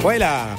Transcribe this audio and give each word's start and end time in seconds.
Poi 0.00 0.16
là. 0.16 0.56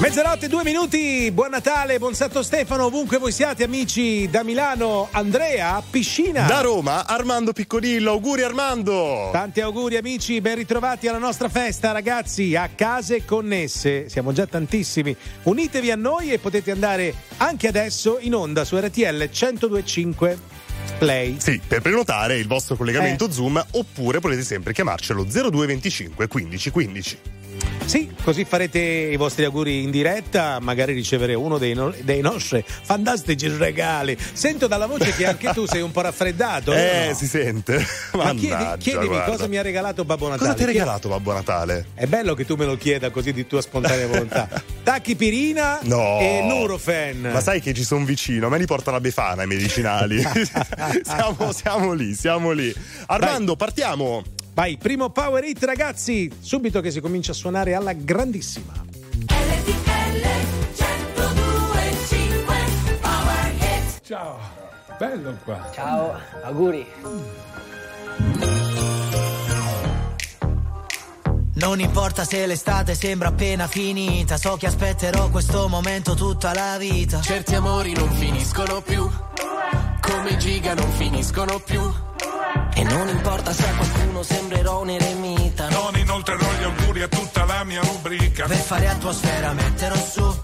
Mezzanotte, 0.00 0.48
due 0.48 0.64
minuti, 0.64 1.30
buon 1.32 1.50
Natale, 1.50 1.98
buon 1.98 2.14
Santo 2.14 2.42
Stefano, 2.42 2.86
ovunque 2.86 3.18
voi 3.18 3.30
siate 3.30 3.62
amici 3.62 4.28
da 4.28 4.42
Milano, 4.42 5.06
Andrea, 5.12 5.80
Piscina. 5.88 6.44
Da 6.46 6.60
Roma, 6.60 7.06
Armando 7.06 7.52
Piccolillo, 7.52 8.10
auguri 8.10 8.42
Armando. 8.42 9.28
Tanti 9.30 9.60
auguri 9.60 9.96
amici, 9.96 10.40
ben 10.40 10.56
ritrovati 10.56 11.06
alla 11.06 11.18
nostra 11.18 11.48
festa 11.48 11.92
ragazzi, 11.92 12.56
a 12.56 12.68
case 12.74 13.24
connesse, 13.24 14.08
siamo 14.08 14.32
già 14.32 14.46
tantissimi, 14.46 15.16
unitevi 15.44 15.92
a 15.92 15.96
noi 15.96 16.32
e 16.32 16.38
potete 16.38 16.72
andare 16.72 17.14
anche 17.36 17.68
adesso 17.68 18.18
in 18.20 18.34
onda 18.34 18.64
su 18.64 18.76
RTL 18.76 19.28
1025. 19.30 20.56
Play. 20.98 21.36
Sì, 21.38 21.60
per 21.64 21.80
prenotare 21.80 22.38
il 22.38 22.48
vostro 22.48 22.74
collegamento 22.74 23.26
eh. 23.26 23.32
Zoom 23.32 23.64
oppure 23.72 24.18
potete 24.18 24.42
sempre 24.42 24.72
chiamarcelo 24.72 25.22
0225 25.22 26.26
15 26.26 26.70
15. 26.70 27.18
Sì, 27.88 28.10
così 28.22 28.44
farete 28.44 28.78
i 28.80 29.16
vostri 29.16 29.44
auguri 29.44 29.82
in 29.82 29.90
diretta, 29.90 30.58
magari 30.60 30.92
ricevere 30.92 31.32
uno 31.32 31.56
dei, 31.56 31.72
no- 31.72 31.94
dei 32.02 32.20
nostri 32.20 32.62
fantastici 32.66 33.48
regali. 33.48 34.14
Sento 34.34 34.66
dalla 34.66 34.84
voce 34.86 35.14
che 35.14 35.24
anche 35.24 35.52
tu 35.54 35.64
sei 35.66 35.80
un 35.80 35.90
po' 35.90 36.02
raffreddato. 36.02 36.74
Eh, 36.74 37.06
no? 37.08 37.14
si 37.14 37.26
sente. 37.26 37.82
Ma 38.12 38.32
chiedi, 38.36 38.64
chiedimi 38.78 39.06
guarda. 39.06 39.30
cosa 39.30 39.46
mi 39.46 39.56
ha 39.56 39.62
regalato 39.62 40.04
Babbo 40.04 40.28
Natale. 40.28 40.50
Cosa 40.50 40.54
ti 40.58 40.62
ha 40.64 40.66
regalato 40.66 41.08
Babbo 41.08 41.32
Natale? 41.32 41.86
È 41.94 42.04
bello 42.04 42.34
che 42.34 42.44
tu 42.44 42.56
me 42.56 42.66
lo 42.66 42.76
chieda 42.76 43.08
così 43.08 43.32
di 43.32 43.46
tua 43.46 43.62
spontanea 43.62 44.06
volontà. 44.08 44.48
Tacchi 44.82 45.16
Pirina 45.16 45.78
no. 45.84 46.18
e 46.20 46.42
Nurofen. 46.46 47.20
Ma 47.32 47.40
sai 47.40 47.62
che 47.62 47.72
ci 47.72 47.84
sono 47.84 48.04
vicino, 48.04 48.48
a 48.48 48.50
me 48.50 48.58
li 48.58 48.66
porta 48.66 48.90
la 48.90 49.00
Befana 49.00 49.44
i 49.44 49.46
medicinali. 49.46 50.20
siamo, 51.02 51.52
siamo, 51.52 51.92
lì, 51.94 52.14
siamo 52.14 52.50
lì. 52.50 52.70
Armando, 53.06 53.54
Dai. 53.54 53.56
partiamo. 53.56 54.22
Vai, 54.58 54.76
primo 54.76 55.10
power 55.10 55.44
hit 55.44 55.62
ragazzi, 55.62 56.28
subito 56.40 56.80
che 56.80 56.90
si 56.90 57.00
comincia 57.00 57.30
a 57.30 57.34
suonare 57.36 57.74
alla 57.74 57.92
grandissima. 57.92 58.72
Ciao, 64.02 64.38
bello 64.98 65.38
qua. 65.44 65.70
Ciao, 65.72 66.18
auguri. 66.42 66.84
Non 71.54 71.78
importa 71.78 72.24
se 72.24 72.44
l'estate 72.44 72.96
sembra 72.96 73.28
appena 73.28 73.68
finita, 73.68 74.36
so 74.38 74.56
che 74.56 74.66
aspetterò 74.66 75.28
questo 75.30 75.68
momento 75.68 76.14
tutta 76.14 76.52
la 76.52 76.76
vita. 76.78 77.20
Certi 77.20 77.54
amori 77.54 77.92
non 77.92 78.10
finiscono 78.10 78.80
più, 78.80 79.08
come 80.00 80.36
giga 80.36 80.74
non 80.74 80.90
finiscono 80.92 81.58
più. 81.60 81.80
E 82.74 82.82
non 82.84 83.08
importa 83.08 83.52
se 83.52 83.66
a 83.66 83.74
qualcuno 83.74 84.22
sembrerò 84.22 84.80
un 84.82 84.90
eremita. 84.90 85.68
Non 85.70 85.96
inoltrerò 85.96 86.46
gli 86.58 86.62
auguri 86.62 87.02
a 87.02 87.08
tutta 87.08 87.44
la 87.44 87.64
mia 87.64 87.80
rubrica. 87.80 88.46
Per 88.46 88.56
fare 88.56 88.88
atmosfera 88.88 89.52
metterò 89.52 89.96
su 89.96 90.42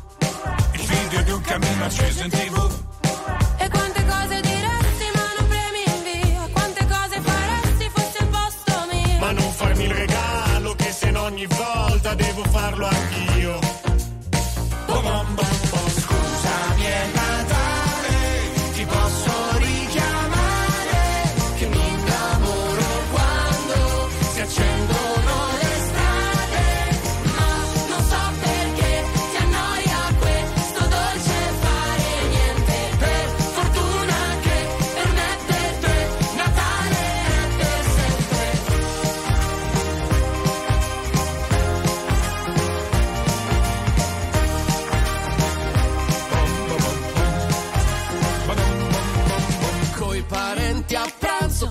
il 0.72 0.80
video 0.80 1.22
di 1.22 1.30
un 1.30 1.41
cammino 1.41 1.84
acceso 1.84 2.22
in 2.24 2.30
tv. 2.30 2.83
E 3.58 3.69
quante 3.69 4.05
cose 4.05 4.41
diresti 4.41 5.06
ma 5.14 5.27
non 5.38 5.48
premi 5.48 5.83
in 5.86 6.02
via. 6.02 6.48
Quante 6.52 6.86
cose 6.86 7.20
faresti 7.20 7.91
fosse 7.94 8.18
il 8.20 8.27
posto 8.27 8.86
mio. 8.91 9.18
Ma 9.18 9.30
non 9.30 9.52
farmi 9.52 9.84
il 9.84 9.94
regalo 9.94 10.74
che 10.74 10.91
se 10.91 11.11
no 11.11 11.22
ogni 11.22 11.46
volta 11.46 12.14
devo 12.14 12.42
farlo 12.44 12.86
anch'io. 12.86 13.58
Bom, 14.86 15.36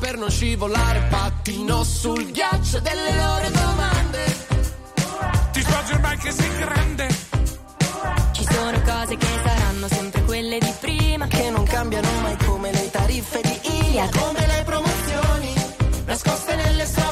per 0.04 0.18
non 0.18 0.30
scivolare 0.30 1.00
pattino 1.10 1.82
sul 1.86 2.30
ghiaccio 2.30 2.82
delle 2.82 3.16
loro 3.16 3.50
domande. 3.52 4.48
Ti 5.54 5.62
svolge 5.62 5.94
ormai 5.94 6.18
che 6.18 6.32
sei 6.32 6.58
grande. 6.58 7.08
Ci 8.34 8.44
sono 8.44 8.82
cose 8.82 9.16
che 9.16 9.28
saranno 9.46 9.88
sempre 9.88 10.24
quelle 10.24 10.60
di 10.60 10.74
prima. 10.82 11.26
Che 11.28 11.50
non 11.50 11.64
cambiano 11.64 12.10
mai 12.22 12.36
come 12.46 12.74
le 12.74 12.90
tariffe 12.90 13.40
di 13.44 13.94
IA. 13.94 14.10
Come 14.10 14.46
le 14.46 14.64
promozioni, 14.66 15.54
nascoste 16.06 16.56
nelle 16.58 16.86
strofe 16.86 17.03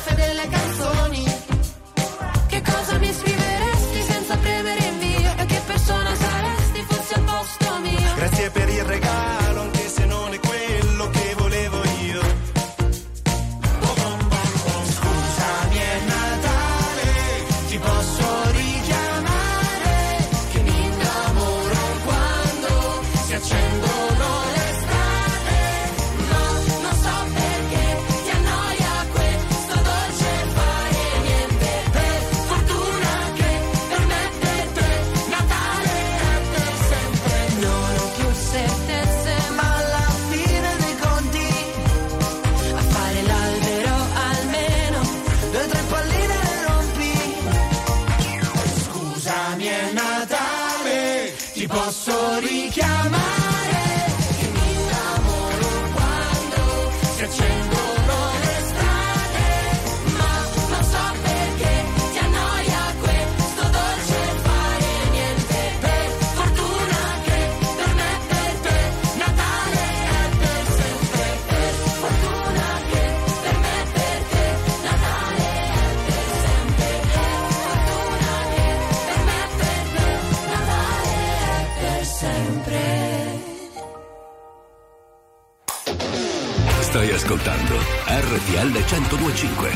ascoltando 87.31 87.75
RTL 88.07 88.71
1025. 88.71 89.71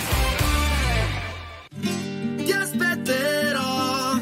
Ti 2.44 2.52
aspetterò 2.52 4.20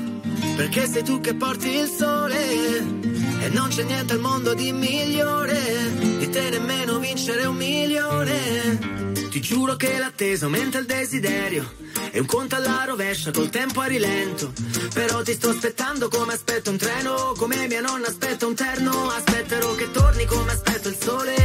perché 0.56 0.86
sei 0.86 1.04
tu 1.04 1.20
che 1.20 1.34
porti 1.34 1.70
il 1.70 1.88
sole 1.88 2.78
e 2.78 3.50
non 3.50 3.70
c'è 3.70 3.84
niente 3.84 4.14
al 4.14 4.20
mondo 4.20 4.54
di 4.54 4.72
migliore 4.72 5.92
di 6.20 6.30
te 6.30 6.50
nemmeno 6.52 7.00
vincere 7.00 7.46
un 7.46 7.56
milione. 7.56 9.13
Ti 9.34 9.42
giuro 9.42 9.76
che 9.76 9.98
l'attesa 9.98 10.46
aumenta 10.46 10.78
il 10.78 10.86
desiderio 10.86 11.74
e 12.12 12.20
un 12.20 12.28
conto 12.28 12.56
alla 12.56 12.84
rovescia 12.86 13.32
col 13.32 13.50
tempo 13.50 13.82
a 13.82 13.88
rilento. 13.88 14.54
Però 14.94 15.24
ti 15.24 15.34
sto 15.34 15.50
aspettando 15.50 16.08
come 16.08 16.34
aspetto 16.34 16.70
un 16.70 16.78
treno, 16.78 17.34
come 17.36 17.66
mia 17.66 17.82
nonna 17.82 18.06
aspetta 18.06 18.46
un 18.46 18.54
terno. 18.54 19.10
Aspetterò 19.10 19.74
che 19.74 19.90
torni 19.90 20.26
come 20.26 20.52
aspetto 20.52 20.88
il 20.90 20.98
sole, 21.02 21.36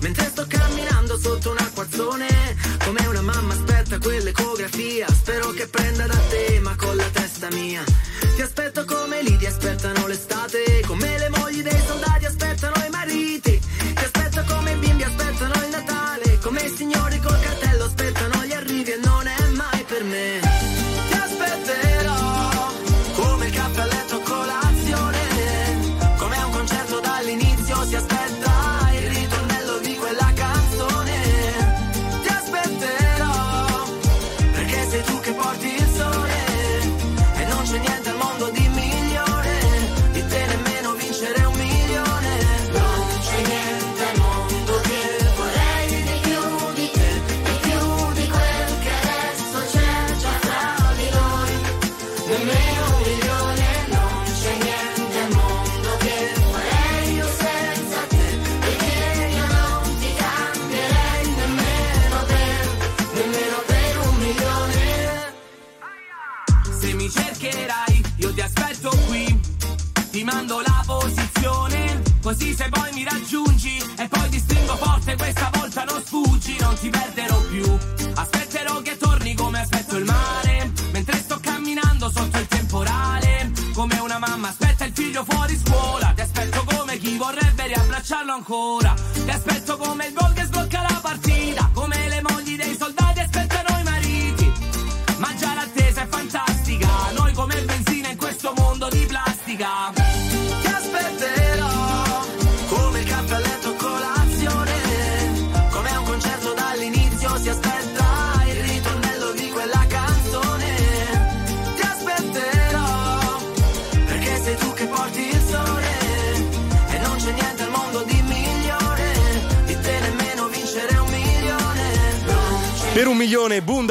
mentre 0.00 0.24
sto 0.24 0.44
camminando 0.48 1.16
sotto 1.16 1.52
un 1.52 1.58
acquazzone. 1.58 2.26
Come 2.84 3.06
una 3.06 3.22
mamma 3.22 3.52
aspetta 3.52 4.00
quell'ecografia, 4.00 5.06
spero 5.08 5.50
che 5.50 5.68
prenda 5.68 6.04
da 6.04 6.18
te, 6.28 6.58
ma 6.60 6.74
con 6.74 6.96
la 6.96 7.08
testa 7.12 7.48
mia. 7.52 7.84
Ti 8.34 8.42
aspetto 8.42 8.84
come 8.84 9.22
lì 9.22 9.36
ti 9.36 9.46
aspettano 9.46 10.08
l'estate, 10.08 10.82
come 10.84 11.16
le 11.16 11.28
mogli 11.28 11.62
dei 11.62 11.80
soldati 11.86 12.25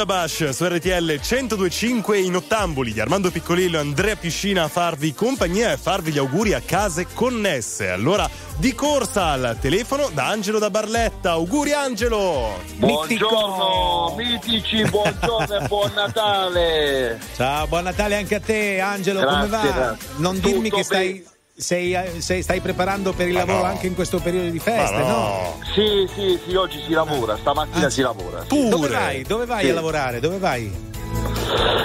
Bundabash 0.05 0.49
su 0.49 0.65
RTL 0.65 1.19
1025 1.19 2.19
in 2.19 2.35
ottamboli 2.35 2.93
di 2.93 2.99
Armando 2.99 3.31
Piccolillo 3.31 3.77
e 3.77 3.79
Andrea 3.81 4.15
Piscina 4.15 4.63
a 4.63 4.67
farvi 4.67 5.15
compagnia 5.15 5.71
e 5.71 5.77
farvi 5.77 6.11
gli 6.11 6.19
auguri 6.19 6.53
a 6.53 6.61
case 6.61 7.07
connesse. 7.11 7.89
Allora, 7.89 8.29
di 8.57 8.75
corsa 8.75 9.31
al 9.31 9.57
telefono 9.59 10.09
da 10.13 10.27
Angelo 10.27 10.59
da 10.59 10.69
Barletta. 10.69 11.31
Auguri 11.31 11.73
Angelo! 11.73 12.61
Buongiorno, 12.75 14.13
mitici, 14.15 14.87
buongiorno 14.87 15.55
e 15.55 15.67
buon 15.67 15.91
Natale. 15.95 17.19
Ciao, 17.35 17.65
buon 17.67 17.83
Natale 17.83 18.15
anche 18.15 18.35
a 18.35 18.39
te, 18.39 18.79
Angelo. 18.79 19.23
come 19.25 19.47
Grazie, 19.47 19.69
va? 19.69 19.75
grazie. 19.75 20.07
Non 20.17 20.39
dirmi 20.39 20.69
Tutto 20.69 20.75
che 20.77 20.83
stai. 20.83 21.25
Sei, 21.57 21.93
eh, 21.93 22.11
sei- 22.21 22.41
stai 22.43 22.59
preparando 22.59 23.13
per 23.13 23.27
il 23.27 23.33
Ma 23.33 23.39
lavoro 23.39 23.59
no. 23.59 23.63
anche 23.65 23.87
in 23.87 23.95
questo 23.95 24.19
periodo 24.19 24.49
di 24.49 24.57
Ma 24.57 24.63
feste, 24.63 24.97
no? 24.97 25.07
no! 25.07 25.59
Sì, 25.73 26.07
sì, 26.13 26.39
sì, 26.45 26.55
oggi 26.55 26.81
si 26.85 26.91
lavora, 26.91 27.37
stamattina 27.37 27.89
si 27.89 28.01
lavora. 28.01 28.43
Pure! 28.47 28.69
Dove 28.69 28.87
vai? 28.89 29.21
Dove 29.23 29.45
vai 29.45 29.63
Sì. 29.65 29.69
a 29.69 29.73
lavorare? 29.73 30.19
Dove 30.19 30.37
vai? 30.37 30.93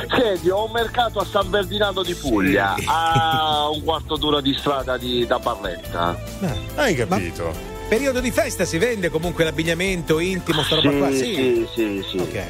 Senti, 0.08 0.50
ho 0.50 0.64
un 0.64 0.72
mercato 0.72 1.20
a 1.20 1.25
San 1.25 1.49
Ferdinando 1.50 2.02
di 2.02 2.14
Puglia, 2.14 2.75
a 2.87 3.69
un 3.72 3.82
quarto 3.84 4.17
d'ora 4.17 4.40
di 4.40 4.55
strada 4.58 4.96
di- 4.99 5.25
da 5.26 5.38
Barletta. 5.38 6.19
Hai 6.75 6.94
capito? 6.96 7.52
Periodo 7.88 8.20
di 8.20 8.31
festa 8.31 8.64
si 8.64 8.78
vende 8.78 9.08
comunque 9.08 9.44
l'abbigliamento 9.44 10.19
intimo, 10.19 10.62
sta 10.62 10.76
roba 10.76 10.90
qua? 10.96 11.11
Sì, 11.12 11.34
sì, 11.34 11.69
sì, 11.75 12.05
sì. 12.08 12.16
Ok. 12.19 12.43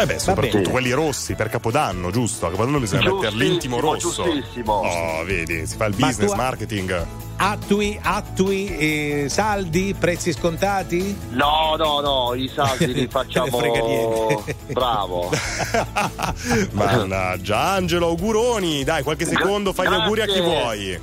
Eh 0.00 0.06
beh, 0.06 0.18
soprattutto 0.20 0.70
quelli 0.70 0.92
rossi 0.92 1.34
per 1.34 1.48
Capodanno, 1.48 2.10
giusto? 2.12 2.46
A 2.46 2.50
Capodanno 2.50 2.78
bisogna 2.78 3.12
mettere 3.12 3.34
l'intimo 3.34 3.80
rosso. 3.80 4.22
giustissimo. 4.22 4.74
Oh, 4.74 5.24
vedi, 5.24 5.66
si 5.66 5.76
fa 5.76 5.86
il 5.86 5.94
Ma 5.98 6.06
business 6.06 6.30
tu- 6.30 6.36
marketing. 6.36 7.06
Attui, 7.40 7.98
attui, 8.02 8.76
eh, 8.76 9.26
saldi, 9.28 9.94
prezzi 9.98 10.32
scontati? 10.32 11.16
No, 11.30 11.74
no, 11.76 12.00
no, 12.00 12.34
i 12.34 12.48
saldi 12.52 12.92
li 12.92 13.06
facciamo. 13.10 13.58
frega 13.58 13.80
niente. 13.80 14.56
Bravo. 14.72 15.30
Mannaggia, 16.72 17.60
Angelo, 17.72 18.06
auguroni. 18.08 18.84
Dai, 18.84 19.02
qualche 19.02 19.24
secondo, 19.24 19.72
fai 19.72 19.88
gli 19.88 19.92
auguri 19.94 20.20
a 20.22 20.26
chi 20.26 20.32
Grazie. 20.40 20.60
vuoi. 20.60 21.00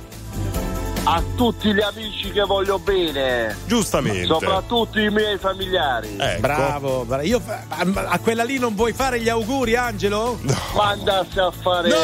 A 1.08 1.22
tutti 1.36 1.72
gli 1.72 1.80
amici 1.80 2.32
che 2.32 2.42
voglio 2.42 2.80
bene, 2.80 3.56
Giustamente. 3.66 4.24
soprattutto 4.26 4.98
i 4.98 5.08
miei 5.08 5.38
familiari. 5.38 6.16
Ecco. 6.18 6.40
Bravo, 6.40 7.04
bra- 7.04 7.22
io 7.22 7.40
a, 7.46 7.86
a 8.08 8.18
quella 8.18 8.42
lì 8.42 8.58
non 8.58 8.74
vuoi 8.74 8.92
fare 8.92 9.20
gli 9.20 9.28
auguri, 9.28 9.76
Angelo? 9.76 10.36
Ma 10.74 10.88
andasse 10.88 11.38
a 11.40 11.52
fare 11.52 11.88
quel 11.88 12.00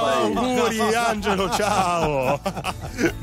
paese. 0.00 0.38
Auguri 0.38 0.94
Angelo, 0.94 1.50
ciao. 1.50 2.40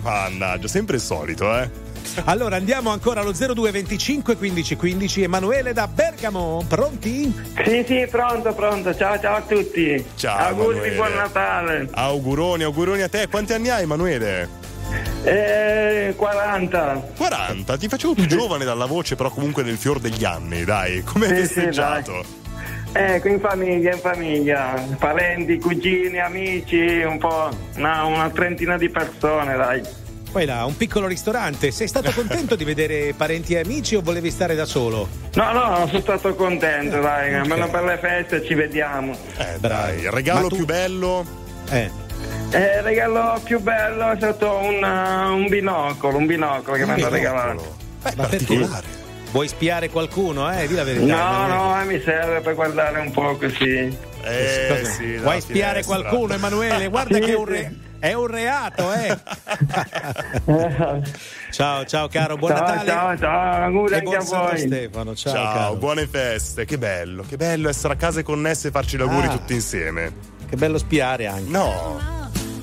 Mannaggia, 0.02 0.68
sempre 0.68 0.98
il 0.98 1.02
solito, 1.02 1.58
eh. 1.60 1.84
Allora 2.26 2.58
andiamo 2.58 2.90
ancora 2.92 3.22
allo 3.22 3.32
02 3.32 3.72
25 3.72 4.36
15 4.36 4.76
15. 4.76 5.24
Emanuele 5.24 5.72
da 5.72 5.88
Bergamo, 5.88 6.64
pronti? 6.68 7.34
Sì, 7.64 7.86
sì, 7.88 8.06
pronto, 8.12 8.54
pronto. 8.54 8.94
Ciao, 8.94 9.18
ciao 9.20 9.38
a 9.38 9.42
tutti. 9.42 10.06
Ciao, 10.18 10.38
Auguri 10.50 10.76
Emanuele. 10.78 10.90
di 10.90 10.96
buon 10.98 11.14
Natale. 11.14 11.88
Auguroni, 11.94 12.64
auguroni 12.64 13.02
a 13.02 13.08
te. 13.10 13.28
Quanti 13.30 13.54
anni 13.54 13.70
hai, 13.70 13.84
Emanuele? 13.84 14.64
Eh, 15.24 16.14
40. 16.16 17.08
40. 17.18 17.78
Ti 17.78 17.88
facevo 17.88 18.14
più 18.14 18.26
giovane 18.26 18.66
dalla 18.66 18.86
voce, 18.86 19.16
però 19.16 19.30
comunque 19.30 19.64
nel 19.64 19.78
fior 19.78 20.00
degli 20.00 20.24
anni, 20.24 20.64
dai. 20.64 21.02
Come 21.04 21.28
hai 21.28 21.36
Sì, 21.38 21.48
sì, 21.48 21.54
festeggiato? 21.54 22.24
Ecco, 22.92 23.28
in 23.28 23.40
famiglia, 23.40 23.94
in 23.94 24.00
famiglia. 24.00 24.86
Parenti, 24.98 25.58
cugini, 25.60 26.20
amici, 26.20 27.02
un 27.04 27.18
po'. 27.18 27.50
no, 27.76 28.08
una 28.08 28.30
trentina 28.30 28.78
di 28.78 28.90
persone, 28.90 29.56
dai. 29.58 29.82
Poi 30.32 30.46
là, 30.46 30.66
un 30.66 30.76
piccolo 30.76 31.08
ristorante. 31.08 31.72
Sei 31.72 31.88
stato 31.88 32.12
contento 32.12 32.56
di 32.56 32.64
vedere 32.66 33.14
parenti 33.16 33.54
e 33.54 33.60
amici 33.60 33.96
o 33.96 34.02
volevi 34.02 34.30
stare 34.32 34.54
da 34.54 34.66
solo? 34.66 35.08
No, 35.36 35.52
no, 35.54 35.88
sono 35.88 36.00
stato 36.02 36.36
contento, 36.36 37.00
dai. 37.00 37.34
Almeno 37.36 37.70
per 37.70 37.84
le 37.84 37.98
feste 37.98 38.46
ci 38.46 38.54
vediamo. 38.54 39.14
Eh, 39.38 39.58
dai, 39.60 40.02
il 40.02 40.12
regalo 40.12 40.48
tu- 40.50 40.56
più 40.58 40.66
bello? 40.66 41.26
Eh. 41.70 41.90
Eh, 42.56 42.78
il 42.78 42.84
regalo 42.84 43.40
più 43.44 43.60
bello 43.60 44.12
è 44.12 44.16
stato 44.16 44.58
un, 44.58 44.82
uh, 44.82 45.34
un 45.36 45.48
binocolo, 45.50 46.18
un 46.18 46.26
binocolo 46.26 46.78
che 46.78 46.86
mi 46.86 46.92
hanno 46.92 47.10
regalato. 47.10 47.76
Beh, 48.04 48.14
particolare. 48.16 49.04
Vuoi 49.32 49.48
spiare 49.50 49.90
qualcuno, 49.90 50.50
eh? 50.52 50.66
Di 50.68 50.76
la 50.76 50.84
verità. 50.86 51.48
No, 51.48 51.48
no, 51.48 51.82
eh, 51.82 51.84
mi 51.86 52.02
serve 52.02 52.40
per 52.40 52.56
guardare 52.56 53.00
un 53.00 53.12
po' 53.12 53.36
così. 53.36 53.98
Eh, 54.24 54.82
sì, 54.86 55.18
Vuoi 55.18 55.42
spiare 55.42 55.82
finestra. 55.82 56.02
qualcuno, 56.10 56.34
Emanuele? 56.34 56.88
Guarda 56.88 57.16
Sì, 57.16 57.22
che 57.22 57.32
è 57.34 57.36
un, 57.36 57.46
sì. 57.48 57.52
re- 57.52 57.76
è 58.00 58.14
un 58.14 58.28
reato, 58.28 58.94
eh? 58.94 59.18
ciao, 61.52 61.86
ciao 61.86 62.08
caro, 62.08 62.38
buon 62.38 62.56
ciao, 62.56 62.66
Natale. 62.66 62.88
ciao, 62.90 63.18
ciao, 63.18 63.64
auguri 63.66 63.92
E 63.94 63.98
anche 63.98 64.06
buon 64.06 64.18
a 64.18 64.24
voi. 64.48 64.58
Stefano, 64.60 65.16
ciao, 65.16 65.34
Ciao, 65.34 65.54
caro. 65.54 65.76
buone 65.76 66.08
feste. 66.08 66.66
Che 66.66 66.78
bello, 66.78 67.24
che 67.28 67.36
bello 67.36 67.68
essere 67.70 67.94
a 67.94 67.98
case 67.98 68.24
connesse 68.24 68.70
e 68.70 68.72
farci 68.72 68.98
gli 68.98 69.02
auguri 69.02 69.28
Ah. 69.28 69.32
tutti 69.32 69.54
insieme. 69.54 70.14
Che 70.48 70.56
bello 70.56 70.78
spiare 70.78 71.28
anche. 71.28 71.50
No. 71.50 72.24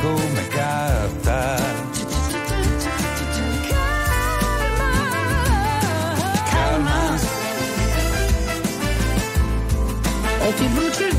come 0.00 0.48
carta. 0.48 1.56
Calma. 6.50 7.18
Calma. 10.40 10.58
Ti. 10.58 11.09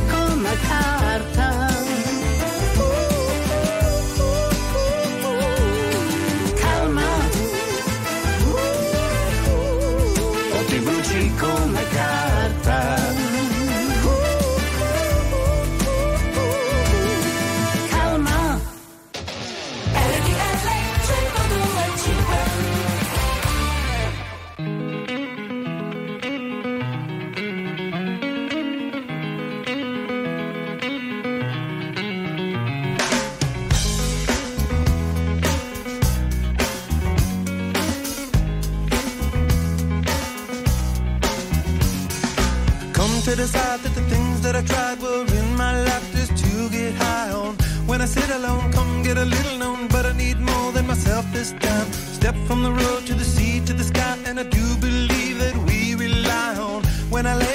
step 52.21 52.35
from 52.45 52.61
the 52.61 52.71
road 52.71 53.03
to 53.07 53.15
the 53.15 53.23
sea 53.25 53.59
to 53.65 53.73
the 53.73 53.83
sky, 53.83 54.15
and 54.27 54.39
I 54.39 54.43
do 54.43 54.65
believe 54.77 55.39
that 55.39 55.55
we 55.67 55.95
rely 55.95 56.55
on 56.55 56.83
when 57.09 57.25
I 57.25 57.33
lay 57.33 57.50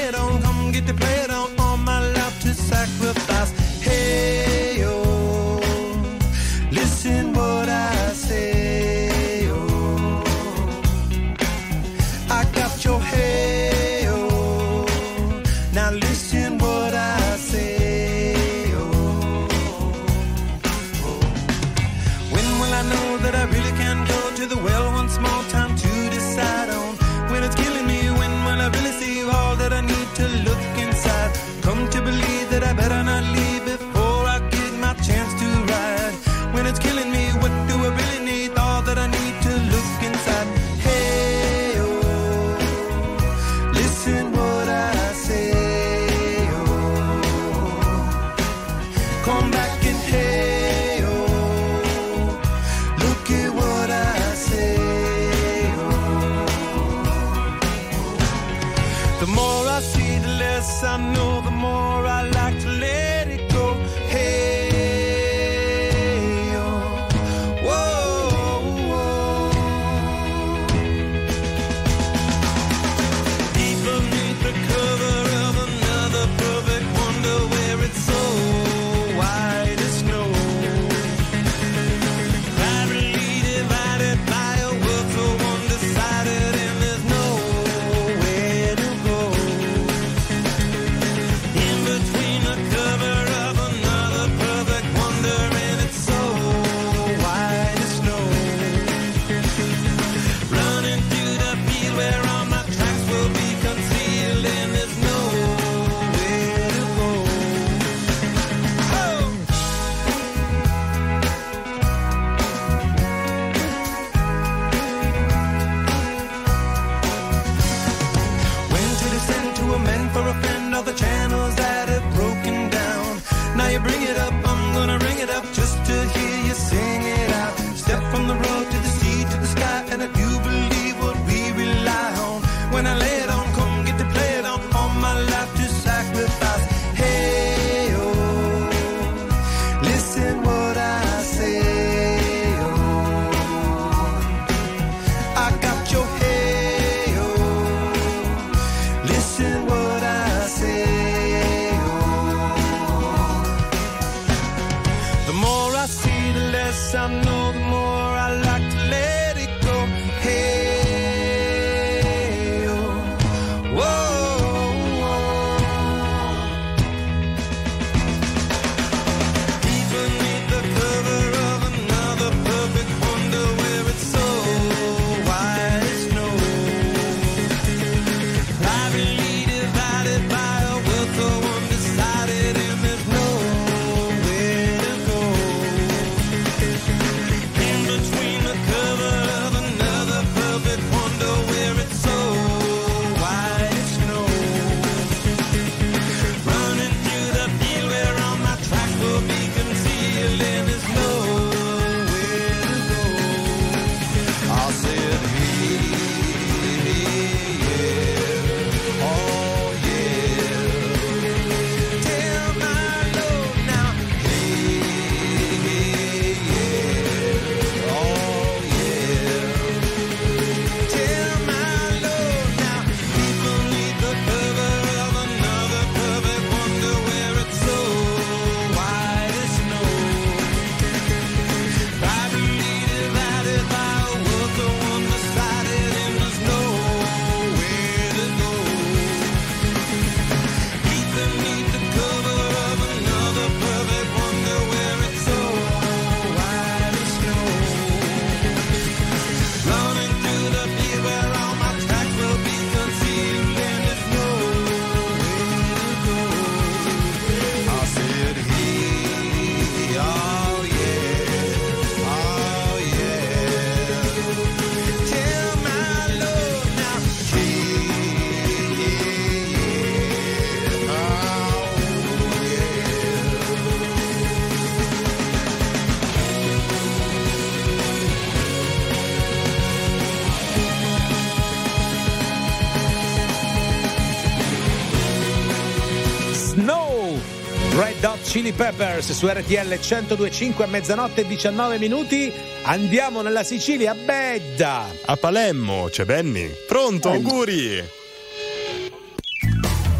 Chili 288.46 288.58
Peppers 288.58 289.10
su 289.10 289.26
RTL 289.26 289.76
1025 289.80 290.62
a 290.62 290.68
mezzanotte 290.68 291.22
e 291.22 291.26
19 291.26 291.78
minuti. 291.78 292.32
Andiamo 292.62 293.20
nella 293.20 293.42
Sicilia, 293.42 293.92
Bedda. 293.92 294.84
A 295.04 295.16
Palermo 295.16 295.88
c'è 295.90 296.04
Benny. 296.04 296.48
Pronto, 296.68 297.10
auguri. 297.10 297.82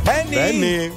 Benny. 0.03 0.35
Benny. 0.35 0.93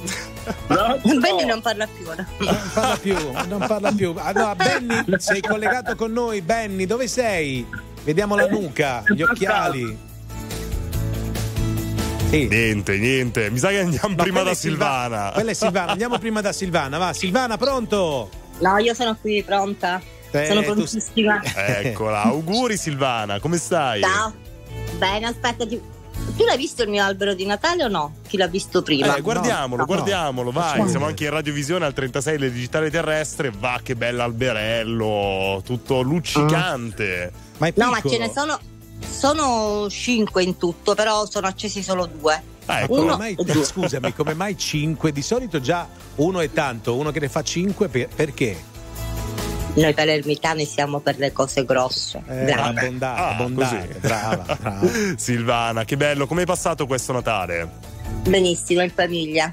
Benny 1.18 1.44
non 1.44 1.60
parla 1.60 1.88
più 1.88 2.06
ora. 2.06 2.24
Non 2.38 2.70
parla 2.72 2.96
più, 2.96 3.16
non 3.48 3.64
parla 3.66 3.90
più. 3.90 4.14
Allora, 4.16 4.54
Benny, 4.54 5.04
sei 5.16 5.40
collegato 5.40 5.96
con 5.96 6.12
noi. 6.12 6.42
Benny, 6.42 6.86
dove 6.86 7.08
sei? 7.08 7.66
Vediamo 8.04 8.36
la 8.36 8.46
nuca, 8.46 9.02
gli 9.08 9.22
occhiali. 9.22 10.08
Sì. 12.30 12.46
Niente, 12.46 12.96
niente. 12.98 13.50
Mi 13.50 13.58
sa 13.58 13.70
che 13.70 13.80
andiamo 13.80 14.14
No, 14.14 14.22
prima 14.22 14.42
da 14.42 14.50
è 14.50 14.54
Silva- 14.54 15.02
Silvana. 15.02 15.30
Quella 15.32 15.50
è 15.50 15.54
Silvana, 15.54 15.90
andiamo 15.92 16.18
prima 16.18 16.40
da 16.40 16.52
Silvana. 16.52 16.96
Va, 16.98 17.12
Silvana, 17.12 17.56
pronto? 17.56 18.30
No, 18.60 18.78
io 18.78 18.94
sono 18.94 19.16
qui 19.20 19.42
pronta. 19.42 20.00
Eh, 20.30 20.46
sono 20.46 20.60
tu- 20.62 20.72
prontissima. 20.74 21.42
Eccola, 21.82 22.22
auguri 22.22 22.76
Silvana, 22.76 23.40
come 23.40 23.56
stai? 23.56 24.00
Ciao. 24.02 24.32
Bene, 24.96 25.26
aspetta. 25.26 25.66
ti- 25.66 25.80
Tu 26.36 26.44
l'hai 26.44 26.56
visto 26.56 26.82
il 26.84 26.88
mio 26.90 27.02
albero 27.02 27.34
di 27.34 27.44
Natale 27.46 27.82
o 27.82 27.88
no? 27.88 28.14
Chi 28.28 28.36
l'ha 28.36 28.46
visto 28.46 28.82
prima? 28.82 29.16
Eh, 29.16 29.20
guardiamolo, 29.22 29.80
No. 29.80 29.86
guardiamolo, 29.86 30.52
vai. 30.52 30.88
Siamo 30.88 31.06
anche 31.06 31.24
in 31.24 31.30
radiovisione 31.30 31.84
al 31.84 31.94
36 31.94 32.38
del 32.38 32.52
digitale 32.52 32.90
terrestre. 32.90 33.50
Va, 33.58 33.80
che 33.82 33.96
bell'alberello, 33.96 35.62
tutto 35.64 36.00
luccicante. 36.02 37.32
Ma 37.58 37.66
è 37.66 37.72
No, 37.74 37.90
ma 37.90 38.00
ce 38.06 38.18
ne 38.18 38.30
sono. 38.32 38.58
Sono 39.10 39.88
cinque 39.90 40.42
in 40.42 40.56
tutto, 40.56 40.94
però 40.94 41.26
sono 41.26 41.46
accesi 41.46 41.82
solo 41.82 42.06
due. 42.06 42.42
Ma 42.66 42.80
ecco. 42.80 42.88
come 42.94 43.00
Uno 43.02 43.16
mai, 43.16 43.34
due. 43.34 43.64
scusami, 43.64 44.14
come 44.14 44.34
mai 44.34 44.56
5? 44.56 45.12
Di 45.12 45.22
solito 45.22 45.60
già 45.60 45.88
uno 46.16 46.40
è 46.40 46.50
tanto, 46.52 46.96
uno 46.96 47.10
che 47.10 47.20
ne 47.20 47.28
fa 47.28 47.42
5 47.42 47.88
perché? 47.88 48.68
Noi 49.74 49.94
palermitani 49.94 50.64
siamo 50.64 51.00
per 51.00 51.18
le 51.18 51.32
cose 51.32 51.64
grosse. 51.64 52.22
Eh, 52.28 52.44
grandi. 52.44 52.78
abbondante, 52.80 53.20
Ah, 53.22 53.28
abbondante, 53.30 53.86
così. 53.88 53.98
brava, 54.00 54.56
brava. 54.58 54.86
Silvana, 55.16 55.84
che 55.84 55.96
bello, 55.96 56.26
come 56.26 56.40
hai 56.40 56.46
passato 56.46 56.86
questo 56.86 57.12
Natale? 57.12 57.70
Benissimo, 58.26 58.82
in 58.82 58.90
famiglia. 58.90 59.52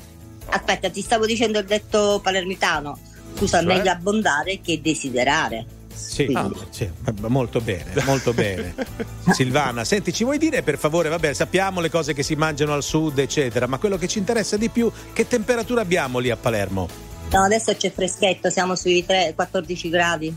Aspetta, 0.50 0.89
ti 0.89 1.02
stavo 1.02 1.26
dicendo 1.26 1.60
il 1.60 1.65
detto 1.65 2.20
palermitano. 2.24 2.98
Scusa, 3.36 3.58
Cioè? 3.60 3.67
meglio 3.67 3.91
abbondare 3.91 4.60
che 4.62 4.82
desiderare. 4.82 5.65
Sì, 5.98 6.30
ah, 6.34 6.50
sì, 6.70 6.90
molto 7.28 7.60
bene, 7.60 7.92
molto 8.06 8.34
bene. 8.34 8.76
Silvana, 9.32 9.84
senti, 9.84 10.14
ci 10.14 10.24
vuoi 10.24 10.38
dire 10.38 10.62
per 10.62 10.78
favore, 10.78 11.10
vabbè, 11.10 11.34
sappiamo 11.34 11.82
le 11.82 11.90
cose 11.90 12.14
che 12.14 12.24
si 12.24 12.36
mangiano 12.36 12.74
al 12.74 12.84
sud, 12.84 13.18
eccetera, 13.18 13.68
ma 13.68 13.78
quello 13.78 13.98
che 13.98 14.08
ci 14.08 14.20
interessa 14.20 14.58
di 14.58 14.70
più, 14.70 14.92
che 15.14 15.28
temperatura 15.28 15.82
abbiamo 15.82 16.20
lì 16.20 16.30
a 16.30 16.38
Palermo? 16.38 16.88
No, 17.32 17.44
adesso 17.44 17.76
c'è 17.76 17.92
freschetto, 17.92 18.50
siamo 18.50 18.76
sui 18.76 19.06
tre- 19.06 19.34
14 19.36 19.90
gradi. 19.90 20.36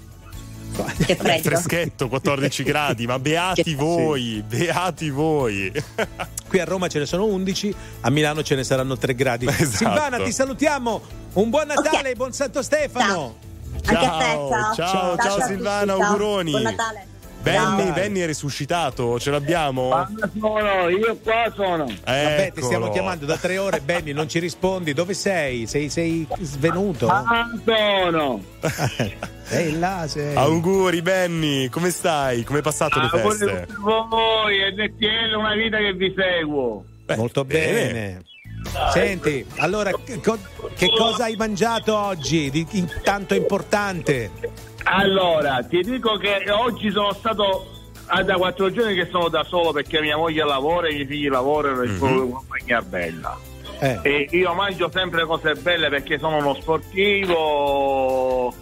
Che 1.04 1.16
freddo. 1.16 1.42
freschetto, 1.42 2.08
14 2.08 2.62
gradi, 2.62 3.06
ma 3.06 3.18
beati 3.18 3.74
voi, 3.74 4.42
beati 4.46 5.10
voi. 5.10 5.70
Qui 6.48 6.58
a 6.58 6.64
Roma 6.64 6.88
ce 6.88 7.00
ne 7.00 7.06
sono 7.06 7.26
11, 7.26 7.74
a 8.00 8.10
Milano 8.10 8.42
ce 8.42 8.54
ne 8.54 8.64
saranno 8.64 8.96
3 8.96 9.14
gradi. 9.14 9.46
Esatto. 9.46 9.76
Silvana, 9.76 10.22
ti 10.22 10.32
salutiamo. 10.32 11.00
Un 11.34 11.50
buon 11.50 11.66
Natale, 11.66 12.14
buon 12.14 12.32
Santo 12.32 12.62
Stefano. 12.62 13.48
Anche 13.96 14.04
a 14.06 14.18
te, 14.18 14.24
ciao. 14.24 14.74
ciao, 14.74 15.16
ciao, 15.16 15.36
a 15.36 15.42
Silvana, 15.42 15.92
tutti, 15.92 16.00
ciao. 16.04 16.10
auguroni. 16.12 16.50
Buon 16.50 16.62
Natale. 16.62 17.06
Benny, 17.42 17.84
Ciao. 17.84 17.92
Benny 17.94 18.20
è 18.20 18.26
risuscitato, 18.26 19.18
ce 19.18 19.30
l'abbiamo? 19.30 20.06
sono, 20.38 20.88
io 20.90 21.16
qua 21.22 21.50
sono. 21.54 21.84
Vabbè, 21.84 22.52
ti 22.54 22.60
stiamo 22.60 22.84
Eccolo. 22.84 22.90
chiamando 22.92 23.24
da 23.24 23.38
tre 23.38 23.56
ore, 23.56 23.80
Benny, 23.80 24.12
non 24.12 24.28
ci 24.28 24.38
rispondi. 24.40 24.92
Dove 24.92 25.14
sei? 25.14 25.66
Sei, 25.66 25.88
sei 25.88 26.26
svenuto? 26.40 27.08
Ah, 27.08 27.46
sono. 27.64 28.42
Sei 29.50 29.76
là, 29.80 30.06
sei. 30.06 30.36
Auguri 30.36 31.02
Benny, 31.02 31.68
come 31.70 31.90
stai? 31.90 32.44
Come 32.44 32.58
hai 32.58 32.62
passato 32.62 33.00
le 33.00 33.08
Auguri 33.10 33.36
feste? 33.38 33.46
per 33.66 33.76
voi, 33.80 34.58
NTL 34.72 35.34
una 35.36 35.54
vita 35.54 35.78
che 35.78 35.92
vi 35.94 36.14
seguo. 36.16 36.84
Molto 37.16 37.44
bene. 37.44 38.22
Senti, 38.92 39.44
allora, 39.58 39.90
che, 40.04 40.20
co- 40.20 40.38
che 40.76 40.88
cosa 40.96 41.24
hai 41.24 41.36
mangiato 41.36 41.96
oggi 41.96 42.50
di 42.50 42.66
tanto 43.02 43.34
importante? 43.34 44.30
Allora, 44.84 45.62
ti 45.68 45.80
dico 45.82 46.16
che 46.16 46.50
oggi 46.50 46.90
sono 46.90 47.12
stato 47.12 47.70
ah, 48.06 48.22
da 48.22 48.34
quattro 48.34 48.70
giorni 48.72 48.94
che 48.94 49.08
sono 49.10 49.28
da 49.28 49.44
solo 49.44 49.72
perché 49.72 50.00
mia 50.00 50.16
moglie 50.16 50.44
lavora 50.44 50.86
e 50.88 50.92
i 50.92 50.94
miei 50.94 51.06
figli 51.06 51.28
lavorano 51.28 51.82
e 51.82 51.96
sono 51.98 52.24
una 52.24 52.34
compagnia 52.36 52.80
bella. 52.82 53.38
Eh, 53.78 53.98
E 54.02 54.26
io 54.32 54.52
mangio 54.54 54.90
sempre 54.92 55.24
cose 55.24 55.54
belle 55.54 55.88
perché 55.88 56.18
sono 56.18 56.36
uno 56.36 56.54
sportivo 56.54 58.52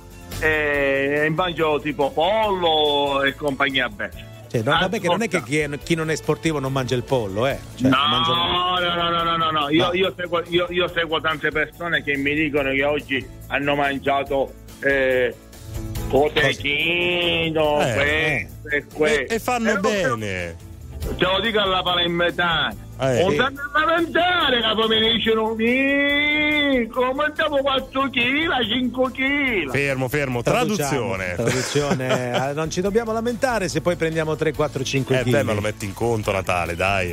e 0.41 1.27
mangio 1.35 1.81
tipo 1.81 2.11
pollo 2.11 3.23
e 3.25 3.35
compagnia 3.35 3.89
bella. 3.89 4.27
Cioè, 4.51 4.63
no, 4.63 4.71
vabbè, 4.79 5.01
che 5.01 5.07
non 5.09 5.23
è 5.23 5.29
che 5.29 5.43
chi, 5.43 5.59
è- 5.59 5.79
chi 5.83 5.95
non 5.95 6.11
è 6.11 6.15
sportivo 6.17 6.59
non 6.59 6.73
mangia 6.73 6.95
il 6.95 7.03
pollo, 7.05 7.47
eh. 7.47 7.59
Cioè, 7.77 7.89
no, 7.91 7.97
mangiano- 8.09 8.47
no, 8.47 8.79
no, 8.79 9.11
no, 9.11 9.23
no, 9.25 9.37
no, 9.37 9.51
no. 9.51 9.69
Io, 9.71 9.87
No. 9.87 9.93
io 9.95 10.13
seguo, 10.17 10.43
io, 10.49 10.67
io 10.71 10.89
seguo 10.89 11.21
tante 11.21 11.51
persone 11.51 12.03
che 12.03 12.17
mi 12.17 12.35
dicono 12.35 12.71
che 12.71 12.85
oggi 12.85 13.27
hanno 13.49 13.75
mangiato 13.75 14.53
eh, 14.81 15.35
cotechino, 16.09 17.81
Eh, 17.81 17.95
questo 17.95 18.69
e 18.69 18.85
questo. 18.93 19.35
E, 19.35 19.39
fanno 19.39 19.71
Eh, 19.73 19.79
bene. 19.81 20.57
Te 21.17 21.25
lo 21.25 21.41
dico 21.41 21.61
alla 21.61 21.83
palermitana. 21.83 22.75
Eh, 23.01 23.23
non 23.23 23.33
stanno 23.33 23.61
a 23.73 23.85
lamentare 23.85 24.61
che 24.61 24.89
mi 24.89 25.13
dicono 25.17 25.55
"Mi, 25.55 26.87
comandavo 26.89 27.59
4 27.59 28.11
kg, 28.11 28.69
5 28.69 29.11
kg. 29.13 29.71
Fermo, 29.71 30.09
fermo, 30.09 30.43
traduzione. 30.43 31.35
traduzione. 31.37 32.49
Eh, 32.51 32.53
non 32.59 32.71
ci 32.71 32.81
dobbiamo 32.81 33.13
lamentare 33.13 33.69
se 33.69 33.81
poi 33.81 33.97
prendiamo 33.97 34.35
3, 34.37 34.53
4, 34.53 34.83
5 34.85 35.19
Eh 35.19 35.23
kg. 35.23 35.31
beh, 35.31 35.43
ma 35.43 35.53
lo 35.53 35.61
metti 35.61 35.85
in 35.85 35.95
conto 35.95 36.33
Natale, 36.33 36.75
dai. 36.75 37.13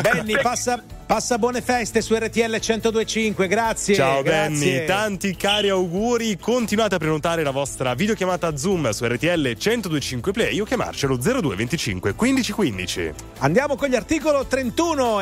Benny, 0.00 0.38
passa, 0.42 0.82
passa 1.06 1.38
buone 1.38 1.62
feste 1.62 2.00
su 2.02 2.14
RTL 2.14 2.58
1025, 2.60 3.46
grazie. 3.48 3.94
Ciao 3.94 4.22
grazie. 4.22 4.72
Benny, 4.72 4.86
tanti 4.86 5.34
cari 5.36 5.68
auguri. 5.70 6.36
Continuate 6.38 6.94
a 6.96 6.98
prenotare 6.98 7.42
la 7.42 7.50
vostra 7.50 7.94
videochiamata 7.94 8.56
Zoom 8.56 8.90
su 8.90 9.04
RTL 9.06 9.56
1025 9.56 10.32
Play 10.32 10.60
o 10.60 10.64
chiamarcelo 10.64 11.16
02 11.16 11.54
25 11.56 12.14
15 12.14 12.52
15. 12.52 13.12
Andiamo 13.38 13.76
con 13.76 13.88
gli 13.88 13.94
articolo 13.96 14.44
31 14.46 15.21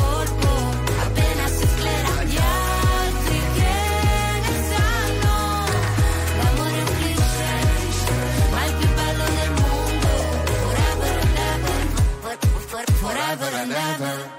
For- 13.37 13.45
forever 13.45 13.57
and 13.57 13.71
ever 13.71 14.29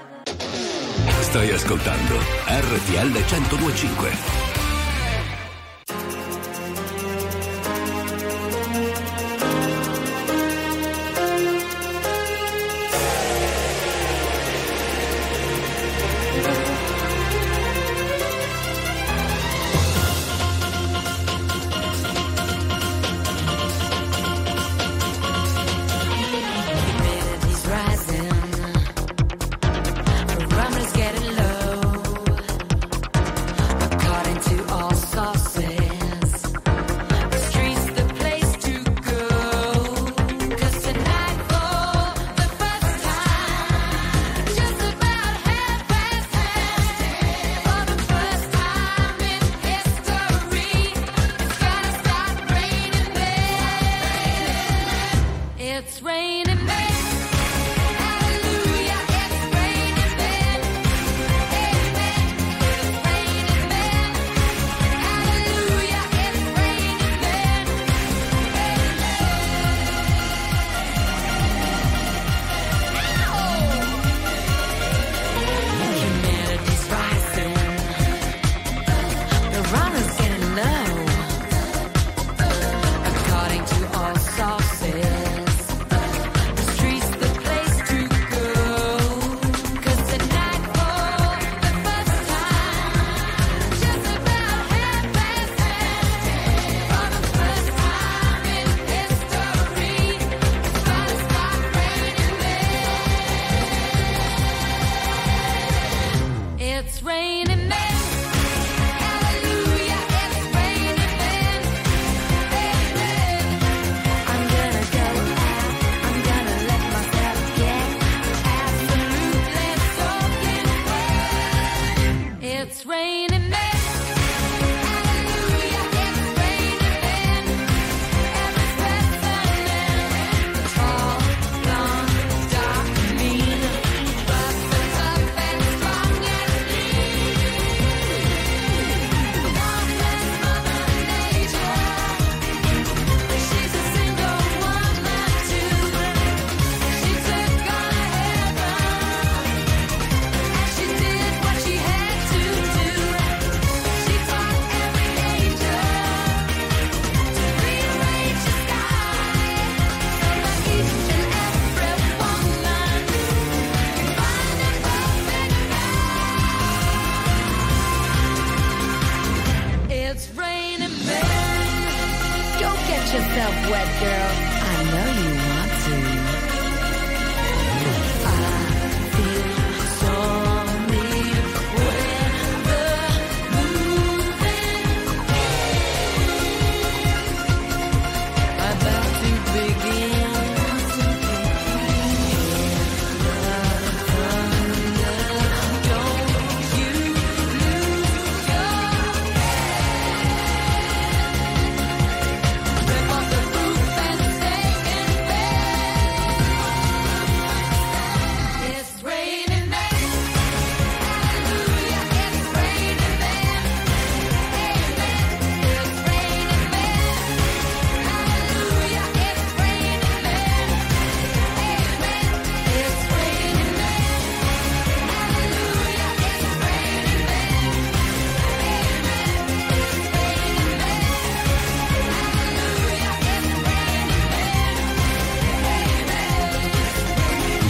Stai 1.21 1.51
ascoltando 1.51 2.15
RTL 2.47 3.11
1025. 3.11 4.52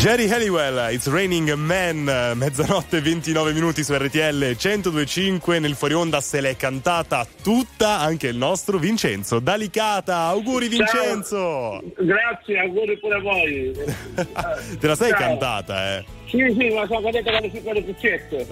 Jerry 0.03 0.27
Halliwell, 0.27 0.91
It's 0.91 1.09
Raining 1.09 1.53
Man, 1.53 2.33
mezzanotte 2.35 2.97
e 2.97 3.01
29 3.01 3.53
minuti 3.53 3.85
su 3.85 3.93
RTL 3.93 4.53
1025 4.61 5.59
nel 5.59 5.75
fuori 5.75 5.93
onda 5.93 6.19
se 6.19 6.41
l'è 6.41 6.57
cantata 6.57 7.25
tutta 7.41 7.99
anche 7.99 8.27
il 8.27 8.35
nostro 8.35 8.77
Vincenzo 8.79 9.39
Dalicata. 9.39 10.17
Auguri 10.23 10.67
Vincenzo! 10.67 11.81
Grazie, 11.97 12.59
auguri 12.59 12.99
pure 12.99 13.15
a 13.15 13.19
voi. 13.21 13.71
Te 14.77 14.87
la 14.87 14.95
sei 14.95 15.11
Ciao. 15.11 15.19
cantata, 15.19 15.95
eh? 15.95 16.05
Sì, 16.25 16.53
sì, 16.59 16.67
ma 16.73 16.85
sono 16.85 17.01
cadete 17.03 17.31
con 17.31 17.41
le 17.41 17.49
piccole 17.49 17.81
puccette. 17.83 18.47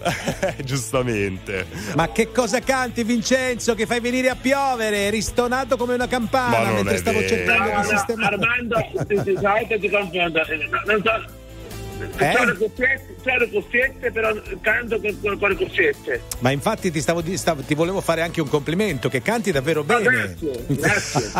Giustamente. 0.63 1.65
Ma 1.95 2.09
che 2.13 2.31
cosa 2.31 2.61
canti, 2.61 3.03
Vincenzo? 3.03 3.75
Che 3.75 3.85
fai 3.85 3.99
venire 3.99 4.29
a 4.29 4.37
piovere? 4.39 5.09
Ristonato 5.09 5.75
come 5.75 5.95
una 5.95 6.05
Ma 6.05 6.09
campana 6.09 6.65
non 6.67 6.75
mentre 6.75 6.93
è 6.93 6.97
stavo 6.97 7.19
vero. 7.19 7.27
cercando 7.35 7.63
No, 7.63 7.69
di 7.69 7.75
no, 7.75 7.97
sistemare. 7.97 8.35
Armando, 8.35 8.75
ti, 9.05 9.15
ti, 9.23 9.79
ti 9.79 9.89
confondo. 9.89 10.41
Non 10.85 11.01
so, 11.03 11.39
Eh? 12.17 12.55
Cuffiette, 12.57 13.15
c'ho 13.23 13.37
le 13.37 13.49
cuffiette, 13.49 14.11
però 14.11 14.33
canto 14.61 14.99
con, 14.99 15.37
con- 15.39 15.49
le 15.49 15.55
cuffiette. 15.55 16.21
Ma 16.39 16.51
infatti 16.51 16.91
ti, 16.91 17.01
stavo, 17.01 17.23
stavo- 17.35 17.61
ti 17.61 17.75
volevo 17.75 18.01
fare 18.01 18.21
anche 18.21 18.41
un 18.41 18.49
complimento, 18.49 19.09
che 19.09 19.21
canti 19.21 19.51
davvero 19.51 19.83
bene. 19.83 20.03
grazie, 20.03 20.65
grazie. 20.67 21.31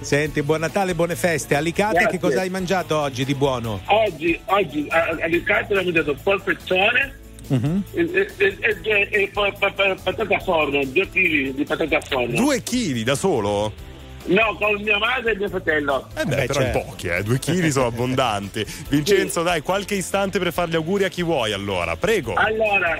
Senti, 0.00 0.42
buon 0.42 0.60
Natale, 0.60 0.94
buone 0.94 1.16
feste. 1.16 1.54
Alicate, 1.54 1.92
Grazie. 2.00 2.10
che 2.10 2.18
cosa 2.18 2.40
hai 2.40 2.50
mangiato 2.50 2.96
oggi 2.98 3.24
di 3.24 3.34
buono? 3.34 3.80
Oggi, 3.86 4.38
oggi 4.46 4.86
a- 4.90 5.08
all'Alicante 5.08 5.72
abbiamo 5.74 5.90
mangiato 5.90 6.16
polpezzone 6.22 7.18
Mhm. 7.48 7.82
e, 7.92 8.00
e- 8.12 8.28
e- 8.60 8.78
e- 8.82 9.08
e 9.10 9.30
patata 9.32 10.34
a 10.34 10.40
forno, 10.40 10.84
due 10.84 11.08
chili 11.10 11.52
di 11.54 11.64
patata 11.64 11.96
a 11.96 12.00
forno. 12.00 12.34
Due 12.36 12.62
chili 12.62 13.02
da 13.02 13.14
solo? 13.14 13.88
No, 14.26 14.54
con 14.58 14.80
mia 14.82 14.98
madre 14.98 15.32
e 15.32 15.36
mio 15.36 15.48
fratello. 15.48 16.06
Eh 16.16 16.24
beh, 16.24 16.34
Beh, 16.36 16.46
però 16.46 16.60
certo. 16.60 16.78
in 16.78 16.84
pochi, 16.84 17.06
eh. 17.08 17.22
Due 17.22 17.38
chili 17.38 17.70
sono 17.70 17.86
abbondanti. 17.86 18.64
Vincenzo, 18.88 19.42
dai, 19.42 19.62
qualche 19.62 19.94
istante 19.94 20.38
per 20.38 20.52
fare 20.52 20.70
gli 20.70 20.74
auguri 20.76 21.04
a 21.04 21.08
chi 21.08 21.22
vuoi, 21.22 21.52
allora. 21.52 21.96
Prego. 21.96 22.34
Allora, 22.34 22.96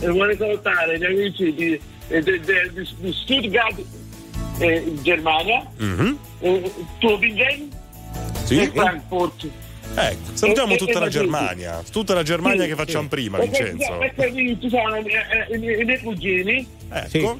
eh, 0.00 0.08
vorrei 0.08 0.36
salutare 0.36 0.98
gli 0.98 1.04
amici 1.04 1.54
di, 1.54 1.80
eh, 2.08 2.22
de- 2.22 2.40
di- 2.40 2.88
di 2.98 3.12
Stuttgart, 3.12 3.82
eh, 4.58 4.76
in 4.86 5.02
Germania, 5.02 5.66
Mhm. 5.78 6.18
eh, 6.40 6.72
Tübingen 6.98 7.68
Sì. 8.44 8.60
e 8.60 8.70
Frankfurt. 8.72 9.48
Ecco, 9.92 10.30
salutiamo 10.34 10.74
E- 10.74 10.76
tutta 10.76 10.98
e 10.98 11.00
la. 11.00 11.08
Germania. 11.08 11.82
Tutta 11.90 12.14
la 12.14 12.22
Germania 12.22 12.62
Sì, 12.62 12.68
che 12.68 12.74
facciamo 12.76 13.02
sì. 13.04 13.08
prima, 13.08 13.38
Perché- 13.38 13.64
Vincenzo. 13.72 13.96
Perché 13.98 14.28
lì 14.28 14.60
ci 14.60 14.68
sono 14.68 14.94
eh, 14.94 15.00
eh, 15.48 15.54
i 15.56 15.58
miei- 15.58 15.80
i 15.80 15.84
miei 15.84 15.98
cugini. 15.98 16.68
Ecco. 16.92 17.16
E, 17.18 17.38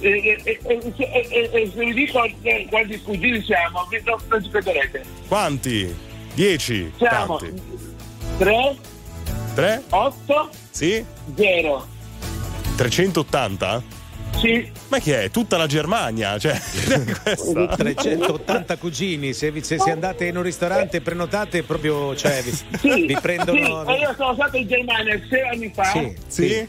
e- 0.00 0.40
e- 0.42 0.42
e- 0.44 0.58
e- 0.96 1.28
e- 1.30 1.50
e 1.52 1.70
se 1.74 1.84
vi 1.84 1.92
dico 1.94 2.20
quanti 2.68 3.00
cugini 3.02 3.42
siamo, 3.42 3.86
vi- 3.90 4.00
non, 4.04 4.16
non 4.28 4.42
ci 4.42 4.50
crederete. 4.50 5.02
Quanti? 5.28 5.94
Dieci? 6.34 6.92
Siamo 6.96 7.36
Tanti. 7.38 7.62
3, 8.38 8.76
Tre? 9.54 9.82
8, 9.90 10.50
Sì? 10.70 11.04
0. 11.34 11.86
380? 12.76 13.82
Sì. 14.38 14.70
Ma 14.88 14.98
che 15.00 15.24
è? 15.24 15.30
Tutta 15.30 15.56
la 15.56 15.66
Germania? 15.66 16.38
Cioè, 16.38 16.58
questa- 17.22 17.66
380 17.76 18.76
cugini, 18.76 19.32
se, 19.34 19.50
vi- 19.50 19.62
se, 19.62 19.78
se 19.78 19.90
andate 19.90 20.26
in 20.26 20.36
un 20.36 20.42
ristorante 20.44 20.98
e 20.98 21.00
prenotate 21.00 21.62
proprio, 21.62 22.14
cioè, 22.16 22.40
vi, 22.42 22.50
Sì, 22.78 23.06
vi 23.06 23.18
prendono... 23.20 23.84
sì, 23.86 23.92
io 24.00 24.14
sono 24.16 24.34
stato 24.34 24.56
in 24.56 24.66
Germania 24.68 25.20
sei 25.28 25.42
anni 25.48 25.70
fa 25.74 25.84
Sì, 25.84 26.16
sì. 26.28 26.68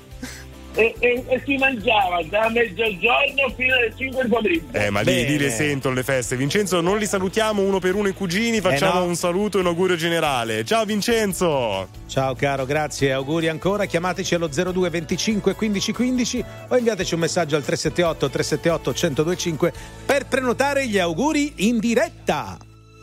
E, 0.74 0.96
e- 1.00 1.24
e 1.28 1.42
si 1.46 1.58
mangiava 1.58 2.22
da 2.30 2.50
mezzogiorno 2.50 3.54
fino 3.56 3.76
alle 3.76 3.94
5 3.98 4.22
del 4.22 4.30
pomeriggio. 4.32 4.66
Eh, 4.78 4.90
ma 4.90 5.02
lì, 5.02 5.26
lì 5.26 5.38
le 5.38 5.50
sentono 5.50 5.96
le 5.96 6.04
feste. 6.04 6.36
Vincenzo, 6.36 6.82
non 6.82 6.98
li 6.98 7.06
salutiamo 7.06 7.62
uno 7.62 7.80
per 7.80 7.96
uno 7.96 8.08
i 8.08 8.14
cugini, 8.14 8.62
facciamo 8.62 8.94
Eh, 9.00 9.04
no. 9.04 9.06
un 9.06 9.16
saluto 9.16 9.58
e 9.58 9.62
un 9.62 9.68
augurio 9.68 9.96
generale. 9.96 10.64
Ciao 10.66 10.86
Vincenzo! 10.86 11.88
Ciao 12.08 12.36
caro, 12.36 12.66
grazie, 12.66 13.12
auguri 13.14 13.48
ancora. 13.48 13.86
Chiamateci 13.86 14.36
allo 14.36 14.48
02 14.48 14.90
25 14.90 15.56
15 15.56 15.92
15 15.94 16.46
o 16.70 16.78
inviateci 16.78 17.14
un 17.14 17.20
messaggio 17.22 17.56
al 17.56 17.64
378 17.64 18.30
378 18.30 18.90
1025 18.92 19.74
per 20.06 20.26
prenotare 20.28 20.88
gli 20.88 21.00
auguri 21.00 21.54
in 21.68 21.80
diretta. 21.80 22.58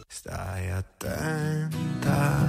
Stai 0.06 0.70
attenta, 0.70 2.48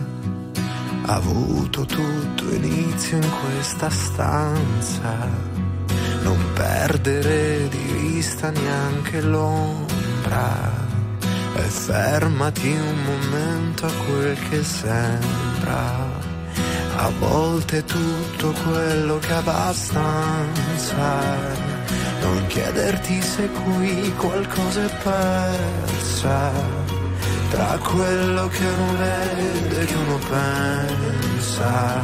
avuto 1.10 1.86
tutto 1.86 2.44
inizio 2.54 3.18
in 3.18 3.30
questa 3.42 3.90
stanza. 3.90 5.28
Non 6.22 6.38
perdere 6.54 7.68
di 7.68 7.92
vista 7.98 8.52
neanche 8.52 9.22
l'ombra. 9.22 10.88
E 11.56 11.62
fermati 11.62 12.70
un 12.70 13.04
momento 13.04 13.86
a 13.88 13.92
quel 14.06 14.38
che 14.50 14.64
sembra. 14.64 16.08
A 16.98 17.10
volte 17.18 17.84
tutto 17.86 18.54
quello 18.64 19.18
che 19.18 19.34
abbastanza. 19.34 21.08
Non 22.22 22.46
chiederti 22.48 23.22
se 23.22 23.48
qui 23.48 24.14
qualcosa 24.16 24.86
è 24.86 24.90
persa. 25.04 26.89
Tra 27.50 27.80
quello 27.82 28.48
che 28.48 28.66
uno 28.66 28.98
vede 28.98 29.82
e 29.82 29.86
che 29.86 29.96
uno 29.96 30.20
pensa. 30.30 32.04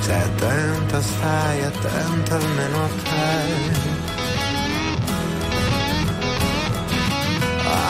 Stai 0.00 0.20
attenta, 0.22 1.00
stai 1.00 1.64
attenta 1.64 2.34
almeno 2.36 2.84
a 2.84 2.88
te. 3.02 3.96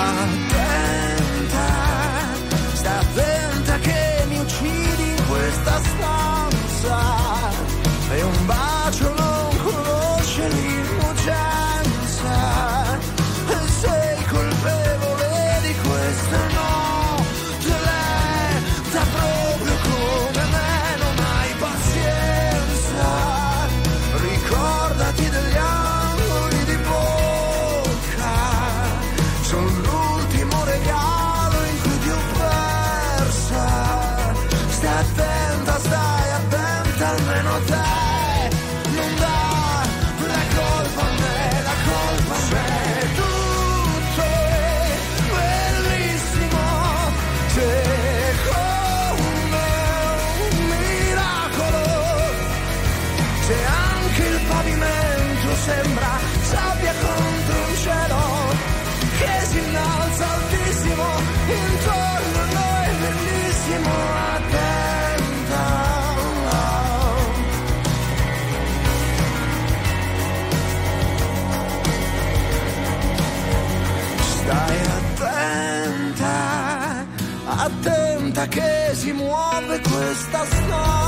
Attenta, 0.09 1.67
stai 2.75 2.99
attenta 2.99 3.79
che 3.79 4.25
mi 4.29 4.39
uccidi 4.39 5.09
in 5.17 5.27
questa 5.29 5.81
stanza. 5.83 6.99
E 8.11 8.23
un 8.23 8.47
bacio 8.47 8.78
attenta 78.39 78.47
che 78.47 78.95
si 78.95 79.13
muove 79.13 79.81
questa 79.81 80.45
stanza. 80.45 81.08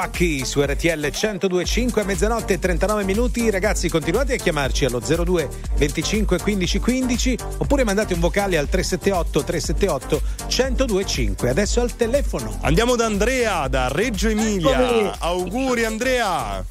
Monwaki 0.00 0.46
su 0.46 0.62
RTL 0.62 1.10
1025 1.12 2.00
a 2.00 2.04
mezzanotte 2.06 2.54
e 2.54 2.58
39 2.58 3.04
minuti. 3.04 3.50
Ragazzi, 3.50 3.90
continuate 3.90 4.32
a 4.32 4.36
chiamarci 4.36 4.86
allo 4.86 4.98
02 4.98 5.48
25 5.76 6.38
15 6.40 6.78
15 6.80 7.38
oppure 7.58 7.84
mandate 7.84 8.14
un 8.14 8.20
vocale 8.20 8.56
al 8.56 8.66
378 8.68 9.44
378 9.44 10.22
1025. 10.48 11.50
Adesso 11.50 11.82
al 11.82 11.94
telefono. 11.96 12.56
Andiamo 12.62 12.96
da 12.96 13.04
Andrea, 13.04 13.68
da 13.68 13.88
Reggio 13.88 14.28
Emilia. 14.28 14.80
Eccomi. 14.80 15.10
Auguri 15.18 15.84
Andrea. 15.84 16.64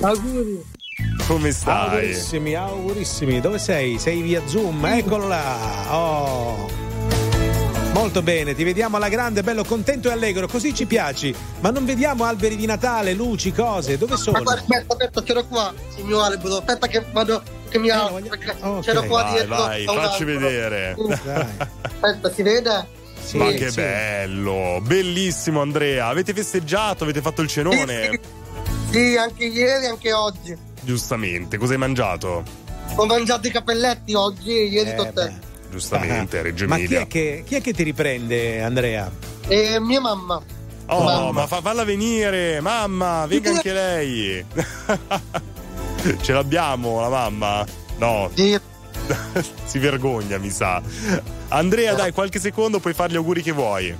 Auguri. 0.00 0.62
Come 1.26 1.52
stai? 1.52 1.78
Augurissimi, 1.78 2.54
augurissimi. 2.54 3.40
Dove 3.40 3.58
sei? 3.58 3.98
Sei 3.98 4.20
via 4.20 4.42
Zoom? 4.46 4.84
Eccolo 4.84 5.28
là. 5.28 5.94
Oh. 5.94 6.85
Molto 7.96 8.20
bene, 8.20 8.54
ti 8.54 8.62
vediamo 8.62 8.96
alla 8.98 9.08
grande, 9.08 9.42
bello 9.42 9.64
contento 9.64 10.08
e 10.08 10.12
allegro, 10.12 10.46
così 10.46 10.74
ci 10.74 10.84
piaci. 10.84 11.34
Ma 11.60 11.70
non 11.70 11.86
vediamo 11.86 12.24
alberi 12.24 12.54
di 12.54 12.66
Natale, 12.66 13.14
luci, 13.14 13.52
cose, 13.52 13.96
dove 13.96 14.18
sono? 14.18 14.42
guarda, 14.42 14.60
aspetta, 14.60 14.92
aspetta, 14.92 15.22
c'ero 15.22 15.44
qua, 15.46 15.72
il 15.96 16.04
mio 16.04 16.20
albero. 16.20 16.58
Aspetta 16.58 16.88
che 16.88 17.02
vado, 17.10 17.42
che 17.70 17.78
mi 17.78 17.88
apro. 17.88 18.16
perché 18.16 18.54
C'ero 18.82 19.02
qua 19.04 19.22
Vai, 19.22 19.32
dietro. 19.32 19.56
vai, 19.56 19.84
facci 19.86 20.22
albero. 20.24 20.38
vedere. 20.40 20.94
Uh, 20.98 21.10
Aspetta, 21.10 22.32
si 22.34 22.42
vede? 22.42 22.86
Ma 23.32 23.50
che 23.52 23.70
bello, 23.70 24.78
bellissimo 24.82 25.62
Andrea. 25.62 26.08
Avete 26.08 26.34
festeggiato, 26.34 27.04
avete 27.04 27.22
fatto 27.22 27.40
il 27.40 27.48
cenone? 27.48 28.20
Sì, 28.90 29.16
anche 29.16 29.46
ieri, 29.46 29.86
anche 29.86 30.12
oggi. 30.12 30.54
Giustamente, 30.82 31.56
cosa 31.56 31.72
hai 31.72 31.78
mangiato? 31.78 32.44
Ho 32.94 33.06
mangiato 33.06 33.46
i 33.46 33.50
cappelletti 33.50 34.12
oggi 34.12 34.50
e 34.50 34.64
ieri 34.66 34.90
Eh, 34.90 34.94
Giustamente, 35.70 36.42
Reggio 36.42 36.66
Ma 36.66 36.76
chi 36.76 36.82
Emilia. 36.82 37.00
è, 37.02 37.06
che, 37.06 37.42
chi 37.46 37.54
è 37.56 37.60
che 37.60 37.72
ti 37.72 37.82
riprende, 37.82 38.62
Andrea? 38.62 39.10
E 39.48 39.78
mia 39.80 40.00
mamma. 40.00 40.40
Oh, 40.88 41.02
Mamma. 41.02 41.32
ma 41.32 41.46
fa- 41.48 41.60
falla 41.60 41.84
venire, 41.84 42.60
mamma, 42.60 43.26
venga 43.26 43.50
anche 43.50 43.72
lei. 43.72 44.44
Ce 46.22 46.32
l'abbiamo 46.32 47.00
la 47.00 47.08
mamma? 47.08 47.66
No. 47.98 48.30
si 49.64 49.78
vergogna, 49.78 50.38
mi 50.38 50.50
sa. 50.50 50.80
Andrea, 51.48 51.94
dai, 51.94 52.12
qualche 52.12 52.38
secondo 52.38 52.78
puoi 52.78 52.94
fare 52.94 53.12
gli 53.12 53.16
auguri 53.16 53.42
che 53.42 53.52
vuoi. 53.52 53.96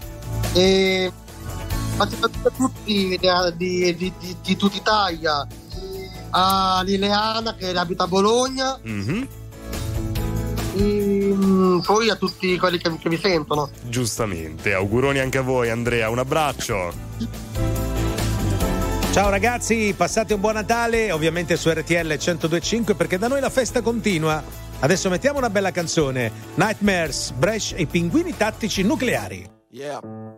E 0.52 1.10
faccio 1.96 2.16
a 2.24 2.50
tutti 2.56 3.18
di, 3.18 3.18
di, 3.56 3.96
di, 3.96 4.12
di, 4.18 4.36
di 4.42 4.56
tutta 4.56 4.76
Italia. 4.76 5.46
A 6.30 6.82
Liliana 6.84 7.54
che 7.56 7.70
abita 7.70 8.04
a 8.04 8.08
Bologna. 8.08 8.78
Mhm, 8.82 9.28
E, 10.76 10.82
mm, 11.26 11.80
poi 11.80 12.10
a 12.10 12.16
tutti 12.16 12.56
quelli 12.58 12.78
che, 12.78 12.96
che 12.98 13.08
mi 13.08 13.18
sentono. 13.18 13.70
Giustamente, 13.84 14.72
auguroni 14.72 15.18
anche 15.18 15.38
a 15.38 15.42
voi, 15.42 15.70
Andrea. 15.70 16.08
Un 16.08 16.18
abbraccio. 16.18 16.92
Ciao 19.12 19.30
ragazzi, 19.30 19.94
passate 19.96 20.34
un 20.34 20.40
buon 20.40 20.54
Natale, 20.54 21.10
ovviamente 21.10 21.56
su 21.56 21.70
RTL 21.70 22.06
1025 22.06 22.94
perché 22.94 23.16
da 23.16 23.28
noi 23.28 23.40
la 23.40 23.48
festa 23.48 23.80
continua. 23.80 24.42
Adesso 24.78 25.08
mettiamo 25.08 25.38
una 25.38 25.48
bella 25.48 25.70
canzone. 25.70 26.30
Nightmares, 26.56 27.30
Brescia 27.30 27.76
e 27.76 27.82
i 27.82 27.86
pinguini 27.86 28.36
tattici 28.36 28.82
nucleari. 28.82 29.48
Yeah. 29.70 30.00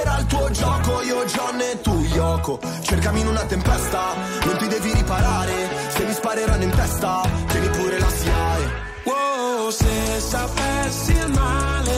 Era 0.00 0.18
il 0.18 0.26
tuo 0.26 0.50
gioco, 0.50 1.02
io 1.02 1.24
John 1.24 1.60
e 1.60 1.80
tu 1.82 1.94
Yoko 2.14 2.58
Cercami 2.80 3.20
in 3.20 3.26
una 3.26 3.44
tempesta, 3.44 4.14
non 4.44 4.56
ti 4.56 4.66
devi 4.66 4.92
riparare. 4.94 5.68
Se 5.88 6.04
mi 6.04 6.12
spareranno 6.12 6.62
in 6.62 6.70
testa, 6.70 7.22
tieni 7.48 7.68
pure 7.68 7.98
la 7.98 8.08
SIAE 8.08 8.88
Wow, 9.04 9.70
se 9.70 10.20
sapessi 10.20 11.12
il 11.12 11.28
male 11.28 11.89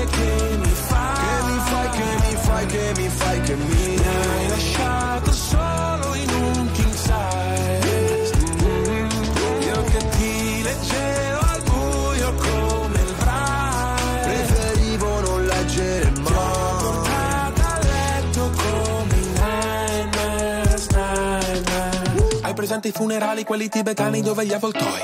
presente 22.73 22.89
i 22.89 22.93
funerali, 22.93 23.45
quelli 23.45 23.69
tibetani 23.69 24.23
dove 24.23 24.47
gli 24.47 24.53
avvoltoi 24.53 25.01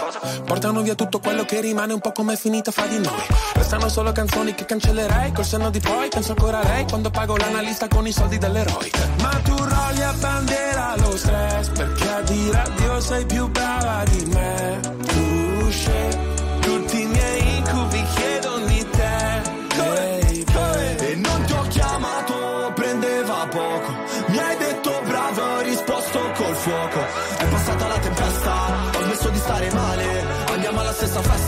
portano 0.46 0.80
via 0.80 0.94
tutto 0.94 1.18
quello 1.18 1.44
che 1.44 1.60
rimane, 1.60 1.92
un 1.92 2.00
po' 2.00 2.12
come 2.12 2.32
è 2.32 2.36
finita 2.36 2.70
fra 2.70 2.86
di 2.86 2.98
noi. 2.98 3.26
Restano 3.52 3.88
solo 3.90 4.10
canzoni 4.12 4.54
che 4.54 4.64
cancellerei, 4.64 5.32
col 5.32 5.44
senno 5.44 5.68
di 5.68 5.78
poi 5.78 6.08
penso 6.08 6.30
ancora 6.30 6.60
a 6.60 6.64
lei 6.64 6.84
quando 6.84 7.10
pago 7.10 7.36
l'analista 7.36 7.86
con 7.86 8.06
i 8.06 8.12
soldi 8.12 8.38
dell'eroe. 8.38 8.90
Ma 9.20 9.40
tu 9.44 9.54
rolli 9.54 10.02
a 10.02 10.14
bandiera 10.18 10.94
lo 10.96 11.16
stress, 11.16 11.68
perché 11.68 12.08
a 12.08 12.20
dire 12.22 12.58
addio 12.58 13.00
sei 13.00 13.26
più 13.26 13.48
brava 13.48 14.02
di 14.04 14.24
me. 14.32 14.80
Tu 15.06 15.70
scegli 15.70 16.16
tutti 16.60 17.02
i 17.02 17.06
miei 17.06 17.56
incubi 17.58 18.02
chiedono 18.14 18.66
di 18.66 18.88
te. 18.90 19.42
baby. 19.76 21.06
E 21.06 21.14
non 21.16 21.44
ti 21.44 21.52
ho 21.52 21.62
chiamato, 21.68 22.72
prendeva 22.74 23.46
poco. 23.50 23.88
Andiamo 31.18 31.34
alla 31.34 31.47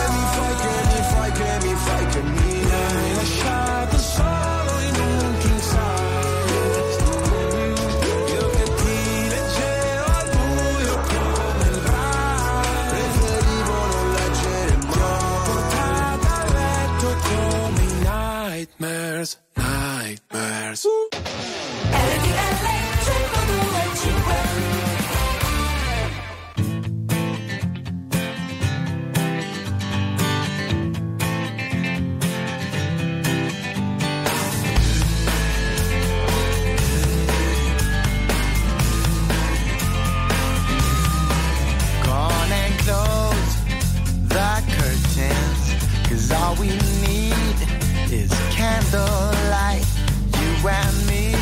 nightmares, 19.21 19.37
nightmares. 19.55 20.87
Gone 23.93 24.90
candlelight. 48.91 49.85
You 50.39 50.69
and 50.69 51.07
me, 51.07 51.33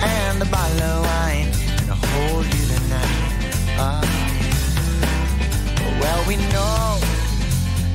and 0.00 0.42
a 0.42 0.46
bottle 0.46 0.82
of 0.82 1.04
wine. 1.04 1.48
And 1.80 1.90
I'll 1.90 1.96
hold 1.96 2.46
you 2.46 2.64
tonight. 2.74 3.18
Ah. 3.78 4.02
well, 6.00 6.24
we 6.28 6.36
know 6.36 6.98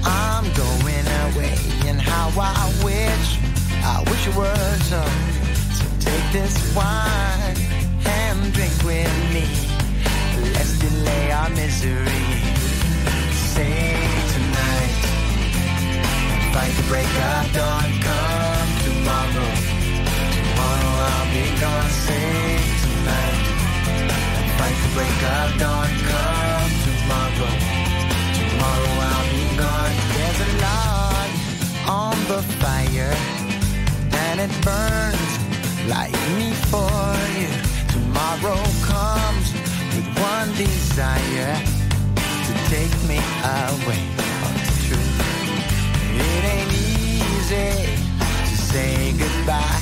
I'm 0.03 0.45
going 0.53 1.07
away. 1.25 1.55
And 1.87 1.99
how 2.01 2.29
I 2.39 2.67
wish, 2.83 3.39
I 3.83 4.03
wish 4.09 4.27
it 4.27 4.35
were 4.35 4.77
so. 4.91 5.01
So 5.77 5.85
take 5.99 6.31
this 6.31 6.75
wine 6.75 7.57
and 8.05 8.53
drink 8.53 8.73
with 8.83 9.13
me. 9.33 9.47
Let's 10.53 10.77
delay 10.79 11.31
our 11.31 11.49
misery. 11.49 12.25
Say 13.31 13.95
tonight, 14.33 14.95
fight 16.53 16.73
the 16.75 16.83
break 16.89 17.07
of 17.07 17.53
dawn. 17.53 17.96
Be 21.33 21.45
gone. 21.59 21.89
Say 22.05 22.59
tonight, 22.83 23.41
fight 24.57 24.77
the 24.83 24.89
break 24.95 25.19
of 25.37 25.49
dawn. 25.61 25.89
Come 26.11 26.71
tomorrow, 26.87 27.53
tomorrow 28.37 28.93
I'll 29.09 29.27
be 29.31 29.45
gone. 29.61 29.95
There's 30.13 30.39
a 30.47 30.51
log 30.65 31.29
on 31.87 32.15
the 32.31 32.41
fire, 32.61 33.15
and 34.25 34.37
it 34.45 34.53
burns 34.63 35.31
like 35.87 36.15
me 36.37 36.51
for 36.71 36.91
you. 37.39 37.51
Tomorrow 37.95 38.61
comes 38.91 39.47
with 39.95 40.09
one 40.19 40.49
desire 40.55 41.55
to 42.47 42.53
take 42.73 42.95
me 43.09 43.19
away 43.43 44.01
from 44.17 44.53
the 44.63 44.71
truth. 44.85 45.17
It 46.19 46.43
ain't 46.53 46.73
easy 46.73 47.71
to 48.49 48.55
say 48.71 49.13
goodbye, 49.13 49.81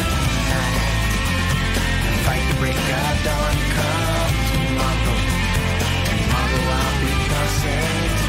break 2.61 2.77
of 2.77 3.17
dawn, 3.25 3.55
come 3.75 4.35
tomorrow. 4.53 5.17
Tomorrow 6.09 6.63
I'll 6.77 6.97
be 7.01 7.13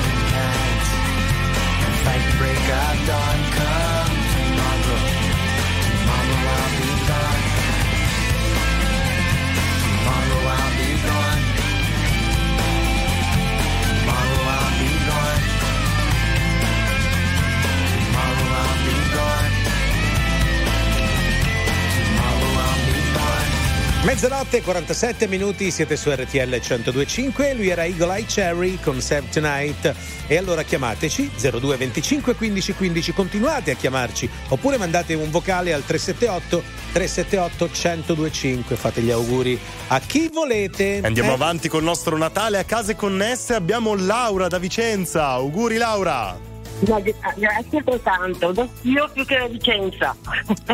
tonight. 0.01 0.85
Fight 2.05 2.25
the 3.09 3.22
Mezzanotte 24.05 24.57
e 24.57 24.63
47 24.63 25.29
minuti, 25.29 25.71
siete 25.71 25.97
su 25.97 26.11
RTL 26.11 26.49
1025, 26.61 27.55
lui 27.55 27.69
era 27.69 27.85
Eagle 27.85 28.17
Eye 28.17 28.27
Cherry 28.27 28.81
con 28.81 29.01
Save 29.01 29.29
Tonight 29.31 29.95
e 30.27 30.37
allora 30.37 30.65
chiamateci 30.65 31.31
02 31.39 31.77
25 31.77 32.35
15 32.35 32.73
15, 32.75 33.13
continuate 33.13 33.71
a 33.71 33.75
chiamarci 33.77 34.29
oppure 34.49 34.77
mandate 34.77 35.15
un 35.15 35.31
vocale 35.31 35.73
al 35.73 35.85
378 35.85 36.63
378 36.93 37.71
1025, 38.05 38.75
fate 38.75 39.03
gli 39.03 39.13
auguri 39.13 39.57
a 39.89 40.01
chi 40.01 40.29
volete. 40.33 41.01
Andiamo 41.05 41.31
Eh, 41.31 41.35
avanti 41.35 41.69
col 41.69 41.85
nostro 41.85 42.17
Natale 42.17 42.59
a 42.59 42.65
case 42.65 42.97
connesse. 42.97 43.55
Abbiamo 43.55 43.95
Laura 43.95 44.49
da 44.49 44.59
Vicenza. 44.59 45.29
Auguri 45.29 45.77
Laura. 45.77 46.51
Grazie 46.85 47.79
altrettanto, 47.79 48.51
da 48.51 48.67
Schio 48.79 49.09
più 49.13 49.25
che 49.25 49.39
da 49.39 49.47
Vicenza. 49.47 50.17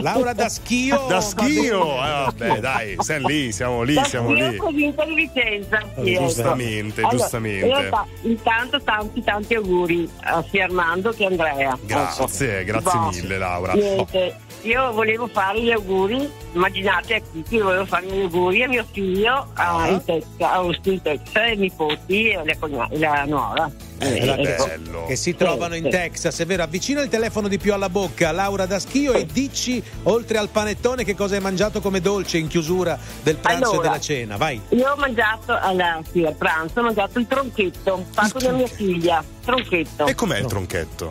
Laura 0.01 0.33
da 0.33 0.49
Schio. 0.49 1.05
Da 1.09 1.21
Schio. 1.21 1.83
Eh, 1.97 2.25
vabbè, 2.25 2.61
dai, 2.61 2.97
siamo 3.01 3.29
lì, 3.29 3.53
siamo 3.53 3.83
lì, 3.83 3.95
da 3.95 4.05
siamo 4.05 4.31
Schio, 4.33 4.49
lì. 4.51 4.57
provincia 4.57 5.05
di 5.05 5.15
Vicenza. 5.15 5.79
sì, 6.03 6.13
ecco. 6.15 6.21
Giustamente, 6.25 7.01
Allora, 7.03 7.17
giustamente. 7.17 7.67
realtà, 7.67 8.07
intanto 8.23 8.81
tanti 8.83 9.23
tanti 9.23 9.55
auguri 9.55 10.09
a 10.23 10.43
sia 10.51 10.65
Armando 10.65 11.11
che 11.11 11.27
Andrea. 11.27 11.79
Grazie, 11.83 12.65
grazie 12.65 12.99
Boh, 12.99 13.09
mille 13.11 13.39
Laura. 13.39 13.73
Niente, 13.75 14.37
io 14.63 14.93
volevo 14.93 15.27
fare 15.29 15.61
gli 15.61 15.71
auguri, 15.71 16.29
immaginate 16.53 17.15
a 17.17 17.21
chi 17.21 17.45
io 17.55 17.65
volevo 17.65 17.85
fare 17.85 18.07
gli 18.07 18.21
auguri 18.23 18.63
a 18.63 18.69
mio 18.69 18.85
figlio 18.91 19.47
a, 19.55 19.77
Ah. 19.83 19.89
in 19.89 20.03
Texas, 20.05 20.41
a 20.41 20.53
Austin, 20.55 21.03
Texas, 21.03 21.35
e 21.37 21.41
ai 21.41 21.57
nipoti 21.57 22.31
e 22.31 22.43
la, 22.45 22.57
cogna- 22.59 22.89
la 22.93 23.25
nuora. 23.27 23.71
Eh, 23.99 24.07
Eh, 24.17 24.43
ecco. 24.53 24.65
bello. 24.67 25.05
Che 25.07 25.17
si 25.17 25.35
trovano 25.35 25.75
in 25.75 25.85
Sì, 25.85 25.91
sì. 25.91 25.97
Texas, 25.97 26.39
è 26.41 26.47
vero? 26.47 26.63
Avvicina 26.63 27.01
il 27.03 27.09
telefono 27.09 27.49
di 27.49 27.59
più 27.59 27.73
alla 27.75 27.89
bocca, 27.89 28.31
Laura 28.33 28.67
da 28.67 28.79
Schio, 28.79 29.13
e 29.13 29.27
dici, 29.27 29.83
oltre 30.05 30.39
al 30.39 30.49
panettone, 30.49 31.05
che 31.05 31.15
cosa 31.15 31.35
hai 31.35 31.41
mangiato 31.41 31.81
come 31.81 32.01
dolce 32.01 32.39
in 32.39 32.47
chiusura 32.49 32.99
del 33.23 33.37
pranzo 33.37 33.71
Allora, 33.71 33.79
e 33.79 33.83
della 33.83 34.01
cena. 34.01 34.37
Vai. 34.37 34.61
Io 34.71 34.91
ho 34.93 34.97
mangiato 34.97 35.57
alla, 35.59 36.01
sì, 36.11 36.25
al 36.25 36.35
pranzo, 36.35 36.81
ho 36.81 36.83
mangiato 36.83 37.19
il 37.19 37.27
tronchetto 37.27 38.05
fatto 38.13 38.39
da 38.39 38.53
mia 38.53 38.67
figlia. 38.69 39.23
Tronchetto. 39.45 40.07
E 40.07 40.15
com'è 40.15 40.39
il 40.39 40.47
tronchetto? 40.47 41.11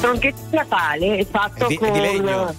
Tronchetto 0.00 0.38
di 0.50 0.56
Natale 0.56 1.16
è 1.16 1.26
fatto 1.28 1.64
È 1.64 1.68
di- 1.68 1.74
è 1.74 1.78
con. 1.78 1.92
di 1.92 1.98
legno? 2.00 2.54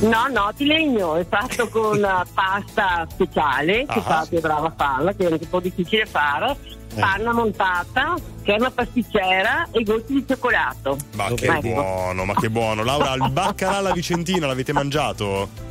No, 0.00 0.28
no, 0.32 0.50
di 0.56 0.64
legno, 0.64 1.16
è 1.16 1.26
fatto 1.28 1.68
con 1.68 2.02
eh, 2.02 2.22
pasta 2.32 3.06
speciale, 3.10 3.84
che 3.84 3.98
Ah. 3.98 4.02
fate 4.02 4.36
è 4.38 4.40
brava 4.40 4.68
a 4.68 4.72
farla, 4.74 5.12
che 5.12 5.26
è 5.28 5.30
un 5.30 5.38
po' 5.50 5.60
difficile 5.60 6.06
fare, 6.06 6.52
Eh. 6.52 6.78
Panna 6.94 7.32
montata, 7.32 8.14
crema 8.42 8.70
pasticcera 8.70 9.68
e 9.70 9.82
gocce 9.82 10.12
di 10.12 10.24
cioccolato. 10.26 10.96
Ma 11.14 11.32
che 11.34 11.46
Ecco. 11.46 11.60
buono, 11.60 12.24
ma 12.24 12.34
che 12.34 12.50
buono. 12.50 12.82
Laura, 12.84 13.14
il 13.14 13.30
baccalà 13.30 13.76
alla 13.78 13.92
vicentina 13.92 14.46
l'avete 14.46 14.72
mangiato? 14.72 15.68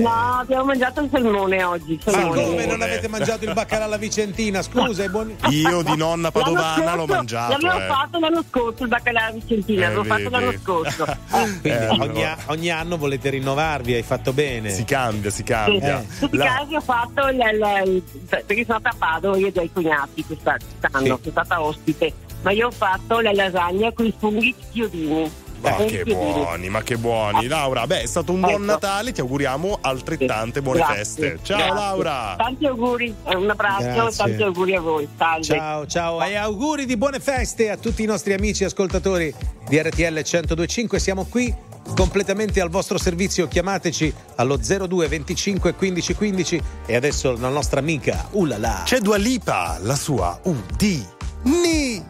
No, 0.00 0.38
abbiamo 0.38 0.64
mangiato 0.64 1.00
il 1.02 1.10
salmone 1.10 1.62
oggi. 1.64 2.00
Ma 2.06 2.12
salmone. 2.12 2.44
come 2.44 2.66
non 2.66 2.80
avete 2.80 3.08
mangiato 3.08 3.44
il 3.44 3.52
baccalà 3.52 3.84
alla 3.84 3.98
Vicentina? 3.98 4.62
Scusa, 4.62 5.02
è 5.04 5.08
buoni. 5.08 5.36
Io 5.50 5.82
di 5.82 5.96
nonna 5.96 6.30
padovana 6.30 6.82
L'anno 6.84 6.96
l'ho 6.96 7.06
scorso- 7.06 7.14
mangiato. 7.14 7.52
L'avevo 7.60 7.84
eh. 7.84 7.86
fatto 7.86 8.18
l'anno 8.20 8.44
scorso 8.48 8.82
il 8.84 8.88
baccalà 8.88 9.30
vicentina, 9.32 9.80
Eh, 9.80 9.82
l'avevo 9.82 10.04
fatto 10.04 10.22
vedi. 10.30 10.30
l'anno 10.30 10.52
scorso. 10.62 11.04
Quindi 11.30 11.68
Eh, 11.68 11.88
ogni, 11.88 12.00
allora. 12.00 12.36
ogni 12.46 12.70
anno 12.70 12.96
volete 12.96 13.28
rinnovarvi, 13.30 13.94
hai 13.94 14.02
fatto 14.02 14.32
bene. 14.32 14.70
Si 14.70 14.84
cambia, 14.84 15.30
si 15.30 15.36
Sì. 15.38 15.42
cambia. 15.44 15.98
In 15.98 16.18
tutti 16.18 16.34
i 16.34 16.38
La- 16.38 16.44
casi 16.46 16.74
ho 16.76 16.80
fatto 16.80 17.28
il, 17.28 17.36
il- 17.36 17.92
il- 17.94 18.02
perché 18.28 18.64
sono 18.64 18.78
stata 18.80 18.88
a 18.88 18.94
Padova 18.96 19.36
io 19.36 19.46
e 19.46 19.48
i 19.48 19.52
miei 19.54 19.70
cognati 19.72 20.24
questa- 20.24 20.56
quest'anno, 20.56 21.06
sono 21.06 21.18
stata 21.30 21.62
ospite, 21.62 22.12
ma 22.42 22.50
io 22.52 22.68
ho 22.68 22.70
fatto 22.70 23.20
la 23.20 23.32
lasagna 23.32 23.92
con 23.92 24.06
i 24.06 24.14
funghi 24.16 24.54
chiodini. 24.72 25.30
Ma 25.60 25.76
Eh, 25.76 25.86
che 25.86 26.04
buoni, 26.04 26.68
ma 26.68 26.82
che 26.82 26.96
buoni. 26.96 27.46
Laura, 27.46 27.86
beh, 27.86 28.02
è 28.02 28.06
stato 28.06 28.32
un 28.32 28.40
buon 28.40 28.52
Ecco. 28.54 28.62
Natale, 28.64 29.12
ti 29.12 29.20
auguriamo 29.20 29.78
altrettante 29.80 30.62
buone 30.62 30.78
Grazie, 30.78 30.96
feste. 30.96 31.38
Ciao 31.42 31.56
grazie. 31.58 31.74
Laura. 31.74 32.34
Tanti 32.38 32.66
auguri, 32.66 33.14
eh, 33.24 33.34
un 33.36 33.50
abbraccio 33.50 33.84
Grazie. 33.84 34.16
tanti 34.24 34.42
auguri 34.42 34.74
a 34.74 34.80
voi. 34.80 35.08
Salve. 35.16 35.44
Ciao, 35.44 35.86
ciao 35.86 36.22
e 36.22 36.36
auguri 36.36 36.86
di 36.86 36.96
buone 36.96 37.20
feste 37.20 37.70
a 37.70 37.76
tutti 37.76 38.02
i 38.02 38.06
nostri 38.06 38.32
amici 38.32 38.64
ascoltatori 38.64 39.32
di 39.68 39.78
RTL 39.80 40.22
1025. 40.24 40.98
Siamo 40.98 41.24
qui 41.24 41.54
completamente 41.96 42.60
al 42.60 42.70
vostro 42.70 42.98
servizio. 42.98 43.48
Chiamateci 43.48 44.12
allo 44.36 44.56
02 44.56 45.08
25 45.08 45.74
15 45.74 46.14
15 46.14 46.62
e 46.86 46.96
adesso 46.96 47.36
la 47.38 47.48
nostra 47.48 47.80
amica 47.80 48.28
Ulala. 48.32 48.82
C'è 48.84 48.98
Dua 49.00 49.16
Lipa, 49.16 49.78
la 49.82 49.94
sua 49.96 50.38
UD. 50.44 51.04
Ni. 51.42 52.09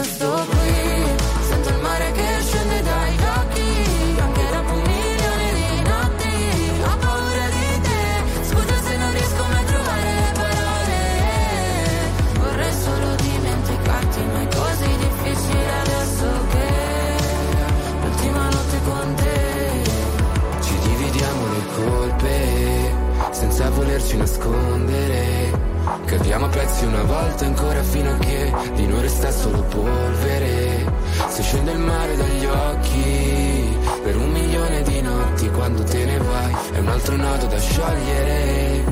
resta 29.21 29.31
solo 29.31 29.61
polvere. 29.63 30.85
Se 31.29 31.43
scende 31.43 31.71
il 31.71 31.79
mare 31.79 32.15
dagli 32.15 32.45
occhi 32.45 33.77
per 34.03 34.17
un 34.17 34.29
milione 34.31 34.81
di 34.81 35.01
notti 35.01 35.49
quando 35.51 35.83
te 35.83 36.05
ne 36.05 36.17
vai 36.17 36.55
è 36.71 36.79
un 36.79 36.87
altro 36.87 37.15
nodo 37.15 37.45
da 37.45 37.59
sciogliere. 37.59 38.83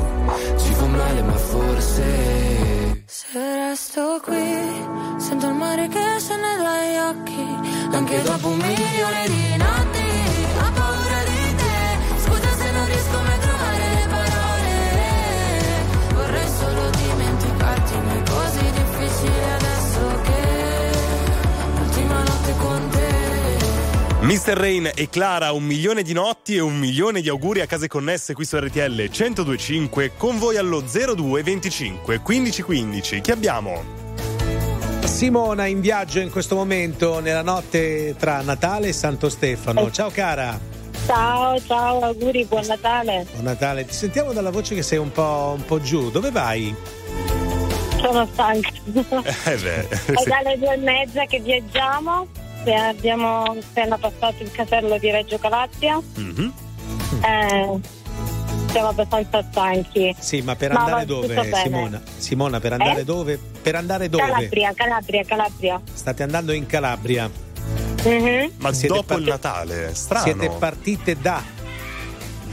Ci 0.57 0.73
fa 0.73 0.85
male 0.85 1.21
ma 1.23 1.33
forse 1.33 3.03
Se 3.05 3.27
resto 3.33 4.21
qui, 4.23 5.17
sento 5.17 5.47
il 5.47 5.53
mare 5.53 5.87
che 5.87 6.05
scende 6.19 6.55
dagli 6.61 6.97
occhi, 6.97 7.95
anche 7.95 8.21
dopo 8.21 8.47
un 8.49 8.57
milione 8.57 9.23
di 9.25 9.57
notti, 9.57 10.09
ho 10.61 10.71
paura 10.79 11.21
di 11.25 11.55
te, 11.61 11.77
scusa 12.23 12.51
se 12.59 12.71
non 12.71 12.85
riesco 12.85 13.17
mai 13.25 13.33
a 13.33 13.39
trovare 13.45 13.85
le 13.95 14.07
parole, 14.15 14.73
vorrei 16.13 16.49
solo 16.59 16.89
dimenticarti, 16.89 17.93
ma 18.05 18.13
è 18.13 18.23
così 18.29 18.71
difficile 18.71 19.53
adesso 19.53 19.68
notte 22.49 22.55
con 22.57 22.89
te. 22.89 23.07
Mr. 24.21 24.57
Rain 24.57 24.91
e 24.93 25.09
Clara, 25.09 25.51
un 25.53 25.63
milione 25.63 26.01
di 26.03 26.13
notti 26.13 26.55
e 26.55 26.59
un 26.59 26.77
milione 26.77 27.21
di 27.21 27.29
auguri 27.29 27.61
a 27.61 27.65
case 27.65 27.87
connesse 27.87 28.33
qui 28.33 28.43
su 28.43 28.57
RTL 28.57 29.09
1025 29.09 30.11
con 30.17 30.37
voi 30.37 30.57
allo 30.57 30.81
02 30.81 31.41
25 31.41 32.19
15 32.19 32.61
15. 32.61 33.21
Chi 33.21 33.31
abbiamo? 33.31 33.97
Simona 35.05 35.65
in 35.65 35.79
viaggio 35.79 36.19
in 36.19 36.29
questo 36.29 36.55
momento 36.55 37.19
nella 37.19 37.41
notte 37.41 38.15
tra 38.17 38.41
Natale 38.41 38.89
e 38.89 38.93
Santo 38.93 39.29
Stefano. 39.29 39.89
Ciao 39.89 40.09
cara. 40.09 40.59
Ciao, 41.05 41.59
ciao, 41.61 42.01
auguri, 42.01 42.45
buon 42.45 42.65
Natale. 42.67 43.25
Buon 43.31 43.45
Natale. 43.45 43.85
Ti 43.85 43.93
sentiamo 43.93 44.33
dalla 44.33 44.51
voce 44.51 44.75
che 44.75 44.83
sei 44.83 44.97
un 44.97 45.11
po', 45.11 45.53
un 45.55 45.65
po' 45.65 45.79
giù. 45.79 46.11
Dove 46.11 46.29
vai? 46.29 46.75
Sono 47.99 48.27
stanca. 48.31 48.69
Eh 49.45 49.57
beh. 49.57 49.87
È 49.87 50.23
dalle 50.25 50.57
due 50.57 50.73
e 50.73 50.77
mezza 50.77 51.25
che 51.25 51.39
viaggiamo. 51.39 52.27
Abbiamo 52.65 53.43
appena 53.43 53.97
passato 53.97 54.43
il 54.43 54.51
casello 54.51 54.97
di 54.97 55.09
Reggio 55.09 55.37
Calabria. 55.37 55.99
Mhm. 56.15 56.53
Eh, 57.23 57.79
siamo 58.71 58.87
abbastanza 58.89 59.43
stanchi. 59.49 60.15
Sì, 60.19 60.41
ma 60.41 60.55
per 60.55 60.73
Ma 60.73 60.81
andare 60.83 61.05
dove. 61.05 61.51
Simona? 61.63 62.01
Simona, 62.17 62.59
per 62.59 62.73
andare 62.73 63.01
Eh? 63.01 63.05
dove? 63.05 63.39
Per 63.61 63.75
andare 63.75 64.09
dove? 64.09 64.23
Calabria, 64.23 64.73
Calabria, 64.73 65.23
Calabria. 65.23 65.81
State 65.91 66.23
andando 66.23 66.51
in 66.51 66.65
Calabria. 66.65 67.29
Mhm. 68.03 68.51
Ma 68.57 68.73
Siete 68.73 68.93
dopo 68.95 69.13
il 69.17 69.23
parti- 69.25 69.29
Natale, 69.29 69.95
strano. 69.95 70.23
Siete 70.23 70.49
partite 70.49 71.17
da, 71.19 71.41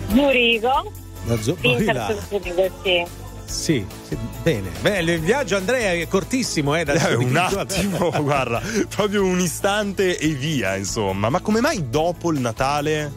Zurigo. 0.09 0.93
da 1.25 1.37
Zurigo, 1.37 2.71
sì. 2.83 3.05
Sì, 3.47 3.85
sì, 4.09 4.17
bene. 4.43 4.71
Beh, 4.81 4.99
il 5.01 5.21
viaggio 5.21 5.57
Andrea 5.57 5.93
è 5.93 6.09
cortissimo, 6.09 6.77
eh, 6.77 6.85
da 6.85 6.95
Eh, 7.09 7.15
un 7.15 7.37
attimo, 7.37 8.11
guarda, 8.21 8.61
proprio 8.95 9.25
un 9.25 9.41
istante 9.41 10.19
e 10.19 10.29
via, 10.29 10.77
insomma. 10.77 11.29
Ma 11.31 11.41
come 11.41 11.61
mai 11.61 11.89
dopo 11.89 12.31
il 12.33 12.41
Natale? 12.41 13.13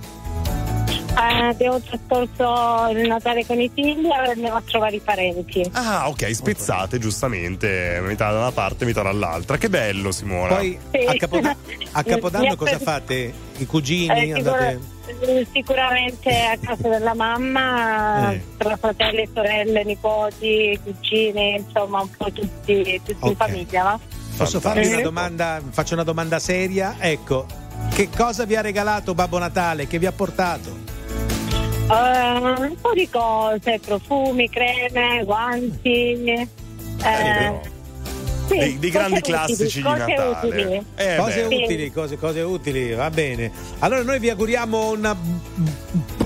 Eh, 1.09 1.47
abbiamo 1.47 1.81
trascorso 1.81 2.91
il 2.97 3.07
Natale 3.07 3.45
con 3.45 3.59
i 3.59 3.69
figli 3.73 4.05
e 4.05 4.29
andiamo 4.29 4.55
a 4.57 4.61
trovare 4.63 4.95
i 4.95 5.01
parenti. 5.01 5.67
Ah, 5.73 6.07
ok, 6.07 6.33
spezzate 6.33 6.97
giustamente, 6.99 7.99
metà 8.05 8.31
da 8.31 8.37
una 8.37 8.51
parte, 8.51 8.85
metà 8.85 9.01
dall'altra. 9.01 9.57
Che 9.57 9.67
bello, 9.69 10.11
Simona. 10.11 10.55
Poi 10.55 10.77
a, 11.07 11.13
Capoda- 11.15 11.55
a 11.91 12.03
Capodanno 12.03 12.55
cosa 12.57 12.79
fate? 12.79 13.33
I 13.57 13.65
cugini? 13.65 14.29
Eh, 14.29 14.33
andate... 14.33 14.97
sicura- 15.09 15.45
sicuramente 15.51 16.29
a 16.45 16.57
casa 16.57 16.87
della 16.89 17.13
mamma, 17.13 18.31
Eh. 18.33 18.41
tra 18.57 18.77
fratelli, 18.77 19.27
sorelle, 19.33 19.83
nipoti, 19.83 20.79
cugini, 20.83 21.55
insomma 21.55 22.01
un 22.01 22.09
po' 22.15 22.31
tutti, 22.31 23.01
tutti 23.03 23.25
in 23.25 23.31
Ok. 23.31 23.35
famiglia, 23.35 23.83
no? 23.83 23.99
Posso 24.37 24.59
farvi 24.59 24.87
una 24.87 24.99
Eh. 24.99 25.01
domanda? 25.01 25.61
Faccio 25.69 25.93
una 25.95 26.03
domanda 26.03 26.39
seria. 26.39 26.95
Ecco, 26.99 27.45
che 27.93 28.09
cosa 28.15 28.45
vi 28.45 28.55
ha 28.55 28.61
regalato 28.61 29.13
Babbo 29.13 29.37
Natale? 29.37 29.87
Che 29.87 29.99
vi 29.99 30.05
ha 30.05 30.11
portato? 30.11 30.87
Eh, 31.91 32.61
un 32.61 32.75
po' 32.79 32.93
di 32.93 33.09
cose, 33.09 33.79
profumi, 33.83 34.47
creme, 34.49 35.23
guanti. 35.25 36.47
eh, 37.01 37.59
sì, 38.49 38.57
Dei- 38.57 38.79
dei 38.79 38.89
grandi 38.89 39.17
utili, 39.19 39.33
classici 39.37 39.81
di 39.81 39.87
Natale. 39.87 40.37
utili. 40.41 40.85
Eh, 40.95 41.15
cose 41.17 41.43
beh. 41.47 41.55
utili, 41.63 41.91
cose, 41.91 42.17
cose 42.17 42.41
utili, 42.41 42.93
va 42.93 43.09
bene. 43.09 43.51
Allora 43.79 44.01
noi 44.03 44.19
vi 44.19 44.29
auguriamo 44.29 44.91
una. 44.91 45.15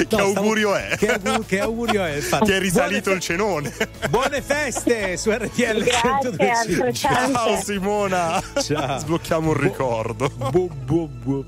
stavo- 0.06 0.32
augurio 0.34 0.74
è? 0.74 0.94
Che, 0.96 1.08
augu- 1.08 1.46
che 1.46 1.60
augurio 1.60 2.04
è? 2.04 2.16
infatti. 2.16 2.44
Ti 2.46 2.52
è 2.52 2.58
risalito 2.58 3.00
Buone 3.02 3.14
il 3.16 3.20
cenone. 3.20 3.70
fe- 3.70 3.88
Buone 4.08 4.42
feste 4.42 5.16
su 5.16 5.30
RTL 5.30 5.82
Grazie, 5.82 5.92
125. 6.00 6.86
altrettanto. 6.86 7.38
Ciao 7.38 7.60
Simona. 7.62 8.42
Ciao. 8.62 8.98
Sblocchiamo 8.98 9.48
un 9.50 9.56
ricordo. 9.60 10.30
Bu, 10.50 10.68
bu, 10.68 11.08
bu. 11.08 11.44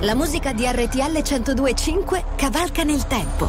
La 0.00 0.14
musica 0.14 0.52
di 0.52 0.64
RTL 0.66 1.22
1025 1.22 2.24
cavalca 2.36 2.82
nel 2.82 3.06
tempo. 3.06 3.48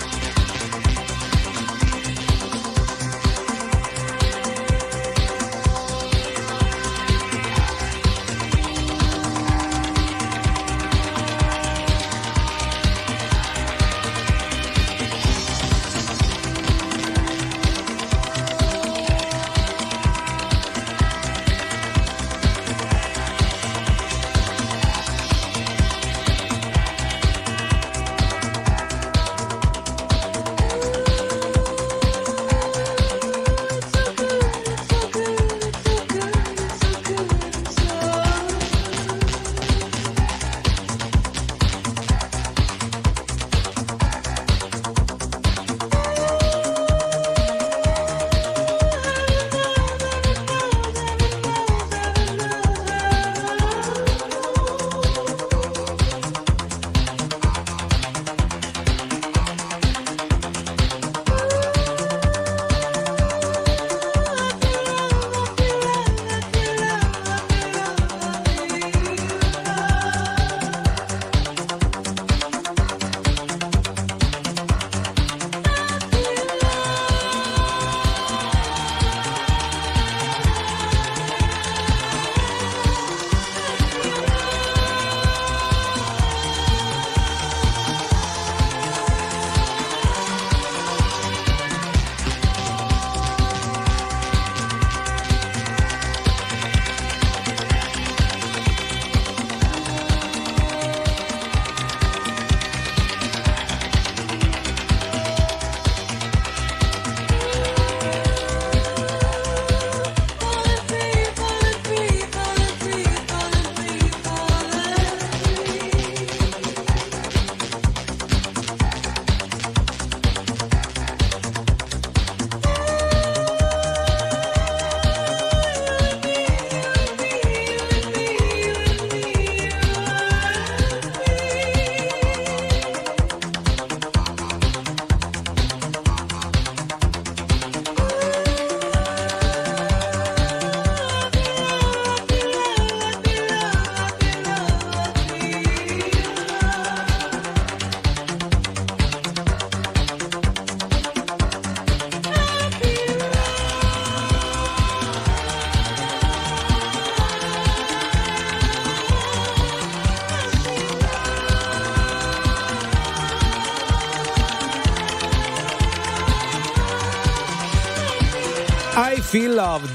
Love 169.61 169.87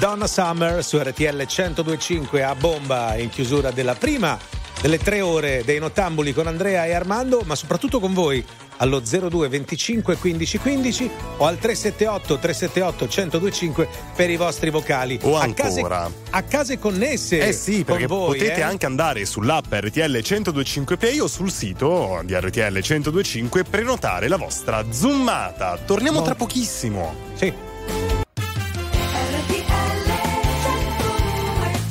Donna 0.00 0.26
Summer 0.26 0.82
su 0.82 0.98
RTL 0.98 1.46
1025 1.46 2.42
a 2.42 2.56
bomba 2.56 3.14
in 3.14 3.28
chiusura 3.28 3.70
della 3.70 3.94
prima 3.94 4.36
delle 4.80 4.98
tre 4.98 5.20
ore 5.20 5.62
dei 5.64 5.78
nottambuli 5.78 6.32
con 6.32 6.48
Andrea 6.48 6.86
e 6.86 6.92
Armando, 6.92 7.42
ma 7.44 7.54
soprattutto 7.54 8.00
con 8.00 8.14
voi 8.14 8.44
allo 8.78 8.98
02 9.00 9.46
25 9.46 10.16
15 10.16 10.58
15 10.58 11.10
o 11.36 11.46
al 11.46 11.56
378 11.56 12.36
378 12.36 13.04
1025 13.04 13.88
per 14.16 14.28
i 14.28 14.36
vostri 14.36 14.70
vocali. 14.70 15.20
O 15.22 15.38
a 15.38 15.46
case, 15.54 15.76
ancora. 15.76 16.10
a 16.30 16.42
case 16.42 16.80
connesse. 16.80 17.46
Eh 17.46 17.52
sì, 17.52 17.84
perché 17.84 18.08
voi, 18.08 18.38
potete 18.38 18.58
eh. 18.58 18.62
anche 18.62 18.86
andare 18.86 19.24
sull'app 19.24 19.72
RTL 19.72 20.14
1025 20.14 20.96
Play 20.96 21.20
o 21.20 21.28
sul 21.28 21.52
sito 21.52 22.20
di 22.24 22.34
RTL 22.34 22.72
1025 22.72 23.60
e 23.60 23.62
prenotare 23.62 24.26
la 24.26 24.36
vostra 24.36 24.84
zoomata. 24.90 25.78
Torniamo 25.86 26.22
tra 26.22 26.34
pochissimo. 26.34 27.14
Sì. 27.34 27.70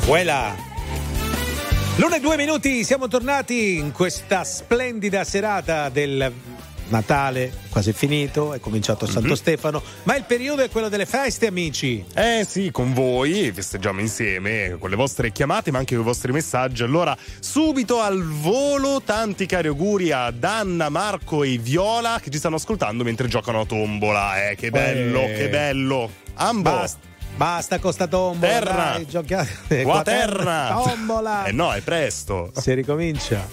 Voilà. 0.05 0.55
L'una 1.97 2.15
e 2.17 2.19
due 2.19 2.35
minuti, 2.37 2.83
siamo 2.83 3.07
tornati 3.07 3.75
in 3.77 3.91
questa 3.91 4.43
splendida 4.43 5.23
serata 5.23 5.89
del 5.89 6.31
Natale, 6.87 7.53
quasi 7.69 7.93
finito, 7.93 8.53
è 8.53 8.59
cominciato 8.59 9.05
Santo 9.05 9.29
Mhm. 9.29 9.33
Stefano, 9.35 9.81
ma 10.03 10.15
il 10.17 10.23
periodo 10.23 10.61
è 10.61 10.69
quello 10.69 10.89
delle 10.89 11.05
feste, 11.05 11.47
amici. 11.47 12.03
Eh 12.13 12.45
sì, 12.45 12.69
con 12.71 12.93
voi 12.93 13.49
festeggiamo 13.53 14.01
insieme 14.01 14.75
con 14.77 14.89
le 14.89 14.97
vostre 14.97 15.31
chiamate 15.31 15.71
ma 15.71 15.77
anche 15.77 15.93
con 15.95 16.03
i 16.03 16.07
vostri 16.07 16.33
messaggi. 16.33 16.83
Allora, 16.83 17.15
subito 17.39 18.01
al 18.01 18.21
volo, 18.25 19.01
tanti 19.05 19.45
cari 19.45 19.67
auguri 19.69 20.11
a 20.11 20.31
Danna, 20.31 20.89
Marco 20.89 21.43
e 21.43 21.57
Viola 21.59 22.19
che 22.21 22.29
ci 22.29 22.39
stanno 22.39 22.55
ascoltando 22.57 23.05
mentre 23.05 23.29
giocano 23.29 23.61
a 23.61 23.65
tombola. 23.65 24.49
Eh, 24.49 24.55
che 24.55 24.69
bello, 24.69 25.21
Eh. 25.21 25.33
che 25.33 25.47
bello. 25.49 26.11
Ambo. 26.33 26.71
Basta, 26.71 26.99
basta 27.35 27.79
con 27.79 27.93
sta 27.93 28.07
tombola. 28.07 28.51
Terra. 28.51 28.73
dai, 28.93 29.05
giochiate. 29.07 29.83
Quaterna. 29.83 30.81
Tombola. 30.83 31.45
Eh 31.45 31.51
no, 31.51 31.73
è 31.73 31.81
presto. 31.81 32.51
Si 32.55 32.73
ricomincia. 32.73 33.47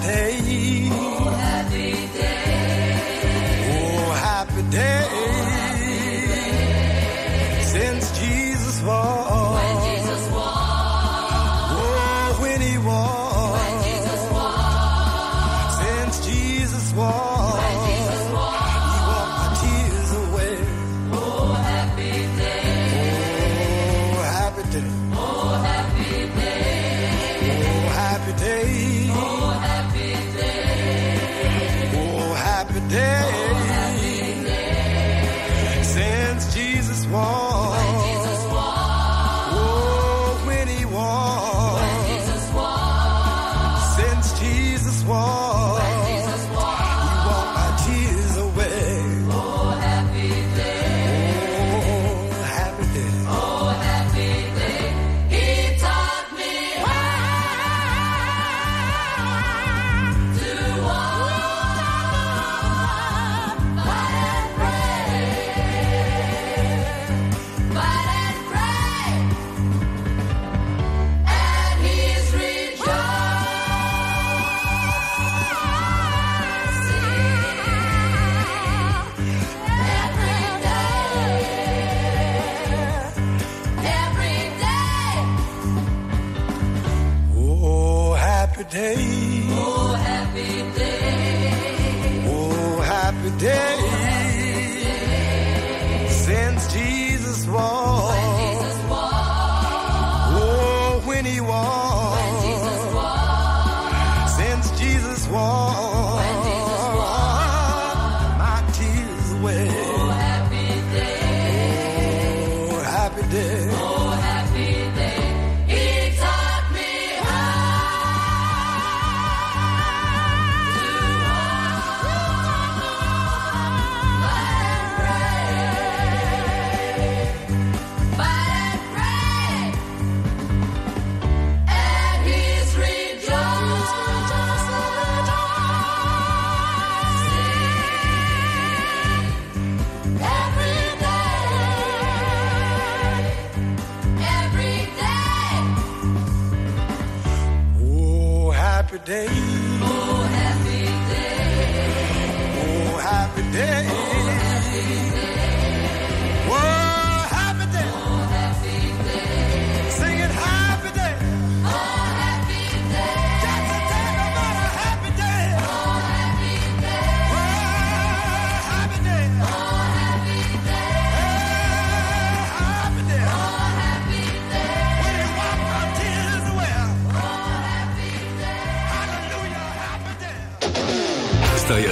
Day. 0.00 0.39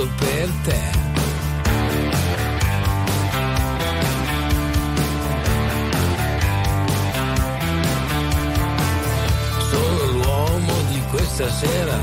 Giusto 0.00 0.08
per 0.16 0.48
te. 0.64 0.80
Sono 9.70 10.04
l'uomo 10.12 10.72
di 10.90 11.02
questa 11.10 11.50
sera, 11.50 11.98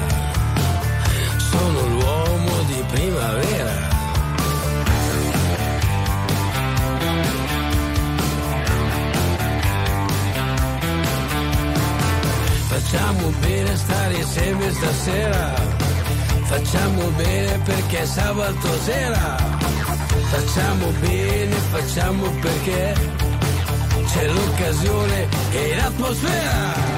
sono 1.38 1.88
l'uomo 1.88 2.62
di 2.68 2.84
primavera. 2.92 3.96
Facciamo 12.68 13.30
bene 13.40 13.76
stare 13.76 14.14
insieme 14.16 14.72
stasera, 14.72 15.54
facciamo 16.48 17.10
bene 17.10 17.60
perché 17.60 18.00
è 18.00 18.06
sabato 18.06 18.80
sera, 18.84 19.36
facciamo 20.30 20.88
bene, 21.00 21.56
facciamo 21.72 22.30
perché 22.40 22.96
c'è 24.06 24.28
l'occasione 24.28 25.28
e 25.52 25.76
l'atmosfera. 25.76 26.97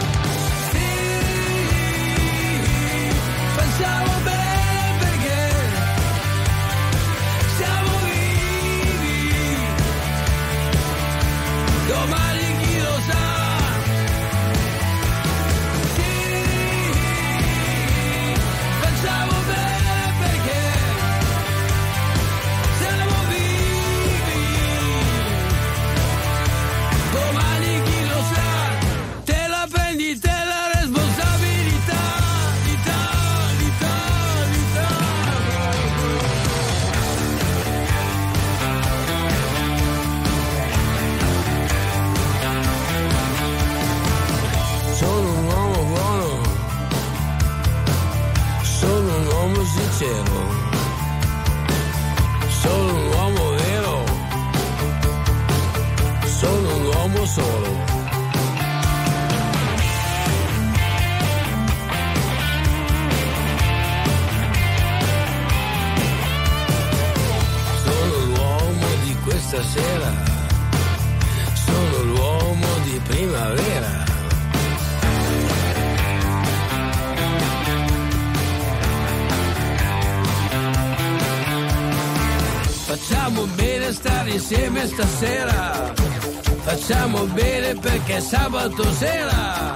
Sabato 88.30 88.84
sera. 88.94 89.76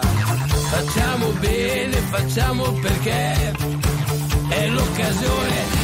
Facciamo 0.70 1.30
bene, 1.40 1.98
facciamo 2.12 2.72
perché 2.74 3.52
è 4.50 4.68
l'occasione 4.68 5.83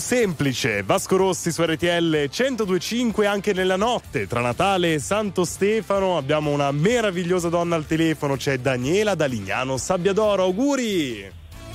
semplice, 0.00 0.82
Vasco 0.82 1.16
Rossi 1.16 1.52
su 1.52 1.62
RTL 1.62 2.28
1025 2.28 3.26
anche 3.26 3.52
nella 3.52 3.76
notte, 3.76 4.26
tra 4.26 4.40
Natale 4.40 4.94
e 4.94 4.98
Santo 4.98 5.44
Stefano 5.44 6.16
abbiamo 6.16 6.50
una 6.50 6.72
meravigliosa 6.72 7.48
donna 7.48 7.76
al 7.76 7.86
telefono, 7.86 8.36
c'è 8.36 8.58
Daniela 8.58 9.14
da 9.14 9.26
Lignano 9.26 9.76
Sabbiadoro, 9.76 10.42
auguri! 10.42 11.30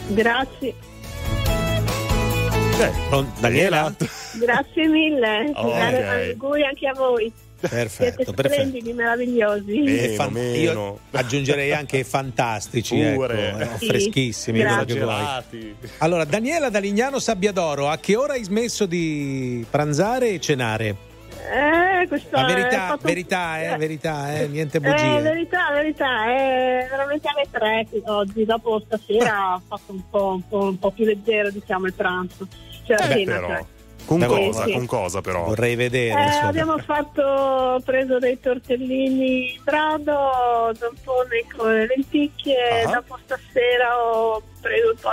Grazie, 0.08 0.74
Eh, 2.78 3.26
Daniela? 3.40 3.94
grazie 4.34 4.88
mille. 4.88 5.52
Ok. 5.56 5.74
Dare 5.74 6.30
auguri 6.34 6.64
anche 6.66 6.88
a 6.88 6.94
voi. 6.94 7.32
Perfetto, 7.68 8.24
Siete 8.24 8.34
perfetto. 8.34 8.54
splendidi, 8.54 8.94
meravigliosi. 8.94 9.84
E 9.84 10.10
fan- 10.16 10.36
io 10.36 11.00
aggiungerei 11.12 11.74
anche 11.74 12.04
fantastici, 12.04 12.96
Pure. 12.96 13.50
ecco, 13.50 13.60
eh, 13.60 13.78
Sì, 13.78 13.86
freschissimi. 13.88 14.64
Allora, 16.00 16.26
Daniela 16.26 16.70
da 16.70 16.80
Lignano 16.80 17.20
Sabbiadoro, 17.20 17.90
a 17.90 17.98
che 17.98 18.16
ora 18.16 18.34
hai 18.34 18.44
smesso 18.44 18.86
di 18.86 19.66
pranzare 19.70 20.30
e 20.30 20.40
cenare? 20.40 21.14
Eh, 21.48 22.08
questo 22.08 22.36
La 22.36 22.48
è 22.48 22.54
verità, 22.56 22.88
fatto- 22.88 23.06
verità, 23.08 23.62
eh, 23.74 23.78
verità, 23.78 24.36
eh, 24.36 24.48
niente 24.48 24.78
Eh, 24.78 24.80
bugie. 24.80 25.22
verità, 25.22 25.72
verità, 25.74 26.26
è 26.26 26.88
veramente 26.90 27.28
alle 27.28 27.46
tre 27.52 27.88
oggi, 28.06 28.46
dopo 28.46 28.82
stasera 28.86 29.54
ho 29.54 29.62
fatto 29.68 29.92
un 29.92 30.02
po', 30.10 30.34
un 30.34 30.48
po', 30.48 30.64
un 30.64 30.80
po' 30.80 30.92
più 30.92 31.06
leggero 31.06 31.52
diciamo 31.52 31.86
il 31.86 31.94
pranzo. 31.94 32.48
Cioè, 32.86 32.98
la 32.98 33.08
Beh, 33.08 33.14
cena, 33.18 33.34
però, 33.36 33.48
cioè. 33.48 33.66
Con 34.06 34.20
Beh, 34.20 34.26
cosa, 34.28 34.64
sì. 34.66 34.72
con 34.74 34.86
cosa 34.86 35.22
però? 35.22 35.46
Vorrei 35.46 35.76
vedere. 35.76 36.26
Eh, 36.26 36.38
abbiamo 36.46 36.78
fatto, 36.78 37.82
preso 37.84 38.20
dei 38.20 38.40
tortellini 38.40 39.56
in 39.56 39.62
brado, 39.64 40.72
zampone 40.74 41.46
con 41.56 41.74
le 41.74 41.88
lenticchie, 41.88 42.84
Ah. 42.86 42.92
dopo 42.92 43.18
stasera 43.26 43.98
ho 44.04 44.42
preso 44.62 44.90
un 44.92 44.98
po' 45.00 45.10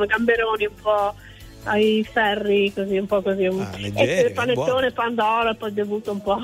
un 0.00 0.04
gamberoni 0.06 0.66
un 0.66 0.74
po' 0.80 1.14
ai 1.64 2.06
ferri, 2.10 2.72
così 2.72 2.96
un 2.96 3.06
po' 3.06 3.22
così. 3.22 3.46
Un, 3.46 3.60
Ah, 3.60 3.76
leggeri, 3.76 4.10
e 4.12 4.20
il 4.28 4.32
panettone, 4.32 4.64
buono. 4.70 4.90
pandoro, 4.92 5.54
poi 5.54 5.68
ho 5.70 5.72
bevuto 5.72 6.12
un 6.12 6.22
po'. 6.22 6.38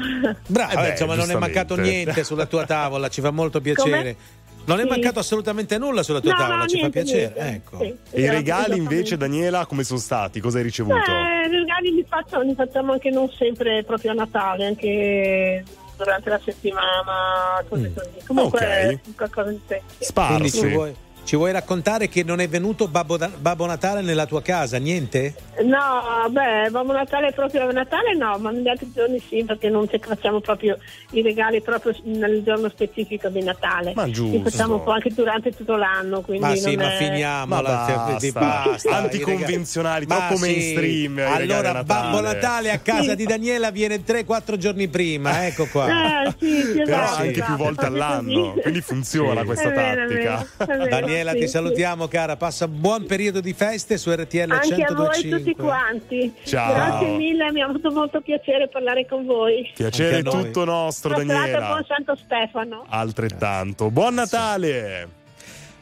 Brava, 0.49 0.73
Eh 0.73 0.77
beh, 0.77 0.91
insomma, 0.91 1.15
non 1.15 1.31
è 1.31 1.35
mancato 1.37 1.77
niente 1.77 2.25
sulla 2.25 2.47
tua 2.47 2.65
tavola, 2.67 3.09
ci 3.09 3.21
fa 3.21 3.31
molto 3.31 3.61
piacere. 3.61 3.99
Come? 3.99 4.17
Non 4.65 4.79
è 4.79 4.83
Sì. 4.83 4.89
mancato 4.89 5.19
assolutamente 5.19 5.77
nulla 5.79 6.03
sulla 6.03 6.21
tua 6.21 6.33
No, 6.33 6.39
tavola, 6.39 6.57
no, 6.59 6.67
ci 6.67 6.77
niente, 6.77 6.99
fa 7.01 7.05
piacere. 7.05 7.35
Ecco. 7.55 7.79
Sì, 7.79 7.97
E 8.11 8.21
i 8.21 8.29
regali 8.29 8.77
invece, 8.77 9.17
Daniela, 9.17 9.67
come 9.67 9.83
sono 9.85 9.99
stati? 9.99 10.41
Cosa 10.41 10.59
hai 10.59 10.65
ricevuto? 10.65 10.95
Eh, 10.97 11.47
i 11.49 11.51
regali 11.51 11.93
li, 11.95 12.05
faccio- 12.09 12.41
li 12.41 12.55
facciamo 12.55 12.93
anche 12.93 13.11
non 13.11 13.29
sempre 13.37 13.83
proprio 13.85 14.13
a 14.13 14.15
Natale, 14.15 14.67
anche 14.67 15.65
durante 15.97 16.31
la 16.31 16.41
settimana, 16.45 17.63
cose 17.69 17.89
Mm. 17.89 17.95
così. 17.95 18.27
Comunque 18.27 18.59
Ok. 18.59 18.65
è 18.65 18.99
qualcosa 19.17 19.51
di 19.51 19.61
semplice. 19.67 20.13
Quindi 20.13 20.51
ci 20.51 20.59
Sparsi. 20.59 20.69
vuoi, 20.69 20.95
ci 21.25 21.37
vuoi 21.37 21.53
raccontare 21.53 22.09
che 22.09 22.25
non 22.25 22.41
è 22.41 22.49
venuto 22.49 22.89
Babbo, 22.89 23.17
Babbo 23.39 23.65
Natale 23.67 24.01
nella 24.03 24.27
tua 24.27 24.43
casa? 24.43 24.79
Niente? 24.79 25.35
No, 25.63 26.29
beh, 26.29 26.69
Babbo 26.71 26.93
Natale 26.93 27.33
proprio 27.33 27.69
a 27.69 27.73
Natale 27.73 28.15
no, 28.17 28.37
ma 28.39 28.51
negli 28.51 28.69
altri 28.69 28.91
giorni 28.95 29.23
sì, 29.29 29.45
perché 29.45 29.69
non 29.69 29.89
ci 29.89 29.99
facciamo 30.03 30.41
proprio 30.41 30.77
i 31.13 31.23
regali 31.23 31.63
proprio 31.63 31.95
nel 32.05 32.43
giorno 32.43 32.69
specifico 32.69 33.29
di 33.29 33.43
Natale. 33.43 33.93
Ma 33.95 34.05
Li 34.05 34.13
giusto. 34.13 34.51
facciamo 34.51 34.75
un 34.75 34.83
po' 34.83 34.91
anche 34.91 35.11
durante 35.15 35.51
tutto 35.53 35.77
l'anno, 35.77 36.21
quindi 36.23 36.45
Ma 36.45 36.55
sì, 36.57 36.75
ma 36.77 36.93
è- 36.93 36.97
finiamola. 36.97 37.71
Ma 37.71 37.85
se- 37.87 37.93
basta. 37.95 38.19
di- 38.19 38.33
basta. 38.33 38.97
Anticonvenzionali, 38.97 40.01
regali- 40.07 40.21
troppo 40.21 40.41
Ma 40.41 40.47
sì. 40.47 40.53
mainstream, 40.53 41.19
Allora, 41.19 41.73
Natale. 41.73 41.85
Babbo 41.85 42.21
Natale 42.21 42.71
a 42.73 42.79
casa 42.79 43.15
di 43.15 43.25
Daniela 43.25 43.71
viene 43.71 44.03
3-4 44.05 44.57
giorni 44.57 44.89
prima, 44.89 45.47
ecco 45.47 45.67
qua. 45.67 45.87
Eh, 46.25 46.35
sì, 46.39 46.63
sì, 46.63 46.83
Però 46.85 47.03
esatto, 47.03 47.23
anche 47.23 47.43
più 47.43 47.57
volte 47.57 47.87
all'anno, 47.87 48.49
così. 48.51 48.61
quindi 48.61 48.81
funziona 48.81 49.41
Sì. 49.41 49.47
questa 49.47 49.69
è 49.71 49.75
tattica. 49.75 49.95
vero, 49.95 50.83
è 50.83 50.89
vero, 50.89 51.07
Daniela, 51.13 51.33
sì, 51.33 51.39
ti 51.39 51.43
sì. 51.43 51.49
salutiamo, 51.49 52.09
cara. 52.09 52.37
Passa 52.37 52.65
un 52.65 52.81
buon 52.81 53.07
periodo 53.07 53.41
di 53.41 53.53
feste 53.53 53.99
su 53.99 54.11
RTL 54.11 54.51
Anche 54.51 54.83
a 54.83 54.95
voi 54.95 55.09
1025. 55.23 55.39
tutti 55.39 55.55
quanti. 55.55 56.35
Ciao. 56.45 56.73
Grazie 56.73 57.09
mille, 57.17 57.53
mi 57.53 57.61
ha 57.61 57.67
avuto 57.67 57.91
molto 57.91 58.21
piacere 58.21 58.69
parlare 58.69 59.07
con 59.07 59.25
voi. 59.25 59.71
Piacere 59.75 60.23
noi. 60.23 60.45
tutto 60.45 60.65
nostro, 60.65 61.17
serata, 61.17 61.35
Daniela. 61.35 61.67
buon 61.67 61.85
Santo 61.87 62.17
Stefano. 62.17 62.85
Altrettanto. 62.89 63.91
Buon 63.91 64.15
Natale! 64.15 65.21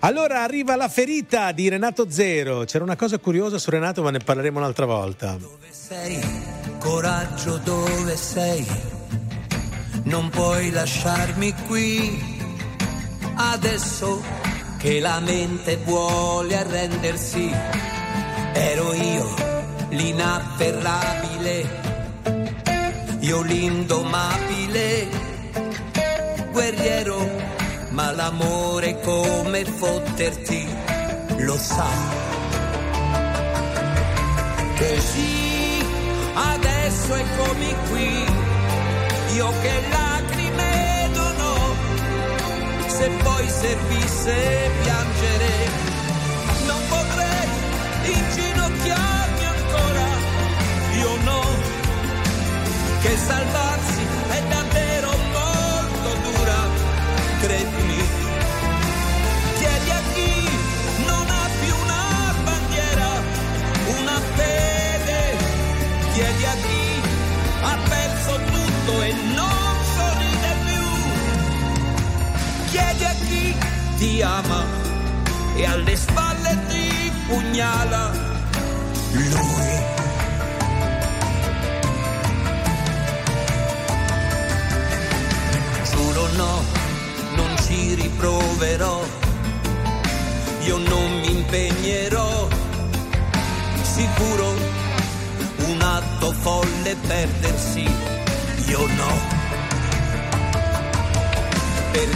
Allora 0.02 0.42
arriva 0.42 0.76
la 0.76 0.88
ferita 0.88 1.52
di 1.52 1.68
Renato 1.68 2.10
Zero. 2.10 2.64
C'era 2.64 2.84
una 2.84 2.96
cosa 2.96 3.18
curiosa 3.18 3.58
su 3.58 3.68
Renato, 3.70 4.02
ma 4.02 4.10
ne 4.10 4.18
parleremo 4.18 4.58
un'altra 4.58 4.86
volta. 4.86 5.36
sei? 5.70 6.18
Coraggio 6.78 7.58
dove 7.58 8.16
sei? 8.16 8.66
Non 10.04 10.30
puoi 10.30 10.70
lasciarmi 10.70 11.52
qui. 11.66 12.18
Adesso 13.36 14.22
che 14.80 14.98
la 14.98 15.20
mente 15.20 15.76
vuole 15.84 16.56
arrendersi, 16.56 17.54
ero 18.54 18.94
io 18.94 19.34
l'inafferrabile, 19.90 21.68
io 23.18 23.42
l'indomabile, 23.42 25.06
guerriero, 26.50 27.30
ma 27.90 28.10
l'amore 28.12 28.98
come 29.00 29.66
fotterti 29.66 30.66
lo 31.40 31.58
sa. 31.58 31.90
Così 34.78 35.84
adesso 36.32 37.14
eccomi 37.14 37.74
qui, 37.90 38.24
io 39.34 39.52
che 39.60 39.80
lacrime 39.90 40.39
se 43.00 43.08
poi 43.22 43.48
servisse 43.48 44.70
piangere, 44.82 45.52
non 46.66 46.80
potrei 46.88 47.48
inginocchiarmi 48.12 49.44
ancora, 49.56 50.06
io 50.98 51.16
no, 51.24 51.42
che 53.00 53.16
salvarsi 53.16 54.02
è 54.28 54.42
davvero 54.48 55.10
molto 55.32 56.08
dura, 56.28 56.58
credimi. 57.40 57.79
Ama 74.22 74.64
e 75.56 75.66
alle 75.66 75.96
spalle 75.96 76.58
ti 76.68 77.12
pugnala 77.26 78.10
lui. 79.12 79.68
Giuro 85.90 86.28
no, 86.36 86.64
non 87.36 87.56
ci 87.64 87.94
riproverò, 87.94 89.04
io 90.64 90.76
non 90.78 91.20
mi 91.20 91.30
impegnerò, 91.36 92.48
sicuro 93.82 94.54
un 95.66 95.80
atto 95.82 96.32
folle 96.32 96.96
perdersi, 97.06 97.88
io 98.66 98.86
no. 98.86 99.38
Per 101.92 102.08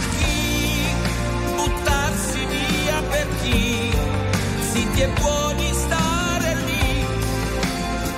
chi 3.45 3.91
zitti 4.71 5.01
e 5.01 5.07
buoni 5.19 5.71
stare 5.73 6.55
lì, 6.65 7.05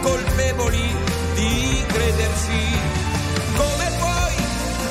colpevoli 0.02 0.96
di 1.36 1.84
credersi. 1.88 2.64
Come 3.56 3.88
puoi 4.00 4.36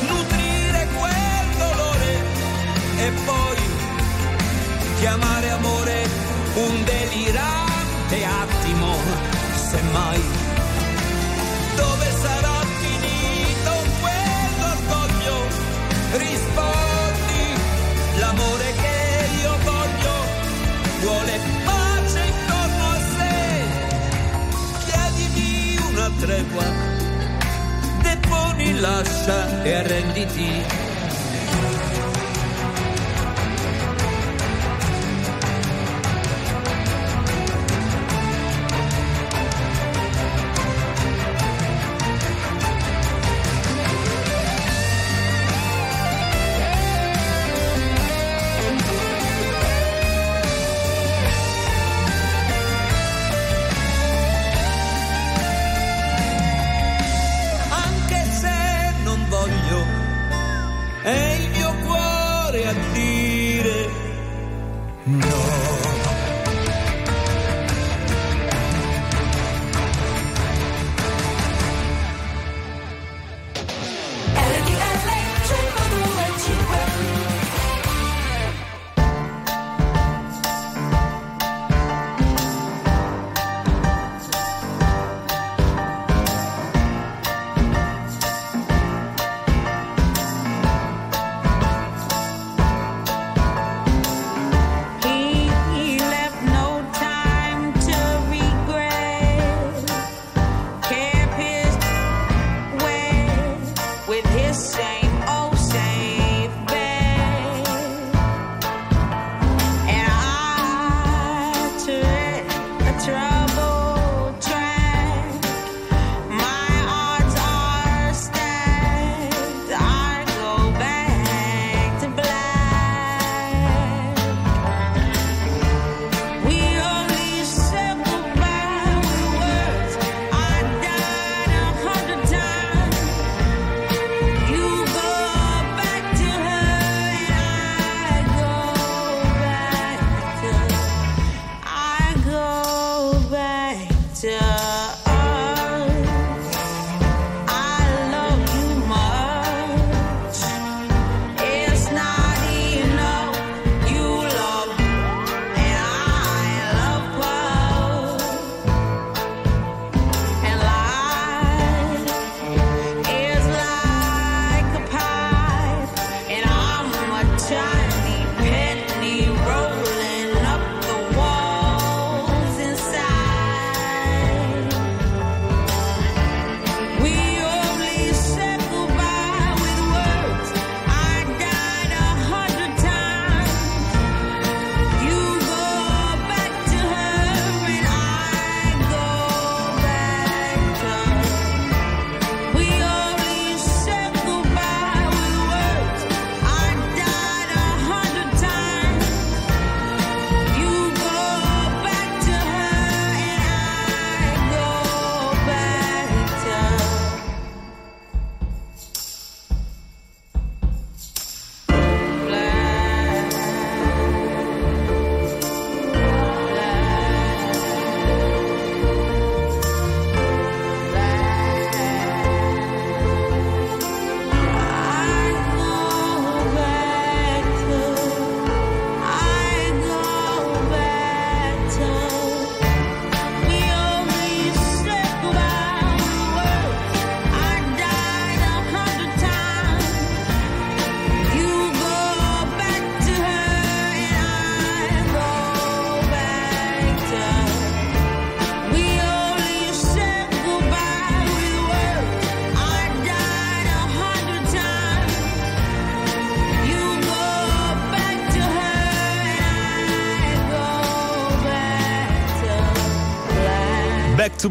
nutrire 0.08 0.88
quel 0.98 1.46
dolore 1.58 2.12
e 2.98 3.10
poi 3.24 3.58
chiamare 4.98 5.50
amore 5.50 6.08
un 6.54 6.84
delirante 6.84 8.24
attimo, 8.24 8.94
semmai. 9.70 10.22
Dove 11.76 12.06
sarà 12.22 12.58
finito 12.80 13.72
quell'orgoglio? 14.00 15.36
Rispondi, 16.12 16.45
deponi, 28.02 28.80
lascia 28.80 29.62
e 29.62 29.74
arrenditi. 29.74 30.85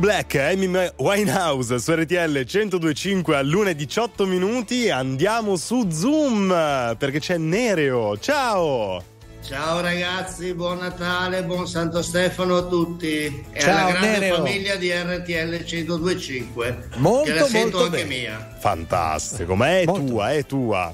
Black, 0.05 0.35
Amy 0.35 0.69
Winehouse 0.97 1.79
su 1.79 1.91
RTL 1.91 2.45
1025 2.45 3.35
all'una 3.35 3.71
e 3.71 3.75
18 3.75 4.27
minuti. 4.27 4.87
Andiamo 4.91 5.55
su 5.55 5.89
Zoom 5.89 6.49
perché 6.95 7.17
c'è 7.19 7.37
Nereo. 7.37 8.15
Ciao! 8.19 9.03
Ciao 9.41 9.81
ragazzi, 9.81 10.53
buon 10.53 10.77
Natale, 10.77 11.43
buon 11.43 11.67
Santo 11.67 12.03
Stefano 12.03 12.55
a 12.57 12.63
tutti 12.65 13.45
e 13.51 13.59
Ciao, 13.59 13.87
alla 13.87 13.97
grande 13.97 14.19
Nereo. 14.19 14.35
famiglia 14.35 14.75
di 14.75 14.91
RTL 14.91 15.63
1025 15.65 16.87
Molto, 16.97 17.23
che 17.23 17.39
la 17.39 17.45
sento 17.47 17.77
molto 17.79 17.83
anche 17.95 18.05
bene. 18.05 18.19
mia. 18.21 18.55
Fantastico, 18.59 19.55
ma 19.55 19.79
è 19.79 19.85
tua, 19.85 20.33
è 20.33 20.45
tua. 20.45 20.93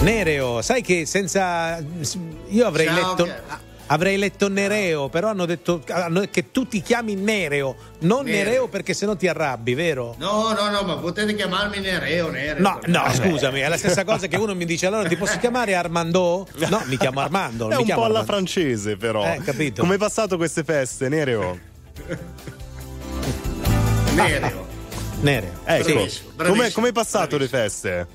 Nereo, 0.00 0.62
sai 0.62 0.82
che 0.82 1.06
senza. 1.06 1.78
Io 2.48 2.66
avrei 2.66 2.86
Ciao, 2.86 2.96
letto. 2.96 3.22
Chiara. 3.22 3.63
Avrei 3.94 4.16
letto 4.16 4.48
Nereo, 4.48 5.08
però 5.08 5.28
hanno 5.28 5.46
detto 5.46 5.80
che 6.28 6.50
tu 6.50 6.66
ti 6.66 6.82
chiami 6.82 7.14
Nereo, 7.14 7.76
non 8.00 8.24
Nereo. 8.24 8.44
Nereo 8.44 8.66
perché 8.66 8.92
sennò 8.92 9.14
ti 9.14 9.28
arrabbi, 9.28 9.74
vero? 9.74 10.16
No, 10.18 10.52
no, 10.52 10.68
no, 10.68 10.82
ma 10.82 10.96
potete 10.96 11.32
chiamarmi 11.36 11.78
Nereo, 11.78 12.28
Nereo. 12.28 12.60
No, 12.60 12.80
no, 12.86 13.04
me. 13.06 13.14
scusami, 13.14 13.60
è 13.60 13.68
la 13.68 13.76
stessa 13.76 14.02
cosa 14.02 14.26
che 14.26 14.34
uno 14.34 14.52
mi 14.56 14.64
dice 14.64 14.86
allora 14.86 15.08
ti 15.08 15.16
posso 15.16 15.38
chiamare 15.38 15.76
Armando? 15.76 16.44
No, 16.68 16.82
mi 16.86 16.96
chiamo 16.96 17.20
Armando. 17.20 17.70
È 17.70 17.76
mi 17.76 17.82
un 17.82 17.88
po' 17.94 18.02
alla 18.02 18.24
francese, 18.24 18.96
però. 18.96 19.24
Eh, 19.24 19.40
capito. 19.44 19.82
Come 19.82 19.92
hai 19.92 20.00
passato 20.00 20.36
queste 20.36 20.64
feste, 20.64 21.08
Nereo? 21.08 21.56
Nereo. 24.12 24.66
Nereo. 25.20 25.52
Ecco, 25.62 25.84
Bravissimo, 25.84 26.30
come 26.30 26.34
bravissimo, 26.34 26.70
come 26.72 26.86
hai 26.88 26.92
passato 26.92 27.38
le 27.38 27.46
feste? 27.46 28.06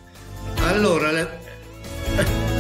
Allora, 0.57 1.11
le... 1.11 2.57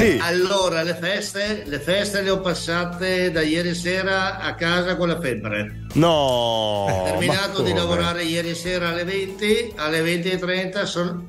Sì. 0.00 0.18
allora 0.20 0.82
le 0.82 0.94
feste, 0.94 1.64
le 1.66 1.78
feste 1.78 2.22
le 2.22 2.30
ho 2.30 2.40
passate 2.40 3.30
da 3.30 3.42
ieri 3.42 3.74
sera 3.74 4.38
a 4.38 4.54
casa 4.54 4.96
con 4.96 5.08
la 5.08 5.20
febbre. 5.20 5.86
No! 5.94 6.08
Ho 6.08 7.04
terminato 7.04 7.62
di 7.62 7.74
lavorare 7.74 8.22
ieri 8.22 8.54
sera 8.54 8.88
alle 8.88 9.04
20, 9.04 9.74
alle 9.76 10.00
20.30 10.00 10.84
sono, 10.84 11.28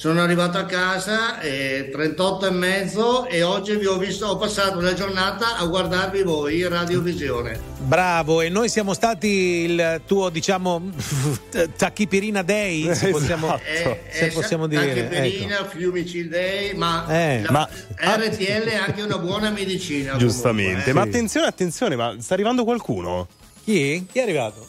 sono 0.00 0.22
arrivato 0.22 0.56
a 0.56 0.64
casa 0.64 1.40
e 1.40 1.90
38 1.92 2.46
e 2.46 2.50
mezzo 2.50 3.26
e 3.26 3.42
oggi 3.42 3.76
vi 3.76 3.84
ho 3.84 3.98
visto, 3.98 4.28
ho 4.28 4.38
passato 4.38 4.80
la 4.80 4.94
giornata 4.94 5.58
a 5.58 5.66
guardarvi 5.66 6.22
voi 6.22 6.60
in 6.60 6.70
radiovisione. 6.70 7.60
Bravo, 7.80 8.40
e 8.40 8.48
noi 8.48 8.70
siamo 8.70 8.94
stati 8.94 9.28
il 9.28 10.00
tuo, 10.06 10.30
diciamo, 10.30 10.90
tachipirina 11.76 12.40
day, 12.40 12.94
se 12.94 13.10
possiamo, 13.10 13.58
Eh, 13.62 14.00
se 14.10 14.24
eh, 14.24 14.30
possiamo 14.30 14.64
Anche 14.64 14.78
dire. 14.78 15.02
Perina, 15.02 15.58
ecco. 15.58 15.68
Fiumicil 15.68 16.30
Day, 16.30 16.72
ma, 16.72 17.04
Eh, 17.06 17.42
la- 17.42 17.50
ma- 17.50 17.68
RTL 18.16 18.68
è 18.70 18.76
anche 18.76 19.02
una 19.02 19.18
buona 19.18 19.50
medicina. 19.50 20.16
Giustamente, 20.16 20.70
comunque, 20.70 20.90
eh. 20.92 20.94
ma 20.94 21.02
attenzione, 21.02 21.46
attenzione, 21.46 21.96
ma 21.96 22.16
sta 22.20 22.32
arrivando 22.32 22.64
qualcuno? 22.64 23.28
Chi? 23.64 24.06
Chi 24.10 24.18
è 24.18 24.22
arrivato? 24.22 24.66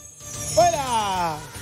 Voilà! 0.56 1.61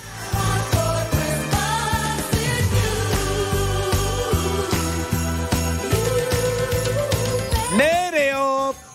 Nereo! 8.39 8.87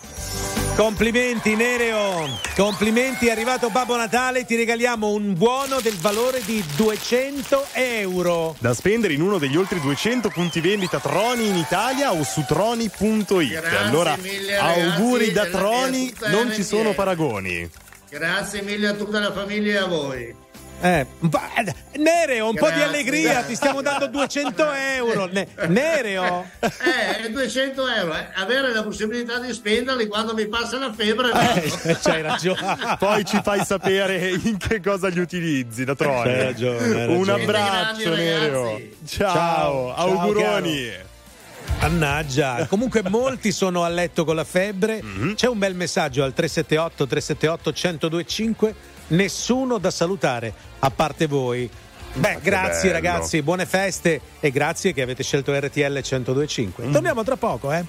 Complimenti 0.75 1.55
Nereo, 1.55 2.27
complimenti, 2.53 3.27
è 3.27 3.31
arrivato 3.31 3.69
Babbo 3.69 3.95
Natale, 3.95 4.43
ti 4.43 4.57
regaliamo 4.57 5.07
un 5.11 5.33
buono 5.33 5.79
del 5.79 5.95
valore 5.95 6.41
di 6.43 6.61
200 6.75 7.67
euro. 7.71 8.57
Da 8.59 8.73
spendere 8.73 9.13
in 9.13 9.21
uno 9.21 9.37
degli 9.37 9.55
oltre 9.55 9.79
200 9.79 10.27
punti 10.29 10.59
vendita 10.59 10.99
Troni 10.99 11.47
in 11.47 11.55
Italia 11.55 12.11
o 12.11 12.23
su 12.23 12.43
troni.it. 12.45 12.91
Grazie 12.91 13.77
allora, 13.77 14.17
mille, 14.17 14.57
ragazzi, 14.57 14.79
auguri 14.81 15.31
da 15.31 15.45
Troni, 15.45 16.13
non 16.27 16.51
ci 16.51 16.63
sono 16.63 16.93
paragoni. 16.93 17.69
Grazie 18.09 18.61
mille 18.61 18.87
a 18.87 18.93
tutta 18.93 19.19
la 19.19 19.31
famiglia 19.31 19.73
e 19.73 19.77
a 19.77 19.85
voi. 19.85 20.44
Eh, 20.81 21.05
un 21.19 21.29
po'- 21.29 21.39
eh, 21.57 21.73
Nereo, 21.99 22.49
un 22.49 22.55
po' 22.55 22.67
di 22.67 22.73
Grazie. 22.75 22.83
allegria, 22.83 23.41
ti 23.43 23.55
stiamo 23.55 23.81
dando 23.81 24.07
200 24.07 24.71
euro. 24.95 25.25
Ne- 25.25 25.47
Nereo? 25.67 26.45
Eh, 26.59 27.29
200 27.31 27.87
euro, 27.89 28.13
eh. 28.15 28.27
avere 28.35 28.71
la 28.73 28.83
possibilità 28.83 29.39
di 29.39 29.51
spenderli 29.53 30.05
quando 30.07 30.33
mi 30.35 30.45
passa 30.47 30.77
la 30.77 30.93
febbre. 30.93 31.31
Eh, 31.83 31.97
c'hai 32.01 32.21
ragione. 32.21 32.59
Poi 32.99 33.25
ci 33.25 33.39
fai 33.43 33.63
sapere 33.65 34.27
in 34.29 34.57
che 34.57 34.79
cosa 34.81 35.07
li 35.07 35.19
utilizzi 35.19 35.85
da 35.85 35.95
Troni. 35.95 36.23
C'hai 36.23 36.43
ragione, 36.43 36.77
hai 36.77 37.07
Un 37.07 37.25
ragione. 37.25 37.31
abbraccio, 37.43 38.01
Grandi, 38.03 38.23
Nereo. 38.23 38.63
ragazzi. 38.65 38.97
Ciao, 39.07 39.33
Ciao, 39.33 39.95
auguroni. 39.95 40.91
Mannaggia, 41.79 42.65
comunque 42.67 43.01
molti 43.09 43.51
sono 43.51 43.83
a 43.83 43.89
letto 43.89 44.23
con 44.23 44.35
la 44.35 44.43
febbre. 44.43 45.01
Mhm. 45.01 45.35
C'è 45.35 45.47
un 45.47 45.57
bel 45.57 45.75
messaggio 45.75 46.23
al 46.23 46.33
378 46.33 47.05
378 47.07 47.71
1025. 47.71 48.93
Nessuno 49.07 49.77
da 49.77 49.91
salutare 49.91 50.53
a 50.79 50.89
parte 50.89 51.27
voi. 51.27 51.69
Beh, 52.13 52.39
grazie 52.41 52.91
bello. 52.91 52.93
ragazzi, 52.93 53.41
buone 53.41 53.65
feste 53.65 54.21
e 54.39 54.49
grazie 54.51 54.93
che 54.93 55.01
avete 55.01 55.23
scelto 55.23 55.53
RTL 55.53 55.99
1025. 56.01 56.85
Mhm. 56.85 56.91
Torniamo 56.91 57.23
tra 57.23 57.35
poco, 57.35 57.71
eh. 57.71 57.85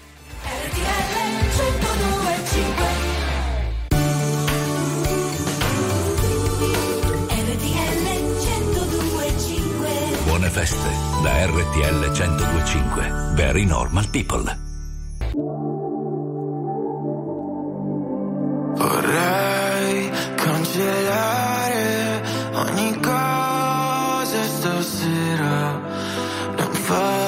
Buone 10.24 10.51
feste 10.51 10.88
da 11.22 11.47
RTL 11.47 12.10
1025. 12.10 13.32
Very 13.34 13.64
normal 13.64 14.09
people. 14.10 14.64
Vorrei 18.76 19.65
cancellare 20.34 22.22
ogni 22.52 23.01
cosa 23.01 24.43
stasera, 24.44 25.80
non 26.56 26.72
farmi 26.72 27.26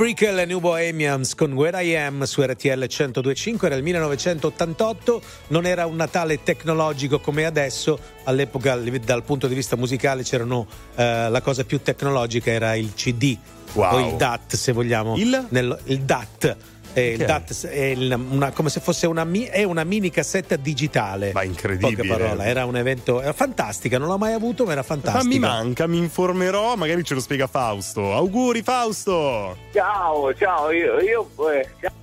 Brickell 0.00 0.38
e 0.38 0.46
New 0.46 0.60
Bohemians 0.60 1.34
con 1.34 1.52
Where 1.52 1.84
I 1.84 1.94
Am 1.94 2.22
su 2.22 2.40
RTL 2.40 2.86
1025 2.88 3.66
era 3.66 3.76
il 3.76 3.82
1988, 3.82 5.20
non 5.48 5.66
era 5.66 5.84
un 5.84 5.96
Natale 5.96 6.42
tecnologico 6.42 7.20
come 7.20 7.44
adesso, 7.44 7.98
all'epoca 8.24 8.76
dal 8.76 9.22
punto 9.24 9.46
di 9.46 9.54
vista 9.54 9.76
musicale 9.76 10.22
c'erano 10.22 10.66
eh, 10.94 11.28
la 11.28 11.42
cosa 11.42 11.64
più 11.64 11.82
tecnologica 11.82 12.50
era 12.50 12.74
il 12.76 12.94
CD 12.94 13.36
wow. 13.74 13.92
o 13.92 14.08
il 14.08 14.16
DAT 14.16 14.54
se 14.54 14.72
vogliamo. 14.72 15.18
Il, 15.18 15.48
Nello, 15.50 15.78
il 15.84 16.00
DAT 16.00 16.56
è, 16.92 17.16
DAT, 17.16 17.66
è 17.66 17.94
una, 17.94 18.50
come 18.50 18.68
se 18.68 18.80
fosse 18.80 19.06
una, 19.06 19.26
è 19.50 19.62
una, 19.62 19.84
mini 19.84 20.10
cassetta 20.10 20.56
digitale. 20.56 21.32
Ma 21.32 21.44
incredibile. 21.44 22.08
Parola, 22.08 22.44
era 22.44 22.64
un 22.64 22.76
evento 22.76 23.20
era 23.20 23.32
fantastica, 23.32 23.98
non 23.98 24.08
l'ho 24.08 24.18
mai 24.18 24.32
avuto, 24.32 24.64
ma 24.64 24.72
era 24.72 24.82
fantastico. 24.82 25.22
Ma 25.22 25.28
mi 25.28 25.38
manca, 25.38 25.86
mi 25.86 25.98
informerò, 25.98 26.74
magari 26.76 27.04
ce 27.04 27.14
lo 27.14 27.20
spiega 27.20 27.46
Fausto. 27.46 28.14
Auguri 28.14 28.62
Fausto! 28.62 29.56
Ciao, 29.72 30.34
ciao, 30.34 30.70
io... 30.70 31.00
io 31.00 31.28
eh, 31.52 31.68
ciao. 31.80 31.98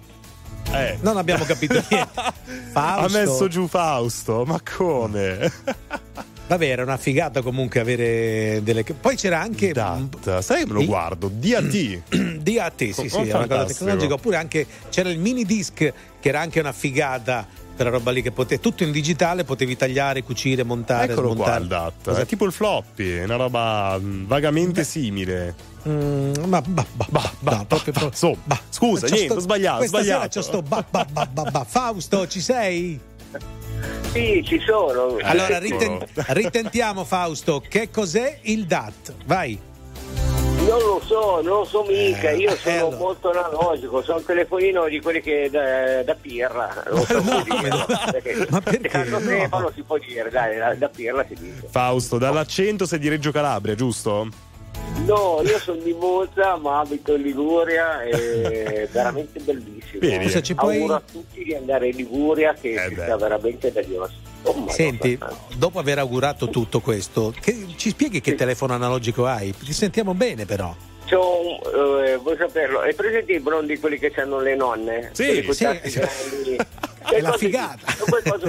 Eh. 0.73 0.97
Non 1.01 1.17
abbiamo 1.17 1.43
capito 1.43 1.81
niente. 1.89 2.09
Fausto. 2.71 3.17
Ha 3.17 3.19
messo 3.19 3.47
giù 3.47 3.67
Fausto, 3.67 4.45
ma 4.45 4.59
come? 4.63 5.51
Vabbè, 6.47 6.65
era 6.65 6.83
una 6.83 6.97
figata 6.97 7.41
comunque 7.41 7.81
avere 7.81 8.61
delle. 8.63 8.83
Poi 8.83 9.15
c'era 9.17 9.41
anche. 9.41 9.73
DAT. 9.73 10.39
Sai 10.39 10.63
che 10.63 10.67
me 10.67 10.79
lo 10.79 10.85
guardo? 10.85 11.29
DAT. 11.31 12.01
DAT, 12.39 12.89
sì, 12.89 13.01
oh, 13.01 13.07
sì, 13.07 13.29
è 13.29 13.33
una 13.33 13.47
cosa 13.47 13.65
tecnologica. 13.65 14.13
Oppure 14.13 14.37
anche 14.37 14.65
c'era 14.89 15.09
il 15.09 15.19
mini 15.19 15.43
disc, 15.43 15.73
che 15.73 15.93
era 16.21 16.39
anche 16.39 16.59
una 16.59 16.71
figata 16.71 17.65
quella 17.77 17.91
roba 17.91 18.09
lì 18.09 18.23
che 18.23 18.31
potevi 18.31 18.59
tutto 18.59 18.83
in 18.83 18.91
digitale 18.91 19.43
potevi 19.43 19.77
tagliare 19.77 20.23
cucire 20.23 20.63
montare 20.63 21.11
eccolo 21.11 21.33
smontare. 21.33 21.67
qua 21.67 21.91
il 21.91 21.91
DAT 22.03 22.17
è 22.21 22.25
tipo 22.25 22.45
il 22.45 22.51
floppy 22.51 23.19
una 23.19 23.35
roba 23.35 23.99
mm, 24.01 24.25
vagamente 24.25 24.81
Beh. 24.81 24.83
simile 24.83 25.55
mm, 25.87 26.33
ma 26.47 26.59
bah, 26.59 26.85
bah, 26.91 27.05
bah, 27.07 27.31
bah, 27.39 27.55
no, 27.57 27.65
proprio, 27.67 27.93
bah, 27.93 28.09
so, 28.11 28.35
bah. 28.45 28.59
scusa 28.69 29.05
niente 29.05 29.25
sto, 29.25 29.35
ho 29.35 29.39
sbagliato 29.39 29.77
questa 29.77 29.97
sbagliato. 29.99 30.19
sera 30.19 30.27
c'ho 30.33 30.41
sto 30.41 30.61
bah, 30.63 30.83
bah, 30.89 31.05
bah, 31.11 31.27
bah, 31.27 31.51
bah. 31.51 31.65
Fausto 31.69 32.27
ci 32.27 32.41
sei? 32.41 32.99
Sì, 34.11 34.43
ci 34.45 34.59
sono. 34.65 35.17
Allora, 35.21 35.57
Ecco. 35.57 35.59
riten- 35.59 36.05
ritentiamo 36.27 37.03
Fausto, 37.03 37.61
che 37.67 37.89
cos'è 37.89 38.39
il 38.43 38.65
DAT? 38.65 39.13
Vai. 39.25 39.59
Non 40.67 40.79
lo 40.79 41.01
so, 41.05 41.39
non 41.41 41.59
lo 41.59 41.65
so 41.65 41.83
mica, 41.87 42.31
io 42.31 42.51
eh, 42.51 42.57
sono 42.57 42.75
allora. 42.77 42.97
molto 42.97 43.29
analogico, 43.29 44.01
sono 44.01 44.17
un 44.17 44.25
telefonino 44.25 44.87
di 44.89 44.99
quelli 44.99 45.21
che 45.21 45.49
da, 45.49 46.03
da 46.03 46.13
pirla, 46.19 46.83
non 46.91 47.05
so 47.05 47.21
come 47.21 47.43
dire, 47.43 47.85
perché, 48.11 48.47
ma 48.49 48.59
perché? 48.59 48.89
Carlo 48.89 49.19
No. 49.19 49.71
Si 49.73 49.81
può 49.83 49.97
dire, 49.97 50.29
dai, 50.29 50.57
da, 50.57 50.73
da 50.75 50.89
pirla 50.89 51.25
si 51.25 51.35
dice. 51.39 51.67
Fausto, 51.69 52.17
dall'accento 52.17 52.85
sei 52.85 52.99
di 52.99 53.07
Reggio 53.07 53.31
Calabria, 53.31 53.75
giusto? 53.75 54.27
No, 55.05 55.41
io 55.43 55.57
sono 55.59 55.79
di 55.81 55.93
Monza, 55.93 56.57
ma 56.57 56.79
abito 56.79 57.15
in 57.15 57.21
Liguria, 57.21 58.01
è 58.03 58.87
veramente 58.91 59.39
bellissimo. 59.39 59.99
Vedi? 59.99 60.25
Cosa 60.25 60.41
ci 60.41 60.55
puoi- 60.55 60.75
Auguro 60.77 60.95
a 60.95 61.01
tutti 61.09 61.43
di 61.43 61.53
andare 61.55 61.87
in 61.89 61.95
Liguria 61.95 62.53
che 62.53 62.75
si 62.87 62.93
sta 62.93 63.15
veramente 63.15 63.71
Dio. 63.85 64.09
Oh. 64.43 64.65
Senti, 64.69 65.17
dopo 65.55 65.79
aver 65.79 65.99
augurato 65.99 66.49
tutto 66.49 66.79
questo, 66.81 67.33
che- 67.39 67.65
ci 67.77 67.89
spieghi 67.89 68.21
che 68.21 68.35
telefono 68.35 68.73
analogico 68.73 69.25
hai? 69.25 69.53
Ti 69.55 69.73
sentiamo 69.73 70.13
bene 70.13 70.45
però. 70.45 70.75
Eh, 71.15 72.17
vuoi 72.17 72.35
saperlo? 72.37 72.81
È 72.81 72.93
presente 72.93 73.31
i 73.33 73.39
brondi 73.39 73.79
quelli 73.79 73.97
che 73.97 74.11
hanno 74.17 74.39
le 74.39 74.55
nonne? 74.55 75.09
Sì, 75.13 75.45
sì. 75.51 75.63
grandi? 75.63 76.57
È 77.09 77.21
la 77.21 77.31
figata. 77.37 77.79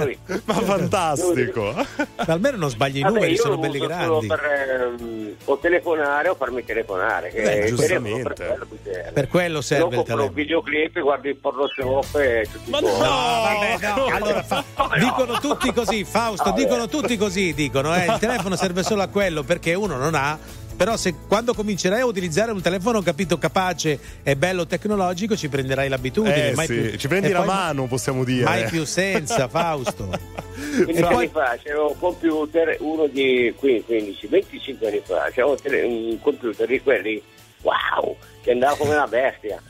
lì. 0.03 0.17
Ma 0.43 0.53
fantastico. 0.53 1.73
Almeno 2.15 2.57
non 2.57 2.69
sbagli 2.69 2.97
i 2.97 3.01
Vabbè, 3.01 3.13
numeri, 3.13 3.37
sono 3.37 3.57
belli 3.57 3.79
grandi. 3.79 4.27
per 4.27 4.43
ehm, 4.43 5.35
o 5.45 5.57
telefonare 5.59 6.27
o 6.27 6.35
farmi 6.35 6.65
telefonare. 6.65 7.31
Beh, 7.33 7.67
giustamente. 7.67 8.33
per 8.33 8.33
quello. 8.35 9.11
Per 9.13 9.27
quello 9.29 9.61
serve 9.61 9.83
Dopo 9.83 10.01
il 10.01 10.07
telefono. 10.07 10.31
videoclip, 10.33 10.99
guardo 10.99 11.27
il 11.29 11.35
porno 11.37 11.67
shop 11.67 12.15
e 12.17 12.47
tutti 12.51 12.69
Ma 12.69 12.79
no, 12.81 12.97
vabbè, 12.97 13.77
no. 13.95 14.05
Allora, 14.07 14.43
fa- 14.43 14.63
dicono 14.99 15.39
tutti 15.39 15.71
così, 15.73 16.03
Fausto, 16.03 16.51
dicono 16.51 16.87
tutti 16.89 17.15
così, 17.15 17.53
dicono, 17.53 17.95
eh, 17.95 18.05
il 18.05 18.17
telefono 18.19 18.57
serve 18.57 18.83
solo 18.83 19.03
a 19.03 19.07
quello 19.07 19.43
perché 19.43 19.73
uno 19.73 19.95
non 19.95 20.15
ha. 20.15 20.37
Però 20.79 20.95
se 20.95 21.13
quando 21.27 21.53
comincerai 21.53 21.99
a 21.99 22.05
utilizzare 22.05 22.53
un 22.53 22.61
telefono 22.61 23.01
capito 23.01 23.37
capace 23.37 23.99
e 24.23 24.37
bello 24.37 24.65
tecnologico 24.65 25.35
ci 25.35 25.49
prenderai 25.49 25.89
l'abitudine. 25.89 26.51
Eh 26.51 26.55
mai 26.55 26.67
sì, 26.67 26.73
più- 26.73 26.95
ci 26.97 27.07
prendi 27.09 27.27
e 27.27 27.31
la 27.33 27.39
poi 27.39 27.47
mano, 27.47 27.85
possiamo 27.87 28.23
dire. 28.23 28.45
Mai 28.45 28.63
più 28.63 28.85
senza, 28.85 29.49
Fausto. 29.49 30.07
15 30.85 31.01
anni 31.03 31.27
fa 31.27 31.57
c'era 31.61 31.83
un 31.83 31.97
computer, 31.99 32.77
uno 32.79 33.07
di 33.07 33.53
qui, 33.57 33.83
15, 33.85 34.27
25 34.27 34.87
anni 34.87 35.01
fa, 35.03 35.29
c'era 35.33 35.47
un 35.47 36.17
computer 36.21 36.65
di 36.65 36.79
quelli, 36.81 37.21
wow, 37.61 38.15
che 38.41 38.51
andava 38.51 38.75
come 38.77 38.93
una 38.93 39.07
bestia. 39.07 39.61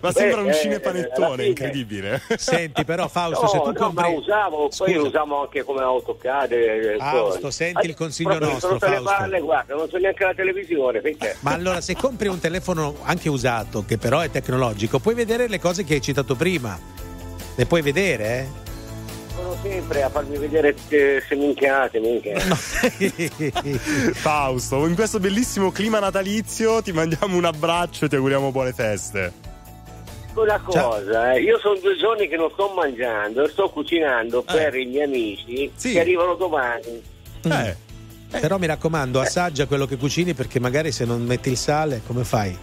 Ma 0.00 0.12
sembra 0.12 0.40
un 0.40 0.46
Beh, 0.46 0.50
eh, 0.50 0.52
alla 0.52 0.52
cinepanettone, 0.54 1.30
fine- 1.36 1.46
incredibile. 1.48 2.22
Senti, 2.36 2.84
però, 2.84 3.08
Fausto, 3.08 3.42
No, 3.42 3.48
se 3.48 3.58
tu 3.58 3.66
no, 3.72 3.72
compri. 3.74 4.02
ma 4.02 4.08
usavo, 4.16 4.68
Scusa. 4.70 4.84
poi 4.84 4.94
lo 4.94 5.06
usavo 5.06 5.40
anche 5.42 5.62
come 5.64 5.80
AutoCAD. 5.82 6.52
e 6.52 6.96
Fausto, 6.98 7.40
cose. 7.40 7.50
senti 7.64 7.86
il 7.86 7.94
consiglio 7.94 8.30
proprio 8.30 8.50
nostro, 8.52 8.78
Fausto. 8.78 9.02
palle, 9.02 9.40
guarda, 9.40 9.74
non 9.74 9.88
so 9.88 9.98
neanche 9.98 10.24
la 10.24 10.34
televisione, 10.34 11.00
perché? 11.00 11.36
Ma 11.40 11.52
allora, 11.52 11.80
se 11.80 11.94
compri 11.96 12.28
un 12.28 12.38
telefono 12.40 12.96
anche 13.02 13.28
usato, 13.28 13.84
che 13.86 13.98
però 13.98 14.20
è 14.20 14.30
tecnologico, 14.30 14.98
puoi 14.98 15.14
vedere 15.14 15.48
le 15.48 15.58
cose 15.60 15.84
che 15.84 15.94
hai 15.94 16.00
citato 16.00 16.34
prima. 16.34 16.78
Le 17.54 17.66
puoi 17.66 17.82
vedere, 17.82 18.24
eh? 18.38 18.66
Sempre 19.62 20.02
a 20.02 20.08
farmi 20.08 20.36
vedere 20.36 20.74
eh, 20.88 21.22
se 21.26 21.34
minchiate, 21.34 21.98
minchia. 22.00 22.38
Fausto, 24.14 24.86
in 24.86 24.94
questo 24.94 25.18
bellissimo 25.18 25.70
clima 25.70 25.98
natalizio 25.98 26.82
ti 26.82 26.92
mandiamo 26.92 27.36
un 27.36 27.44
abbraccio 27.44 28.04
e 28.04 28.08
ti 28.08 28.16
auguriamo 28.16 28.50
buone 28.50 28.72
feste. 28.72 29.32
Una 30.34 30.60
cosa, 30.60 31.32
eh, 31.32 31.40
io 31.40 31.58
sono 31.58 31.78
due 31.80 31.96
giorni 31.96 32.28
che 32.28 32.36
non 32.36 32.50
sto 32.52 32.72
mangiando 32.74 33.48
sto 33.48 33.68
cucinando 33.70 34.42
per 34.42 34.74
i 34.76 34.84
miei 34.86 35.04
amici 35.04 35.72
che 35.80 35.98
arrivano 35.98 36.34
domani. 36.34 37.02
Eh. 37.42 37.76
Però 38.30 38.58
mi 38.58 38.66
raccomando, 38.66 39.20
assaggia 39.20 39.66
quello 39.66 39.86
che 39.86 39.96
cucini 39.96 40.34
perché 40.34 40.60
magari 40.60 40.92
se 40.92 41.04
non 41.04 41.22
metti 41.22 41.48
il 41.48 41.56
sale, 41.56 42.02
come 42.06 42.24
fai? 42.24 42.56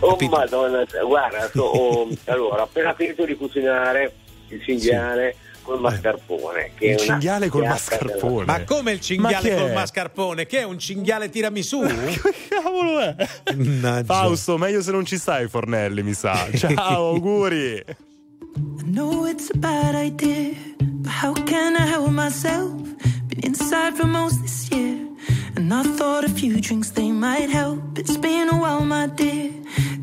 Oh 0.00 0.16
madonna, 0.28 0.84
guarda, 1.04 1.48
so- 1.50 1.62
oh, 1.62 2.08
allora, 2.26 2.62
appena 2.62 2.94
finito 2.94 3.24
di 3.24 3.34
cucinare 3.34 4.12
il 4.48 4.62
cinghiale 4.62 5.36
col 5.66 5.80
mascarpone. 5.80 6.70
Che 6.78 6.86
Il 6.86 6.96
cinghiale 6.96 7.48
col 7.48 7.64
mascarpone. 7.64 8.44
Ma 8.46 8.64
come 8.64 8.92
il 8.92 9.00
cinghiale 9.00 9.48
che 9.50 9.56
col 9.56 9.68
è? 9.70 9.74
mascarpone? 9.74 10.46
Che 10.46 10.58
è 10.60 10.62
un 10.62 10.78
cinghiale 10.78 11.28
tiramisù? 11.28 11.82
Cavolo 12.48 13.00
è? 13.00 13.14
Mannaggia. 13.54 14.04
Fausto, 14.04 14.56
meglio 14.56 14.80
se 14.80 14.92
non 14.92 15.04
ci 15.04 15.18
stai, 15.18 15.48
Fornelli, 15.48 16.02
mi 16.02 16.14
sa. 16.14 16.46
Ciao, 16.54 17.10
auguri. 17.14 17.82
I 18.78 18.82
know 18.84 19.26
it's 19.26 19.50
a 19.52 19.58
bad 19.58 19.94
idea, 19.94 20.54
but 20.78 21.12
how 21.22 21.34
can 21.44 21.74
I 21.76 21.86
help 21.86 22.08
myself? 22.10 22.72
Been 23.28 23.44
inside 23.44 23.94
for 23.94 24.06
most 24.06 24.40
this 24.40 24.68
year, 24.70 24.96
and 25.56 25.72
I 25.74 25.82
thought 25.82 26.24
a 26.24 26.28
few 26.30 26.58
drinks 26.60 26.92
they 26.92 27.10
might 27.10 27.50
help. 27.50 27.98
It's 27.98 28.16
been 28.16 28.48
a 28.48 28.56
while, 28.56 28.84
my 28.84 29.08
dear, 29.08 29.50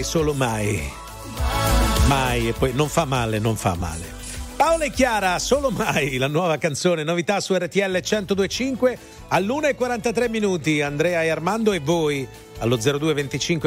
sai 0.00 0.04
solo 0.04 0.32
mai. 0.32 0.90
Mai 2.06 2.48
e 2.48 2.52
poi 2.52 2.72
non 2.72 2.88
fa 2.88 3.04
male, 3.04 3.38
non 3.38 3.56
fa 3.56 3.74
male. 3.74 4.18
Paola 4.56 4.84
e 4.84 4.90
Chiara, 4.90 5.38
solo 5.38 5.70
mai, 5.70 6.18
la 6.18 6.26
nuova 6.26 6.58
canzone, 6.58 7.02
novità 7.02 7.40
su 7.40 7.54
RTL 7.54 8.00
1025 8.02 8.98
all'1.43 9.28 10.28
minuti. 10.28 10.82
Andrea 10.82 11.22
e 11.22 11.28
Armando 11.28 11.72
e 11.72 11.80
voi 11.80 12.26
allo 12.58 12.76
02 12.76 13.14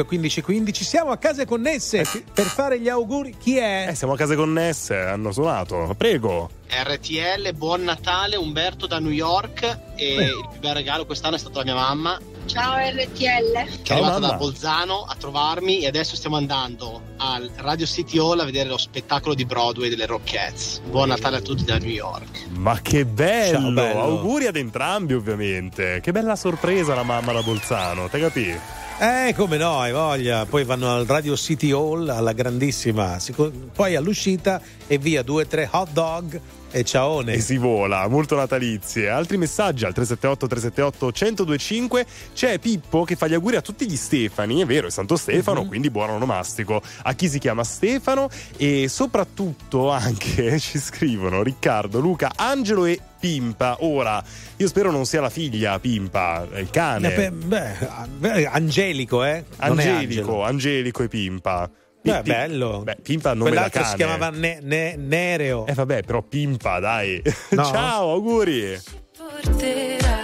15 0.04 0.42
15 0.42 0.84
siamo 0.84 1.10
a 1.10 1.16
case 1.16 1.44
connesse 1.46 1.98
eh 1.98 2.04
sì. 2.04 2.24
per 2.32 2.44
fare 2.44 2.78
gli 2.78 2.88
auguri 2.88 3.34
chi 3.36 3.56
è? 3.56 3.88
Eh, 3.88 3.94
siamo 3.96 4.12
a 4.12 4.16
case 4.16 4.36
connesse 4.36 4.96
hanno 4.96 5.32
suonato 5.32 5.92
prego 5.98 6.48
RTL 6.68 7.52
buon 7.54 7.82
Natale 7.82 8.36
Umberto 8.36 8.86
da 8.86 9.00
New 9.00 9.10
York 9.10 9.62
e 9.96 10.14
eh. 10.14 10.24
il 10.26 10.48
più 10.48 10.60
bel 10.60 10.74
regalo 10.74 11.06
quest'anno 11.06 11.34
è 11.34 11.38
stata 11.40 11.58
la 11.58 11.64
mia 11.64 11.74
mamma 11.74 12.20
Ciao 12.46 12.76
RTL. 12.76 13.82
Ciao, 13.82 13.96
è 13.96 14.00
arrivata 14.00 14.18
da 14.18 14.34
Bolzano 14.34 15.04
a 15.08 15.14
trovarmi 15.16 15.80
e 15.80 15.86
adesso 15.86 16.14
stiamo 16.14 16.36
andando 16.36 17.02
al 17.16 17.50
Radio 17.56 17.86
City 17.86 18.18
Hall 18.18 18.38
a 18.38 18.44
vedere 18.44 18.68
lo 18.68 18.76
spettacolo 18.76 19.34
di 19.34 19.44
Broadway 19.44 19.88
delle 19.88 20.06
Rockettes. 20.06 20.80
Buon 20.88 21.08
Natale 21.08 21.38
a 21.38 21.40
tutti 21.40 21.64
da 21.64 21.78
New 21.78 21.90
York. 21.90 22.46
Ma 22.50 22.80
che 22.80 23.06
bello! 23.06 23.58
Ciao, 23.58 23.70
bello. 23.72 24.00
Auguri 24.00 24.46
ad 24.46 24.56
entrambi 24.56 25.14
ovviamente. 25.14 26.00
Che 26.02 26.12
bella 26.12 26.36
sorpresa 26.36 26.94
la 26.94 27.02
mamma 27.02 27.32
da 27.32 27.42
Bolzano, 27.42 28.08
te 28.08 28.18
capi? 28.20 28.58
Eh, 28.98 29.34
come 29.36 29.56
no, 29.56 29.80
hai 29.80 29.92
voglia. 29.92 30.46
Poi 30.46 30.64
vanno 30.64 30.90
al 30.94 31.04
Radio 31.04 31.36
City 31.36 31.72
Hall, 31.72 32.08
alla 32.08 32.32
grandissima. 32.32 33.18
Poi 33.74 33.96
all'uscita 33.96 34.60
e 34.86 34.98
via 34.98 35.22
due 35.22 35.46
tre 35.48 35.68
hot 35.70 35.90
dog 35.92 36.40
e 36.70 36.84
ciaone. 36.84 37.34
E 37.34 37.40
si 37.40 37.56
vola, 37.56 38.06
molto 38.08 38.36
natalizie. 38.36 39.08
Altri 39.10 39.36
messaggi 39.36 39.84
al 39.84 39.92
378 39.92 40.46
378 40.46 41.24
1025. 41.24 42.06
C'è 42.34 42.58
Pippo 42.58 43.04
che 43.04 43.16
fa 43.16 43.26
gli 43.26 43.34
auguri 43.34 43.56
a 43.56 43.60
tutti 43.62 43.86
gli 43.88 43.96
Stefani, 43.96 44.60
è 44.60 44.66
vero, 44.66 44.86
è 44.86 44.90
Santo 44.90 45.16
Stefano, 45.16 45.62
Mhm. 45.62 45.68
quindi 45.68 45.90
buon 45.90 46.10
onomastico 46.10 46.80
a 47.02 47.12
chi 47.14 47.28
si 47.28 47.38
chiama 47.40 47.64
Stefano 47.64 48.28
e 48.56 48.86
soprattutto 48.88 49.90
anche 49.90 50.58
ci 50.60 50.78
scrivono 50.78 51.42
Riccardo, 51.42 51.98
Luca, 51.98 52.32
Angelo 52.36 52.86
e 52.86 52.98
Pimpa. 53.28 53.76
Ora, 53.80 54.22
io 54.56 54.68
spero 54.68 54.90
non 54.90 55.06
sia 55.06 55.22
la 55.22 55.30
figlia 55.30 55.78
Pimpa, 55.78 56.46
è 56.52 56.58
il 56.58 56.68
cane. 56.68 57.14
Eh, 57.14 57.30
beh, 57.30 58.46
Angelico, 58.46 59.24
eh? 59.24 59.44
Non 59.60 59.80
è 59.80 59.88
Angelico. 59.88 60.42
Angelico 60.42 61.02
e 61.04 61.08
Pimpa. 61.08 61.70
Beh, 62.02 62.20
bello. 62.20 62.82
Beh, 62.84 62.98
Pimpa 63.02 63.32
nome 63.32 63.48
da 63.50 63.68
Quell'altro 63.70 63.80
cane. 63.80 63.90
si 63.92 63.96
chiamava 63.96 64.28
Ne- 64.28 64.58
Ne- 64.60 64.96
Nereo. 64.96 65.64
Eh 65.66 65.72
vabbè, 65.72 66.02
però 66.02 66.20
Pimpa, 66.20 66.78
dai. 66.80 67.22
No? 67.52 67.64
Ciao, 67.64 68.10
auguri. 68.10 68.78
porterà 69.16 70.22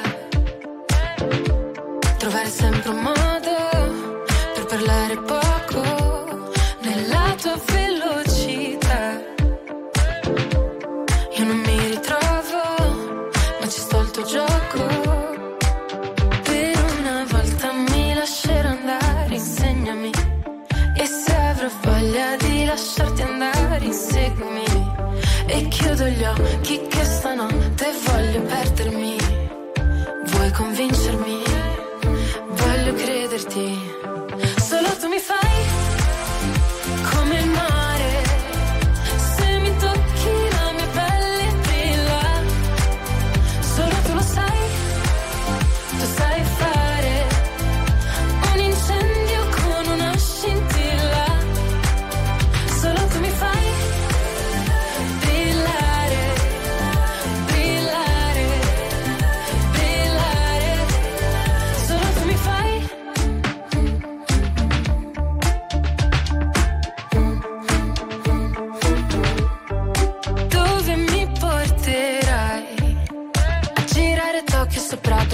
trovare 2.18 2.48
sempre 2.50 2.90
un 2.90 3.00
modo 3.00 4.28
per 4.54 4.66
parlare 4.68 5.09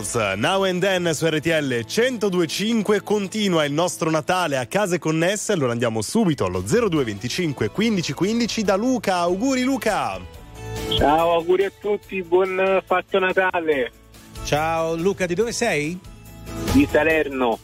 Beatles, 0.00 0.14
Now 0.36 0.64
and 0.64 0.80
Then 0.80 1.12
su 1.12 1.26
RTL 1.26 1.84
1025 1.84 3.02
continua 3.02 3.64
il 3.64 3.72
nostro 3.72 4.10
Natale 4.10 4.56
a 4.56 4.66
case 4.66 4.98
connesse, 4.98 5.52
allora 5.52 5.72
andiamo 5.72 6.00
subito 6.00 6.44
allo 6.44 6.62
0225 6.62 7.70
1515 7.74 8.62
da 8.62 8.76
Luca, 8.76 9.16
auguri 9.16 9.62
Luca! 9.62 10.18
Ciao, 10.96 11.32
auguri 11.32 11.64
a 11.64 11.72
tutti, 11.78 12.22
buon 12.22 12.82
fatto 12.84 13.18
Natale 13.18 13.92
Ciao 14.44 14.96
Luca, 14.96 15.26
di 15.26 15.34
dove 15.34 15.52
sei? 15.52 15.98
di 16.72 16.86
Salerno. 16.90 17.58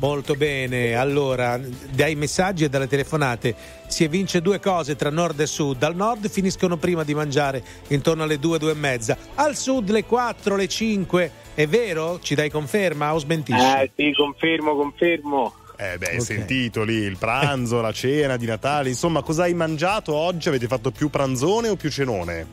Molto 0.00 0.34
bene, 0.34 0.94
allora 0.94 1.60
dai 1.90 2.14
messaggi 2.14 2.64
e 2.64 2.68
dalle 2.68 2.86
telefonate 2.86 3.54
si 3.88 4.04
evince 4.04 4.40
due 4.40 4.60
cose 4.60 4.94
tra 4.94 5.10
nord 5.10 5.40
e 5.40 5.46
sud. 5.46 5.82
Al 5.82 5.96
nord 5.96 6.28
finiscono 6.28 6.76
prima 6.76 7.02
di 7.02 7.14
mangiare 7.14 7.64
intorno 7.88 8.22
alle 8.22 8.38
2, 8.38 8.58
2 8.58 8.70
e 8.70 8.74
mezza. 8.74 9.16
Al 9.34 9.56
sud 9.56 9.90
le 9.90 10.04
4, 10.04 10.54
le 10.54 10.68
5. 10.68 11.32
È 11.58 11.66
vero? 11.66 12.20
Ci 12.20 12.36
dai 12.36 12.50
conferma 12.50 13.12
o 13.12 13.18
smentisci? 13.18 13.60
Eh 13.60 13.90
sì, 13.96 14.12
confermo, 14.12 14.76
confermo. 14.76 15.52
Eh 15.76 15.98
beh, 15.98 16.10
hai 16.10 16.20
sentito 16.20 16.84
lì 16.84 16.94
il 16.94 17.16
pranzo, 17.18 17.80
la 17.80 17.90
cena 17.90 18.36
di 18.36 18.46
Natale, 18.46 18.90
insomma 18.90 19.22
cosa 19.22 19.42
hai 19.42 19.54
mangiato 19.54 20.14
oggi? 20.14 20.46
Avete 20.46 20.68
fatto 20.68 20.92
più 20.92 21.10
pranzone 21.10 21.68
o 21.68 21.74
più 21.74 21.90
cenone? 21.90 22.46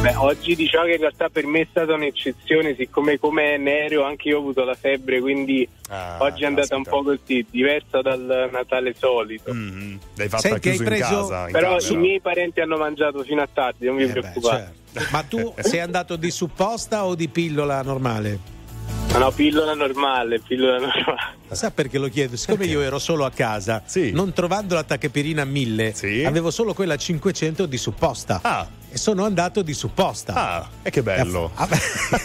Beh, 0.00 0.14
oggi 0.14 0.54
diciamo 0.54 0.84
che 0.84 0.92
in 0.92 0.98
realtà 1.00 1.28
per 1.28 1.44
me 1.44 1.62
è 1.62 1.66
stata 1.68 1.94
un'eccezione, 1.94 2.76
siccome 2.76 3.18
come 3.18 3.56
in 3.56 3.66
aereo 3.66 4.04
anche 4.04 4.28
io 4.28 4.36
ho 4.36 4.40
avuto 4.40 4.62
la 4.64 4.74
febbre, 4.74 5.20
quindi 5.20 5.68
Ah, 5.88 6.18
oggi 6.20 6.44
è 6.44 6.46
andata 6.46 6.76
un 6.76 6.84
po' 6.84 7.02
così, 7.02 7.44
diversa 7.50 8.00
dal 8.00 8.48
Natale 8.52 8.94
solito. 8.96 9.52
Mm-hmm. 9.52 9.96
L'hai 10.14 10.28
fatta 10.28 10.42
Senti, 10.42 10.60
chiuso 10.60 10.82
hai 10.82 10.88
preso- 10.88 11.04
in 11.14 11.20
casa? 11.20 11.46
in 11.46 11.52
Però 11.52 11.68
camera? 11.76 11.88
i 11.88 11.96
miei 11.96 12.20
parenti 12.20 12.60
hanno 12.60 12.76
mangiato 12.76 13.22
fino 13.24 13.42
a 13.42 13.48
tardi, 13.52 13.86
non 13.86 13.96
vi 13.96 14.02
Eh 14.04 14.06
beh, 14.06 14.12
preoccupate. 14.12 14.72
certo. 14.92 15.10
Ma 15.10 15.22
tu 15.24 15.54
sei 15.58 15.80
andato 15.80 16.14
di 16.14 16.30
supposta 16.30 17.04
o 17.04 17.14
di 17.16 17.28
pillola 17.28 17.82
normale? 17.82 18.38
Ma 19.12 19.18
no, 19.18 19.30
pillola 19.32 19.74
normale, 19.74 20.38
pillola 20.40 20.78
normale. 20.78 21.36
Sa 21.50 21.70
perché 21.70 21.98
lo 21.98 22.08
chiedo? 22.08 22.36
Siccome 22.36 22.66
io 22.66 22.80
ero 22.82 22.98
solo 22.98 23.24
a 23.24 23.30
casa, 23.30 23.82
non 24.12 24.32
trovando 24.32 24.74
la 24.74 24.84
tachepirina 24.84 25.44
1000, 25.44 25.94
avevo 26.26 26.50
solo 26.50 26.74
quella 26.74 26.96
500 26.96 27.66
di 27.66 27.76
supposta. 27.78 28.68
E 28.90 28.96
sono 28.96 29.24
andato 29.24 29.62
di 29.62 29.74
supposta. 29.74 30.34
Ah, 30.34 30.68
e 30.82 30.90
che 30.90 31.02
bello. 31.02 31.50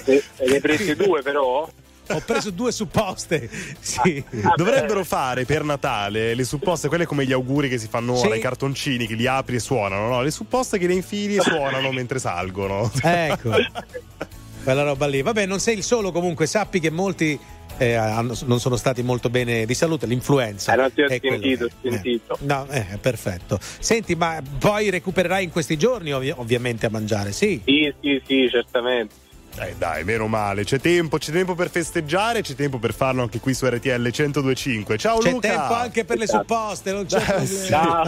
E 0.06 0.24
ne 0.48 0.54
hai 0.56 0.60
prese 0.62 0.96
due 0.98 1.22
però? 1.22 1.70
Ho 2.10 2.20
preso 2.26 2.50
due 2.52 2.72
supposte. 2.74 3.50
Sì. 3.80 4.22
Dovrebbero 4.58 5.04
fare 5.06 5.46
per 5.46 5.64
Natale 5.64 6.34
le 6.36 6.44
supposte, 6.44 6.90
quelle 6.90 7.06
come 7.06 7.26
gli 7.26 7.32
auguri 7.32 7.70
che 7.70 7.78
si 7.78 7.88
fanno 7.88 8.16
Sì. 8.18 8.26
ora, 8.26 8.36
i 8.36 8.40
cartoncini 8.42 9.08
che 9.08 9.16
li 9.16 9.26
apri 9.26 9.56
e 9.56 9.60
suonano, 9.60 10.08
no? 10.10 10.22
Le 10.22 10.32
supposte 10.32 10.78
che 10.78 10.86
le 10.88 10.94
infili 10.96 11.38
e 11.38 11.42
suonano 11.42 11.92
mentre 11.94 12.20
salgono. 12.20 12.92
Ecco. 13.02 13.52
Quella 14.64 14.84
roba 14.84 15.08
lì. 15.08 15.22
Vabbè, 15.22 15.46
non 15.46 15.60
sei 15.60 15.78
il 15.78 15.84
solo 15.84 16.12
comunque, 16.12 16.46
sappi 16.46 16.80
che 16.80 16.90
molti 16.90 17.38
eh, 17.78 17.94
hanno- 17.94 18.36
non 18.46 18.60
sono 18.60 18.76
stati 18.76 19.02
molto 19.04 19.30
bene 19.30 19.66
di 19.66 19.74
salute, 19.74 20.06
l'influenza. 20.06 20.74
Eh, 20.74 20.76
non 20.78 20.94
ti 20.94 21.02
ho 21.02 21.08
sentito, 21.10 21.66
ho 21.66 21.68
che- 21.82 21.90
sentito. 21.90 22.34
eh. 22.34 22.46
No, 22.46 22.68
eh, 22.70 22.86
perfetto. 23.00 23.60
Senti, 23.62 24.16
ma 24.16 24.42
poi 24.60 24.90
recupererai 24.90 25.44
in 25.44 25.52
questi 25.52 25.78
giorni 25.78 26.14
ovvi- 26.14 26.34
ovviamente 26.36 26.86
a 26.86 26.90
mangiare, 26.90 27.32
sì? 27.32 27.62
Sì, 27.66 27.94
sì, 28.02 28.22
sì, 28.26 28.50
certamente. 28.50 29.16
Eh 29.56 29.76
dai, 29.78 30.04
meno 30.04 30.26
male, 30.28 30.64
c'è 30.64 30.80
tempo, 30.80 31.20
c'è 31.20 31.32
tempo 31.32 31.54
per 31.54 31.70
festeggiare, 31.70 32.42
c'è 32.42 32.56
tempo 32.56 32.80
per 32.80 32.92
farlo 32.92 33.22
anche 33.22 33.40
qui 33.40 33.54
su 33.54 33.68
RTL 33.68 34.02
1025. 34.02 34.98
Ciao 34.98 35.20
C'è 35.20 35.30
Luca! 35.30 35.48
tempo 35.48 35.74
anche 35.74 36.06
per 36.06 36.18
le 36.18 36.28
supposte, 36.28 36.92
non 36.92 37.06
c'è 37.06 37.46
Sì. 37.46 37.68
problema. 37.70 38.04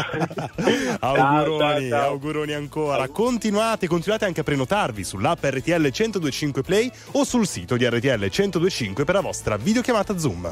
auguroni, 0.99 0.99
Ciao, 0.99 1.59
ciao, 1.59 1.89
ciao. 1.89 2.09
auguroni 2.09 2.53
ancora. 2.53 3.07
Continuate, 3.09 3.85
continuate 3.87 4.25
anche 4.25 4.39
a 4.39 4.43
prenotarvi 4.43 5.03
sull'app 5.03 5.43
RTL 5.45 5.71
1025 5.81 6.63
Play 6.63 6.91
o 7.11 7.23
sul 7.23 7.45
sito 7.47 7.77
di 7.77 7.85
RTL 7.87 8.19
1025 8.19 9.03
per 9.05 9.13
la 9.13 9.21
vostra 9.21 9.55
videochiamata 9.55 10.17
Zoom. 10.17 10.51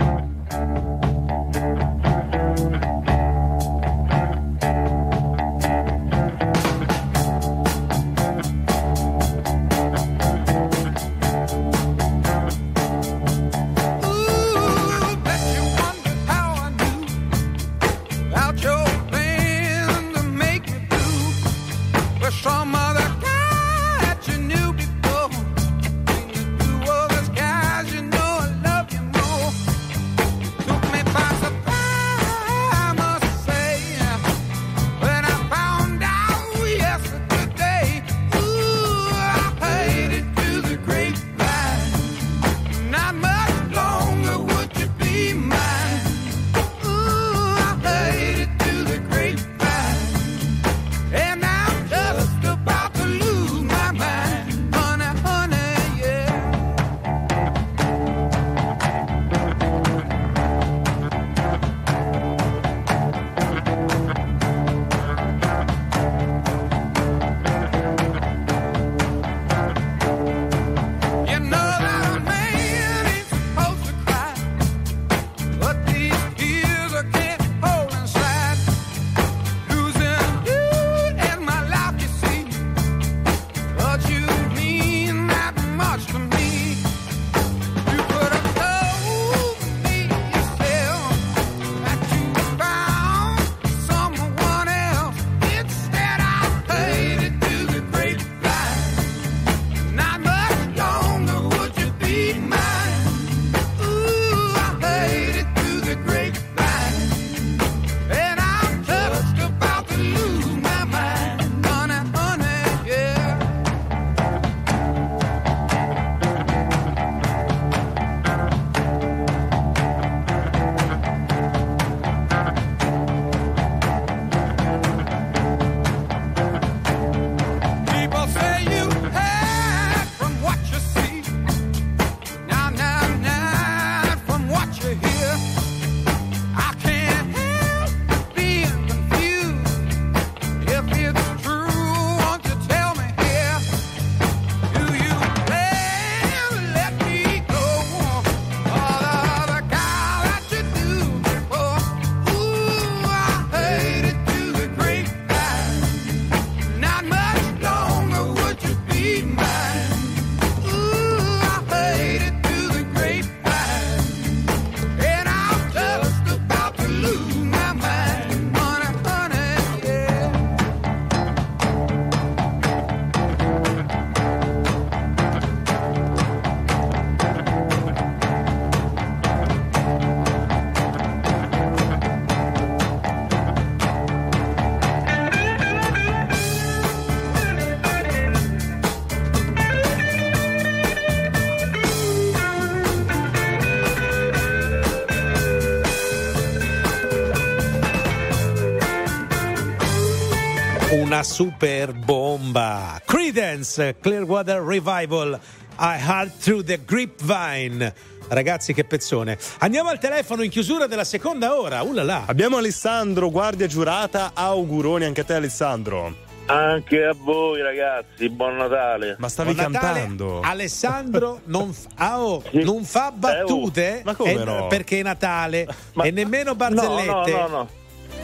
Una 201.21 201.29
super 201.29 201.93
bomba. 201.93 202.99
Credence, 203.05 203.95
Clearwater 204.01 204.59
Revival. 204.59 205.39
I 205.77 205.97
Heart 205.99 206.37
Through 206.39 206.63
the 206.63 206.79
Grapevine. 206.83 207.93
Ragazzi, 208.27 208.73
che 208.73 208.85
pezzone. 208.85 209.37
Andiamo 209.59 209.89
al 209.89 209.99
telefono 209.99 210.41
in 210.41 210.49
chiusura 210.49 210.87
della 210.87 211.03
seconda 211.03 211.55
ora. 211.55 211.83
Ullala. 211.83 212.23
Abbiamo 212.25 212.57
Alessandro, 212.57 213.29
guardia 213.29 213.67
giurata. 213.67 214.31
Auguroni 214.33 215.05
anche 215.05 215.21
a 215.21 215.23
te, 215.23 215.35
Alessandro. 215.35 216.15
Anche 216.47 217.03
a 217.05 217.13
voi 217.15 217.61
ragazzi, 217.61 218.27
buon 218.27 218.55
Natale. 218.55 219.15
Ma 219.19 219.29
stavi 219.29 219.53
Buon 219.53 219.71
Natale. 219.73 219.99
cantando? 219.99 220.39
Alessandro 220.41 221.41
non, 221.45 221.69
f- 221.69 221.85
ah, 221.97 222.19
oh, 222.19 222.41
non 222.53 222.83
fa 222.83 223.11
battute 223.11 223.97
Eh, 223.97 223.99
oh, 223.99 224.01
ma 224.05 224.15
come 224.15 224.31
eh, 224.31 224.43
no? 224.43 224.65
perché 224.67 224.99
è 224.99 225.03
Natale 225.03 225.67
e 226.01 226.09
nemmeno 226.09 226.55
barzellette. 226.55 227.31
No, 227.31 227.37
no, 227.37 227.47
no, 227.47 227.47
no. 227.47 227.69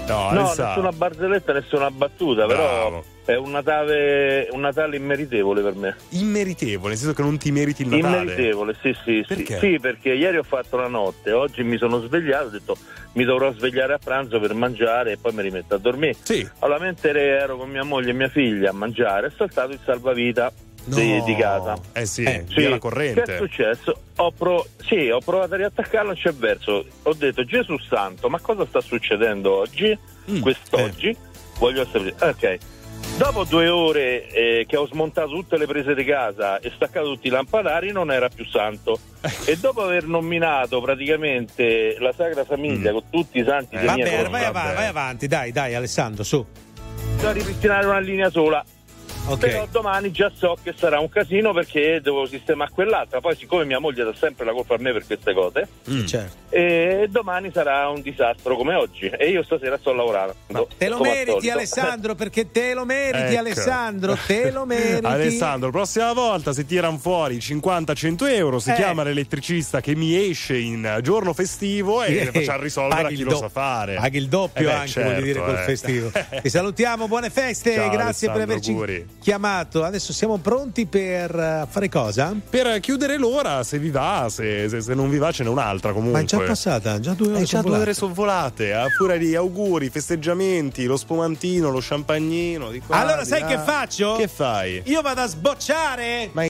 No, 0.07 0.31
No, 0.31 0.39
Alessandro. 0.39 0.65
nessuna 0.67 0.91
barzelletta, 0.91 1.53
nessuna 1.53 1.91
battuta, 1.91 2.45
però 2.45 3.03
è 3.25 3.35
un 3.35 3.51
Natale, 3.51 4.47
un 4.51 4.61
Natale 4.61 4.95
immeritevole 4.95 5.61
per 5.61 5.75
me. 5.75 5.95
Immeritevole, 6.09 6.89
nel 6.89 6.97
senso 6.97 7.13
che 7.13 7.21
non 7.21 7.37
ti 7.37 7.51
meriti 7.51 7.81
il 7.81 7.89
Natale. 7.89 8.21
Immeritevole, 8.21 8.75
sì, 8.81 8.95
sì, 9.03 9.23
sì. 9.27 9.35
Perché? 9.35 9.59
Sì, 9.59 9.79
perché 9.79 10.13
ieri 10.13 10.37
ho 10.37 10.43
fatto 10.43 10.77
la 10.77 10.87
notte, 10.87 11.31
oggi 11.31 11.63
mi 11.63 11.77
sono 11.77 11.99
svegliato, 12.01 12.45
ho 12.45 12.49
detto 12.49 12.77
mi 13.13 13.23
dovrò 13.25 13.51
svegliare 13.51 13.93
a 13.93 13.99
pranzo 14.03 14.39
per 14.39 14.53
mangiare 14.53 15.13
e 15.13 15.17
poi 15.17 15.33
mi 15.33 15.41
rimetto 15.41 15.75
a 15.75 15.77
dormire. 15.77 16.15
Allora, 16.59 16.79
mentre 16.79 17.21
ero 17.39 17.57
con 17.57 17.69
mia 17.69 17.83
moglie 17.83 18.11
e 18.11 18.13
mia 18.13 18.29
figlia 18.29 18.69
a 18.69 18.73
mangiare, 18.73 19.27
è 19.27 19.31
saltato 19.35 19.71
il 19.71 19.79
salvavita 19.83 20.51
No. 20.87 21.23
di 21.25 21.35
casa. 21.35 21.77
Eh 21.93 22.05
sì, 22.05 22.23
via 22.55 22.69
la 22.69 22.77
corrente. 22.79 23.21
Che 23.23 23.33
è 23.35 23.37
successo? 23.37 23.99
Ho, 24.17 24.31
pro- 24.31 24.65
sì, 24.85 25.09
ho 25.09 25.19
provato 25.19 25.53
a 25.53 25.57
riattaccarlo, 25.57 26.07
non 26.13 26.15
c'è 26.15 26.31
verso. 26.33 26.85
Ho 27.03 27.13
detto 27.13 27.43
Gesù 27.43 27.77
Santo, 27.79 28.29
ma 28.29 28.39
cosa 28.39 28.65
sta 28.65 28.79
succedendo 28.81 29.53
oggi? 29.55 29.97
Mm, 30.31 30.39
Quest'oggi? 30.41 31.09
eh. 31.09 31.17
Voglio 31.59 31.85
sapere. 31.85 32.15
Ok. 32.19 32.57
Dopo 33.17 33.43
due 33.45 33.67
ore 33.67 34.27
eh, 34.29 34.65
che 34.67 34.77
ho 34.77 34.85
smontato 34.87 35.29
tutte 35.29 35.57
le 35.57 35.65
prese 35.65 35.93
di 35.95 36.03
casa 36.03 36.59
e 36.59 36.71
staccato 36.75 37.13
tutti 37.13 37.27
i 37.27 37.29
lampadari, 37.31 37.91
non 37.91 38.11
era 38.11 38.29
più 38.29 38.45
santo. 38.45 38.99
Ecco. 39.19 39.49
e 39.49 39.57
dopo 39.57 39.81
aver 39.81 40.05
nominato 40.05 40.79
praticamente 40.79 41.97
la 41.99 42.13
Sacra 42.15 42.45
Famiglia 42.45 42.91
con 42.91 43.03
tutti 43.09 43.39
i 43.39 43.43
santi 43.43 43.75
dei 43.75 43.85
miei 43.85 43.97
Vabbè, 44.03 44.15
corpi, 44.17 44.31
vai, 44.31 44.43
avanti, 44.45 44.75
vai 44.75 44.85
avanti, 44.87 45.27
dai, 45.27 45.51
dai, 45.51 45.73
Alessandro, 45.75 46.23
su. 46.23 46.45
da 47.19 47.31
ripristinare 47.31 47.85
una 47.87 47.99
linea 47.99 48.29
sola. 48.29 48.63
Ok. 49.27 49.39
Però 49.39 49.67
domani 49.69 50.11
già 50.11 50.31
so 50.35 50.57
che 50.63 50.73
sarà 50.77 50.99
un 50.99 51.09
casino 51.09 51.51
perché 51.53 51.99
devo 52.01 52.25
sistemare 52.25 52.71
quell'altra. 52.73 53.19
Poi, 53.19 53.35
siccome 53.35 53.65
mia 53.65 53.79
moglie 53.79 54.03
dà 54.03 54.13
sempre 54.17 54.45
la 54.45 54.53
colpa 54.53 54.75
a 54.75 54.77
me 54.79 54.93
per 54.93 55.05
queste 55.05 55.33
cose, 55.33 55.67
Certo. 56.05 56.35
e 56.49 57.07
domani 57.09 57.51
sarà 57.53 57.89
un 57.89 58.01
disastro 58.01 58.55
come 58.55 58.75
oggi. 58.75 59.05
E 59.07 59.29
io 59.29 59.43
stasera 59.43 59.77
sto 59.77 59.93
lavorando. 59.93 60.35
Te 60.77 60.87
lo 60.87 60.99
meriti. 60.99 61.49
Alessandro, 61.49 62.15
perché 62.15 62.51
te 62.51 62.73
lo 62.73 62.85
meriti, 62.85 63.31
Ecco. 63.33 63.39
Alessandro, 63.39 64.17
te 64.25 64.51
lo 64.51 64.63
meriti. 64.65 65.05
Alessandro, 65.05 65.71
prossima 65.71 66.13
volta 66.13 66.53
se 66.53 66.65
tirano 66.65 66.97
fuori 66.97 67.37
50-100 67.37 68.27
euro, 68.29 68.59
si 68.59 68.71
Eh. 68.71 68.75
chiama 68.75 69.03
l'elettricista 69.03 69.81
che 69.81 69.95
mi 69.95 70.15
esce 70.29 70.57
in 70.57 70.99
giorno 71.01 71.33
festivo 71.33 72.01
e 72.03 72.15
Eh, 72.17 72.23
le 72.25 72.31
facciamo 72.31 72.61
risolvere 72.63 73.01
a 73.01 73.07
chi 73.07 73.13
il 73.15 73.23
lo 73.23 73.31
do- 73.31 73.37
sa 73.37 73.49
fare. 73.49 73.95
Paghi 73.95 74.17
il 74.17 74.27
doppio 74.29 74.61
Eh 74.69 74.71
beh, 74.71 74.77
anche, 74.77 75.03
voglio 75.03 75.21
dire, 75.21 75.33
certo, 75.39 75.51
col 75.51 75.59
eh. 75.59 75.63
festivo. 75.63 76.11
Ti 76.41 76.49
salutiamo, 76.49 77.07
buone 77.07 77.29
feste, 77.29 77.73
Ciao, 77.75 77.89
grazie 77.89 78.27
per 78.31 78.41
Alessandro, 78.41 78.43
averci 78.43 78.69
auguri. 78.71 79.07
Chiamato. 79.19 79.83
Adesso 79.83 80.13
siamo 80.13 80.37
pronti 80.37 80.85
per 80.85 81.35
eh, 81.35 81.67
fare 81.69 81.89
cosa? 81.89 82.35
Per 82.49 82.79
chiudere 82.79 83.17
l'ora, 83.17 83.63
se 83.63 83.79
vi 83.79 83.89
va, 83.89 84.27
se, 84.29 84.69
se- 84.69 84.81
se 84.81 84.93
non 84.93 85.09
vi 85.09 85.17
va 85.17 85.31
ce 85.31 85.43
n'è 85.43 85.49
un'altra 85.49 85.91
comunque. 85.91 86.19
Ma 86.19 86.25
è 86.25 86.27
già 86.27 86.39
passata, 86.39 86.99
già 86.99 87.13
due 87.13 87.29
ore. 87.29 87.37
È 87.39 87.41
già 87.41 87.47
sono 87.47 87.61
due 87.61 87.69
volate. 87.71 87.83
ore 87.89 87.93
sono 87.93 88.13
volate, 88.13 88.73
a 88.73 88.87
furia 88.89 89.17
di 89.17 89.35
auguri, 89.35 89.89
festeggiamenti, 89.89 90.85
lo 90.85 90.97
spumantino, 90.97 91.69
lo 91.69 91.79
champagnino. 91.81 92.69
Di 92.71 92.79
qua, 92.79 92.97
Allora 92.97 93.21
di 93.23 93.27
sai 93.27 93.41
là. 93.41 93.47
che 93.47 93.57
faccio? 93.59 94.15
Che 94.15 94.27
fai? 94.27 94.81
Io 94.85 95.01
vado 95.01 95.21
a 95.21 95.27
sbocciare. 95.27 96.29
Ma 96.33 96.45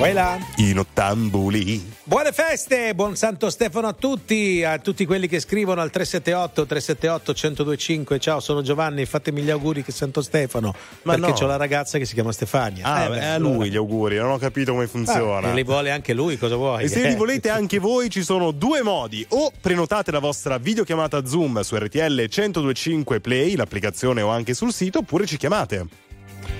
Vai 0.00 0.14
là. 0.14 0.38
I 0.56 0.72
nottambuli. 0.72 1.92
Buone 2.04 2.32
feste, 2.32 2.94
buon 2.94 3.16
Santo 3.16 3.50
Stefano 3.50 3.86
a 3.86 3.92
tutti, 3.92 4.64
a 4.64 4.78
tutti 4.78 5.04
quelli 5.04 5.28
che 5.28 5.40
scrivono 5.40 5.82
al 5.82 5.90
378 5.90 6.64
378 6.64 7.32
1025. 7.34 8.18
Ciao, 8.18 8.40
sono 8.40 8.62
Giovanni, 8.62 9.04
fatemi 9.04 9.42
gli 9.42 9.50
auguri 9.50 9.84
che 9.84 9.92
Santo 9.92 10.22
Stefano. 10.22 10.74
Ma 11.02 11.12
perché 11.16 11.28
no. 11.28 11.34
c'ho 11.34 11.46
la 11.46 11.56
ragazza 11.56 11.98
che 11.98 12.06
si 12.06 12.14
chiama 12.14 12.32
Stefania. 12.32 12.86
Ah, 12.86 13.04
Eh, 13.04 13.08
beh, 13.10 13.18
è 13.18 13.24
a 13.26 13.34
allora. 13.34 13.54
lui 13.56 13.70
gli 13.70 13.76
auguri, 13.76 14.16
non 14.16 14.30
ho 14.30 14.38
capito 14.38 14.72
come 14.72 14.86
funziona. 14.86 15.48
Ah, 15.48 15.50
e 15.50 15.54
li 15.54 15.64
vuole 15.64 15.90
anche 15.90 16.14
lui, 16.14 16.38
cosa 16.38 16.56
vuoi? 16.56 16.84
E 16.84 16.88
se 16.88 17.02
li 17.02 17.12
Eh. 17.12 17.16
volete 17.16 17.50
anche 17.50 17.78
voi 17.78 18.08
ci 18.08 18.22
sono 18.22 18.52
due 18.52 18.82
modi. 18.82 19.24
O 19.30 19.52
prenotate 19.60 20.10
la 20.10 20.18
vostra 20.18 20.56
videochiamata 20.56 21.26
Zoom 21.26 21.60
su 21.60 21.76
RTL 21.76 22.24
1025 22.26 23.20
Play, 23.20 23.54
l'applicazione 23.54 24.22
o 24.22 24.30
anche 24.30 24.54
sul 24.54 24.72
sito, 24.72 25.00
oppure 25.00 25.26
ci 25.26 25.36
chiamate. 25.36 25.86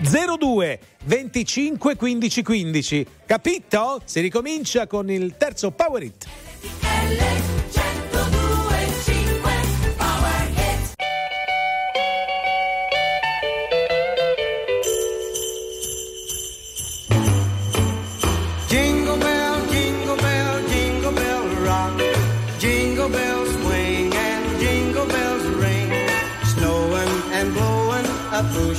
02 0.03 0.79
25 1.05 1.97
15 1.97 2.43
15. 2.43 3.07
Capito? 3.27 4.01
Si 4.05 4.21
ricomincia 4.21 4.87
con 4.87 5.11
il 5.11 5.37
terzo 5.37 5.71
Power 5.71 6.03
Hit. 6.03 6.27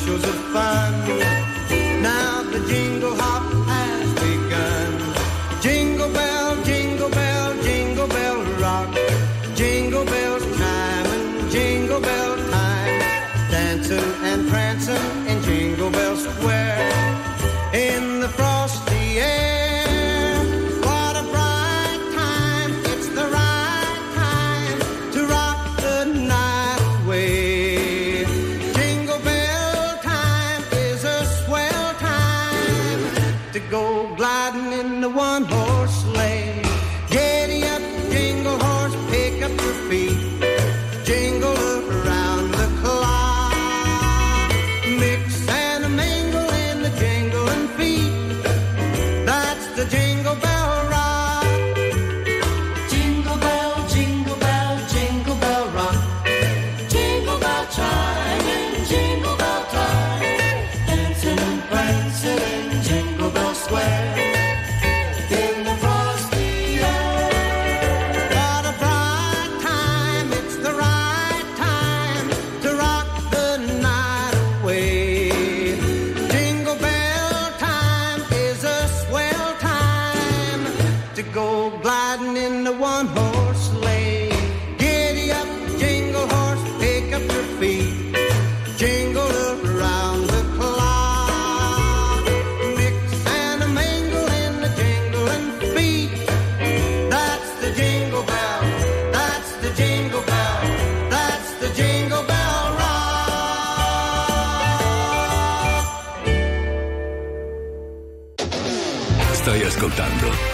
choses 0.05 0.25
fanes 0.51 1.30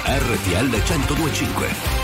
RTL 0.08 0.70
1025. 0.72 1.97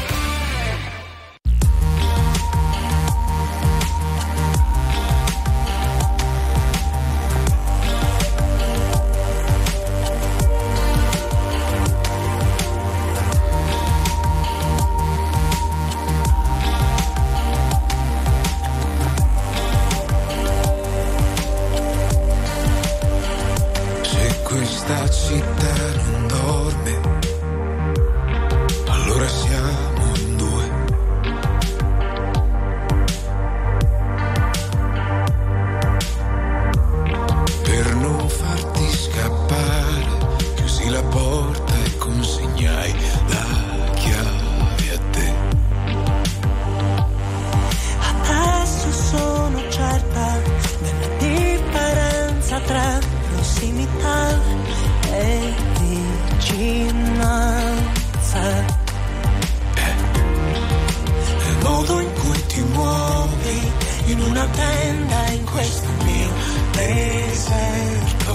Una 64.44 64.52
tenda 64.52 65.28
in 65.32 65.46
questo 65.46 65.88
mio 66.04 66.30
deserto. 66.72 68.34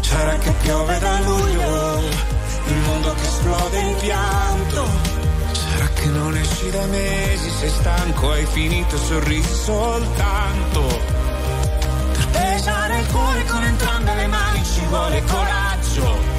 Sarà 0.00 0.36
che 0.36 0.50
piove 0.62 0.98
da 0.98 1.20
luglio, 1.20 2.00
il 2.66 2.76
mondo 2.86 3.14
che 3.14 3.22
esplode 3.22 3.78
in 3.80 3.96
pianto. 3.96 4.86
Sarà 5.52 5.88
che 5.88 6.06
non 6.06 6.36
esci 6.36 6.70
da 6.70 6.84
mesi, 6.86 7.50
sei 7.50 7.70
stanco, 7.70 8.30
hai 8.32 8.46
finito, 8.46 8.96
sorrisi 8.98 9.54
soltanto. 9.54 11.00
Per 12.12 12.28
pesare 12.32 13.00
il 13.00 13.06
cuore 13.06 13.44
con 13.44 13.62
entrambe 13.62 14.14
le 14.14 14.26
mani 14.26 14.64
ci 14.64 14.84
vuole 14.88 15.22
coraggio 15.24 16.35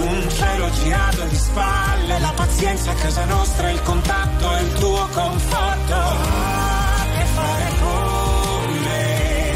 un 0.00 0.28
cielo 0.30 0.70
girato 0.70 1.24
di 1.24 1.36
spalle. 1.36 2.18
La 2.18 2.32
pazienza 2.34 2.90
a 2.90 2.94
casa 2.94 3.24
nostra, 3.24 3.70
il 3.70 3.82
contatto 3.82 4.52
è 4.52 4.60
il 4.60 4.72
tuo 4.74 5.08
conforto. 5.12 5.94
Ah, 5.94 7.06
che 7.14 7.24
fare 7.34 7.72
con 7.80 8.78
me 8.84 9.50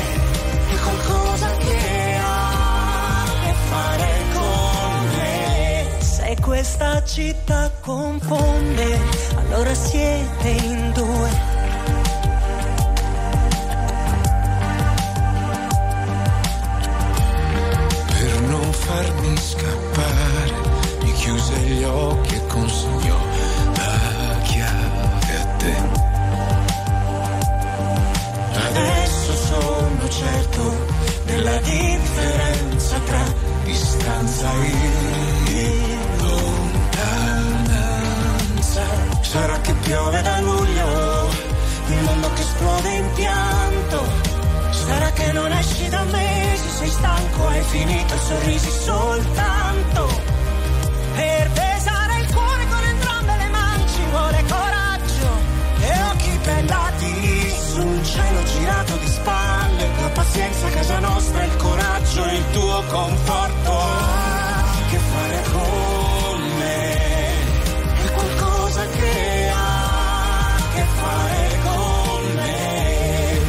è 0.71 0.77
qualcosa 0.83 1.57
che 1.57 2.17
ha 2.21 3.23
a 3.23 3.25
che 3.45 3.55
fare 3.69 4.23
con 4.35 5.09
me. 5.17 5.87
Se 6.01 6.37
questa 6.41 7.05
città 7.05 7.71
confonde, 7.81 9.01
allora 9.37 9.75
siete 9.75 10.49
in 10.49 10.93
due. 10.93 11.54
Chiuse 21.95 21.95
gli 21.95 22.01
occhi 22.01 22.35
e 22.35 22.47
consegnò 22.47 23.19
la 23.77 24.39
chiave 24.43 25.37
a 25.37 25.45
te. 25.59 25.75
Adesso 28.69 29.35
sono 29.35 30.09
certo 30.09 30.87
della 31.25 31.57
differenza 31.59 32.99
tra 32.99 33.25
distanza 33.65 34.51
e 35.47 35.73
lontananza. 36.19 36.83
Sarà 39.21 39.61
che 39.61 39.75
piove 39.75 40.23
da 40.23 40.41
luglio 40.41 41.29
il 41.87 42.03
mondo 42.03 42.33
che 42.35 42.43
esplode 42.43 42.91
in 42.91 43.13
pianto. 43.15 44.07
Sarà 44.71 45.11
che 45.13 45.33
non 45.33 45.53
esci 45.53 45.89
da 45.89 46.03
mesi, 46.05 46.69
sei 46.79 46.89
stanco, 46.89 47.47
hai 47.47 47.63
finito 47.63 48.15
i 48.15 48.19
sorrisi 48.19 48.71
soltanto. 48.71 50.33
Per 51.15 51.44
pazienza 60.35 60.69
casa 60.69 60.99
nostra, 60.99 61.45
il 61.45 61.57
coraggio, 61.57 62.25
il 62.25 62.45
tuo 62.51 62.83
conforto. 62.89 63.73
Che 64.91 64.99
fare 64.99 65.43
con 65.53 66.41
me 66.59 68.05
è 68.05 68.13
qualcosa 68.13 68.87
che 68.89 69.49
ha 69.49 70.55
a 70.55 70.63
che 70.75 70.85
fare 71.01 71.59
con 71.63 72.35
me. 72.35 73.41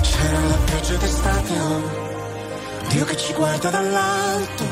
C'era 0.00 0.40
la 0.46 0.58
pioggia 0.64 0.96
d'estate, 0.96 1.58
oh. 1.58 2.04
Dio 2.88 3.04
che 3.04 3.16
ci 3.16 3.32
guarda 3.32 3.70
dall'alto. 3.70 4.65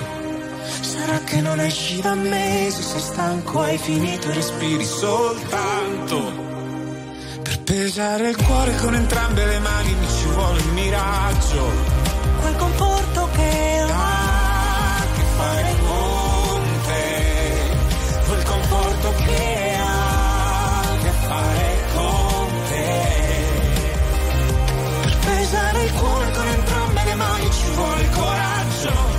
Che 1.35 1.40
non 1.40 1.59
esci 1.59 2.01
da 2.01 2.15
mesi, 2.15 2.81
sei 2.81 3.01
stanco, 3.01 3.61
hai 3.61 3.77
finito 3.77 4.31
e 4.31 4.35
respiri 4.35 4.85
soltanto. 4.85 6.16
Per 7.43 7.61
pesare 7.65 8.28
il 8.28 8.36
cuore 8.36 8.77
con 8.77 8.94
entrambe 8.94 9.44
le 9.44 9.59
mani 9.59 9.94
mi 9.94 10.06
ci 10.06 10.27
vuole 10.28 10.62
un 10.62 10.69
miraggio. 10.74 11.73
Quel 12.40 12.55
conforto 12.55 13.28
che 13.32 13.78
ha 13.81 14.97
a 14.97 15.05
che 15.12 15.23
fare 15.36 15.74
con 15.81 16.62
te. 16.86 18.27
Quel 18.28 18.43
conforto 18.44 19.15
che 19.24 19.77
ha 19.77 20.97
che 21.02 21.11
fare 21.27 21.77
con 21.94 22.48
te. 22.69 23.02
Per 25.02 25.19
pesare 25.19 25.82
il 25.82 25.93
cuore 25.94 26.31
con 26.31 26.47
entrambe 26.47 27.05
le 27.05 27.15
mani 27.16 27.51
ci 27.51 27.70
vuole 27.74 28.09
coraggio. 28.11 29.14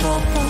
Troppo, 0.00 0.40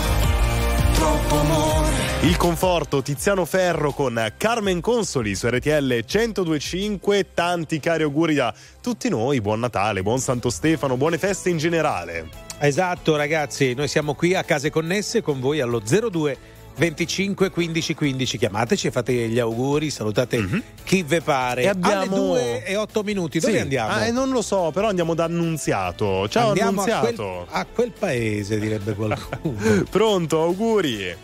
troppo, 0.95 1.39
amore. 1.39 1.89
Il 2.23 2.37
conforto 2.37 3.03
Tiziano 3.03 3.45
Ferro 3.45 3.93
con 3.93 4.33
Carmen 4.37 4.81
Consoli 4.81 5.35
su 5.35 5.49
RTL 5.49 6.05
1025. 6.07 7.35
Tanti 7.35 7.81
cari 7.81 8.05
auguri 8.05 8.39
a 8.39 8.55
tutti 8.81 9.09
noi. 9.09 9.41
Buon 9.41 9.61
Natale, 9.61 10.03
buon 10.03 10.21
Santo 10.21 10.51
Stefano, 10.51 10.97
buone 10.97 11.19
feste 11.19 11.51
in 11.51 11.57
generale. 11.57 12.29
Esatto, 12.61 13.17
ragazzi, 13.17 13.75
noi 13.75 13.89
siamo 13.89 14.15
qui 14.15 14.35
a 14.35 14.45
Case 14.45 14.71
Connesse 14.71 15.23
con 15.23 15.41
voi 15.41 15.61
allo 15.61 15.81
02 15.81 16.59
25 16.81 17.51
15 17.51 17.95
15. 17.95 18.39
Chiamateci 18.39 18.87
e 18.87 18.91
fate 18.91 19.13
gli 19.13 19.39
auguri, 19.39 19.91
salutate 19.91 20.43
chi 20.83 21.03
ve 21.03 21.21
pare. 21.21 21.63
E 21.65 21.69
abbiamo- 21.69 22.01
Alle 22.01 22.09
2 22.09 22.65
e 22.65 22.77
8 22.77 23.03
minuti. 23.03 23.39
Dove 23.39 23.53
Sì. 23.53 23.59
andiamo? 23.59 23.93
Ah, 23.93 24.07
eh, 24.07 24.11
non 24.11 24.31
lo 24.31 24.41
so, 24.41 24.71
però 24.73 24.89
andiamo 24.89 25.13
da 25.13 25.25
Annunziato. 25.25 26.27
Ciao 26.31 26.49
andiamo 26.49 26.81
a 26.81 26.85
Annunziato. 26.85 27.45
quel, 27.47 27.47
a 27.51 27.67
quel 27.67 27.91
paese, 27.93 28.59
direbbe 28.59 28.95
qualcuno. 28.95 29.85
Pronto, 29.91 30.41
auguri. 30.41 31.15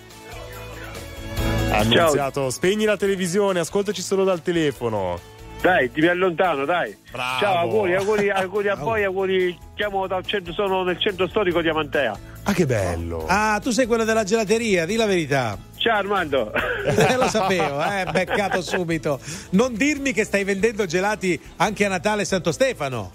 Annunziato, 1.70 2.50
spegni 2.50 2.84
la 2.84 2.98
televisione, 2.98 3.58
ascoltaci 3.60 4.02
solo 4.02 4.24
dal 4.24 4.42
telefono. 4.42 5.18
Dai, 5.60 5.90
ti 5.90 6.00
mi 6.00 6.06
allontano, 6.06 6.64
dai. 6.64 6.96
Bravo. 7.10 7.40
Ciao, 7.40 7.56
auguri, 7.58 7.94
auguri, 7.94 8.30
auguri 8.30 8.68
a 8.68 8.74
voi, 8.74 9.04
auguri. 9.04 9.58
Chiamo 9.74 10.06
dal 10.06 10.24
centro, 10.24 10.52
sono 10.52 10.84
nel 10.84 10.98
centro 11.00 11.26
storico 11.28 11.60
di 11.60 11.68
Amantea. 11.68 12.16
Ah, 12.44 12.52
che 12.52 12.66
bello. 12.66 13.24
Ah, 13.26 13.58
tu 13.60 13.70
sei 13.70 13.86
quello 13.86 14.04
della 14.04 14.22
gelateria, 14.22 14.86
di 14.86 14.94
la 14.96 15.06
verità. 15.06 15.58
Ciao 15.76 15.96
Armando. 15.98 16.52
Eh, 16.52 17.16
lo 17.16 17.28
sapevo, 17.28 17.82
eh, 17.82 18.06
beccato 18.12 18.60
subito. 18.62 19.18
Non 19.50 19.74
dirmi 19.74 20.12
che 20.12 20.24
stai 20.24 20.44
vendendo 20.44 20.86
gelati 20.86 21.40
anche 21.56 21.84
a 21.84 21.88
Natale 21.88 22.22
e 22.22 22.24
Santo 22.24 22.52
Stefano. 22.52 23.10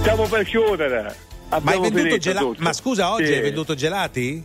Stiamo 0.00 0.26
per 0.26 0.44
chiudere. 0.44 1.02
Ma 1.02 1.56
hai 1.56 1.58
Abbiamo 1.58 1.90
venduto 1.90 2.18
gelati? 2.18 2.56
Ma 2.58 2.72
scusa, 2.72 3.12
oggi 3.12 3.26
Sì. 3.26 3.32
hai 3.34 3.40
venduto 3.42 3.74
gelati? 3.74 4.42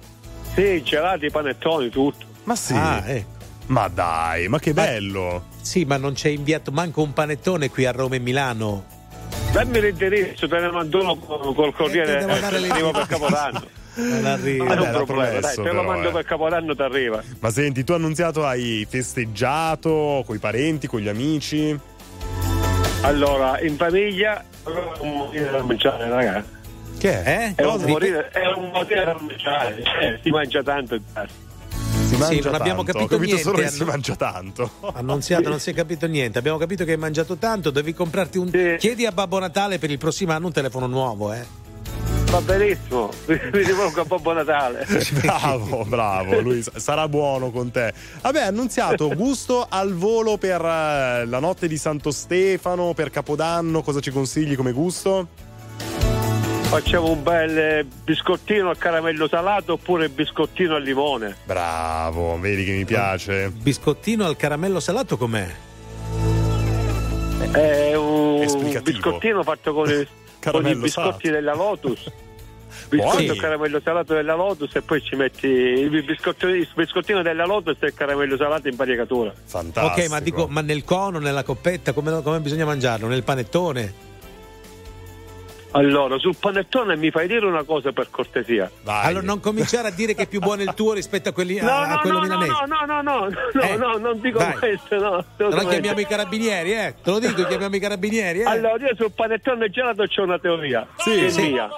Sì, 0.53 0.83
gelati, 0.83 1.29
panettoni, 1.31 1.89
tutto. 1.89 2.25
Ma 2.43 2.55
sì. 2.55 2.73
Ah, 2.73 3.03
eh. 3.07 3.25
Ma 3.67 3.87
dai, 3.87 4.47
ma 4.47 4.59
che 4.59 4.73
bello. 4.73 5.53
Sì, 5.65 5.83
ma 5.83 5.97
non 5.97 6.13
c'è 6.13 6.29
inviato 6.29 6.71
manco 6.71 7.01
un 7.01 7.11
panettone 7.11 7.71
qui 7.71 7.87
a 7.87 7.91
Roma 7.91 8.13
e 8.15 8.19
Milano. 8.19 8.85
Dammi 9.51 9.81
l'indirizzo, 9.81 10.47
te 10.47 10.59
ne 10.59 10.69
mando 10.69 11.01
uno 11.01 11.15
con- 11.17 11.55
col 11.55 11.73
corriere. 11.73 12.17
Eh, 12.17 12.19
devo 12.19 12.39
dare 12.39 12.59
eh, 12.59 12.69
arrivo 12.69 12.91
per 12.91 13.07
Capodanno. 13.07 13.63
Non 13.95 14.25
arriva. 14.25 14.75
Non 14.75 14.77
è 14.77 14.97
un 14.99 15.05
problema, 15.05 15.39
dai, 15.39 15.55
te 15.55 15.61
lo 15.61 15.63
però, 15.63 15.83
mando 15.83 16.09
eh. 16.09 16.11
per 16.11 16.25
Capodanno, 16.25 16.75
ti 16.75 16.81
arriva. 16.81 17.23
Ma 17.39 17.49
senti, 17.49 17.83
tu 17.83 17.93
annunziato 17.93 18.45
hai 18.45 18.85
festeggiato 18.87 20.21
con 20.25 20.35
i 20.35 20.39
parenti, 20.39 20.85
con 20.85 20.99
gli 20.99 21.07
amici? 21.07 21.79
Allora, 23.01 23.59
in 23.61 23.75
famiglia, 23.77 24.43
un 24.99 25.13
morire 25.13 25.49
da 25.49 25.63
mangiare, 25.63 26.09
ragazzi. 26.09 26.49
Che 26.99 27.23
è? 27.23 27.53
È 27.55 27.65
un, 27.65 27.81
morire, 27.83 28.29
è 28.29 28.45
un 28.55 28.69
morire 28.71 29.05
da 29.05 29.17
mangiare, 29.19 29.81
eh, 30.01 30.19
si 30.21 30.29
mangia 30.29 30.61
tanto 30.61 30.95
in 30.95 31.01
casa. 31.11 31.44
Si 32.07 32.15
mangia 32.17 32.49
non 32.51 32.55
abbiamo 32.61 32.83
tanto. 32.83 32.91
capito 32.99 33.15
Ho 33.15 33.17
capito 33.17 33.37
solo 33.37 33.57
niente, 33.57 33.69
che 33.71 33.75
si 33.75 33.81
hanno- 33.81 33.91
mangia 33.91 34.15
tanto. 34.15 34.69
Annunziato, 34.93 35.49
non 35.49 35.59
si 35.59 35.69
è 35.71 35.73
capito 35.73 36.07
niente. 36.07 36.37
Abbiamo 36.37 36.57
capito 36.57 36.83
che 36.85 36.91
hai 36.91 36.97
mangiato 36.97 37.35
tanto. 37.37 37.71
Devi 37.71 37.93
comprarti 37.93 38.37
un. 38.37 38.51
Chiedi 38.77 39.05
a 39.05 39.11
Babbo 39.11 39.39
Natale 39.39 39.79
per 39.79 39.89
il 39.91 39.97
prossimo 39.97 40.31
anno 40.31 40.47
un 40.47 40.53
telefono 40.53 40.87
nuovo, 40.87 41.33
eh. 41.33 41.63
Va 42.31 42.41
benissimo, 42.41 43.11
vi 43.27 43.39
rivolgo 43.63 44.03
po' 44.03 44.19
buon 44.19 44.35
Natale. 44.37 44.85
Bravo, 45.21 45.85
bravo, 45.85 46.39
lui 46.41 46.61
sa- 46.63 46.71
sarà 46.79 47.07
buono 47.07 47.51
con 47.51 47.69
te. 47.71 47.93
Vabbè, 48.21 48.41
annunziato 48.41 49.09
gusto 49.15 49.65
al 49.69 49.93
volo 49.93 50.37
per 50.37 50.59
eh, 50.59 51.25
la 51.25 51.39
notte 51.39 51.67
di 51.67 51.77
Santo 51.77 52.11
Stefano, 52.11 52.93
per 52.93 53.09
Capodanno, 53.11 53.83
cosa 53.83 53.99
ci 53.99 54.11
consigli 54.11 54.55
come 54.55 54.71
gusto? 54.71 55.27
Facciamo 56.75 57.09
un 57.09 57.23
bel 57.23 57.57
eh, 57.57 57.85
biscottino 58.03 58.67
al 58.67 58.77
caramello 58.77 59.29
salato 59.29 59.73
oppure 59.73 60.09
biscottino 60.09 60.75
al 60.75 60.83
limone. 60.83 61.37
Bravo, 61.45 62.37
vedi 62.37 62.65
che 62.65 62.73
mi 62.73 62.83
piace. 62.83 63.49
Biscottino 63.49 64.25
al 64.25 64.35
caramello 64.35 64.81
salato 64.81 65.15
com'è? 65.15 65.47
È 67.53 67.95
un 67.95 68.45
biscottino 68.83 69.41
fatto 69.43 69.73
con, 69.73 69.89
i- 69.89 70.05
con 70.51 70.67
i 70.67 70.75
biscotti 70.75 71.27
salato. 71.27 71.29
della 71.29 71.53
Lotus. 71.53 72.11
Biscotto 72.89 73.31
al 73.31 73.37
caramello 73.37 73.79
salato 73.81 74.13
della 74.13 74.35
Lotus 74.35 74.75
e 74.75 74.81
poi 74.81 75.01
ci 75.01 75.15
metti 75.15 75.47
il 75.47 76.03
biscottino, 76.03 76.53
il 76.53 76.67
biscottino 76.75 77.21
della 77.21 77.45
Lotus 77.45 77.77
e 77.79 77.85
il 77.85 77.93
caramello 77.93 78.35
salato 78.35 78.67
in 78.67 78.75
variegatura. 78.75 79.33
Fantastico. 79.45 80.01
Ok, 80.01 80.09
ma 80.09 80.19
dico, 80.19 80.47
ma 80.47 80.59
nel 80.59 80.83
cono, 80.83 81.19
nella 81.19 81.43
coppetta, 81.43 81.93
come, 81.93 82.21
come 82.21 82.41
bisogna 82.41 82.65
mangiarlo? 82.65 83.07
Nel 83.07 83.23
panettone? 83.23 84.04
Allora, 85.77 86.17
sul 86.17 86.35
panettone 86.39 86.95
mi 86.95 87.11
fai 87.11 87.27
dire 87.27 87.45
una 87.45 87.63
cosa 87.63 87.91
per 87.91 88.09
cortesia. 88.09 88.71
Allora 88.85 89.25
non 89.25 89.39
cominciare 89.41 89.89
a 89.89 89.91
dire 89.91 90.13
che 90.15 90.23
è 90.23 90.27
più 90.27 90.39
buono 90.39 90.61
il 90.61 90.73
tuo 90.73 90.93
rispetto 90.93 91.29
a, 91.29 91.31
quelli, 91.33 91.59
No, 91.59 91.69
a, 91.69 91.81
a 91.83 91.87
no, 91.95 91.99
quello 91.99 92.19
no, 92.19 92.25
no, 92.27 92.37
milanese. 92.37 92.65
no, 92.65 92.85
no, 92.85 93.01
no, 93.01 93.29
no, 93.29 93.61
Eh, 93.61 93.75
no, 93.75 93.97
non 93.97 94.19
dico 94.21 94.37
vai. 94.39 94.53
questo, 94.53 94.97
no. 94.97 95.25
Allora 95.37 95.63
chiamiamo 95.65 95.99
i 95.99 96.05
carabinieri, 96.07 96.73
eh. 96.73 96.95
Te 97.03 97.09
lo 97.11 97.19
dico, 97.19 97.43
chiamiamo 97.45 97.75
i 97.75 97.79
carabinieri, 97.79 98.39
eh. 98.39 98.45
Allora, 98.45 98.77
io 98.87 98.95
sul 98.95 99.11
panettone 99.11 99.69
gelato 99.69 100.03
c'ho 100.07 100.23
una 100.23 100.39
teoria. 100.39 100.87
Sì, 100.97 101.29
sì. 101.29 101.51
mia. 101.51 101.69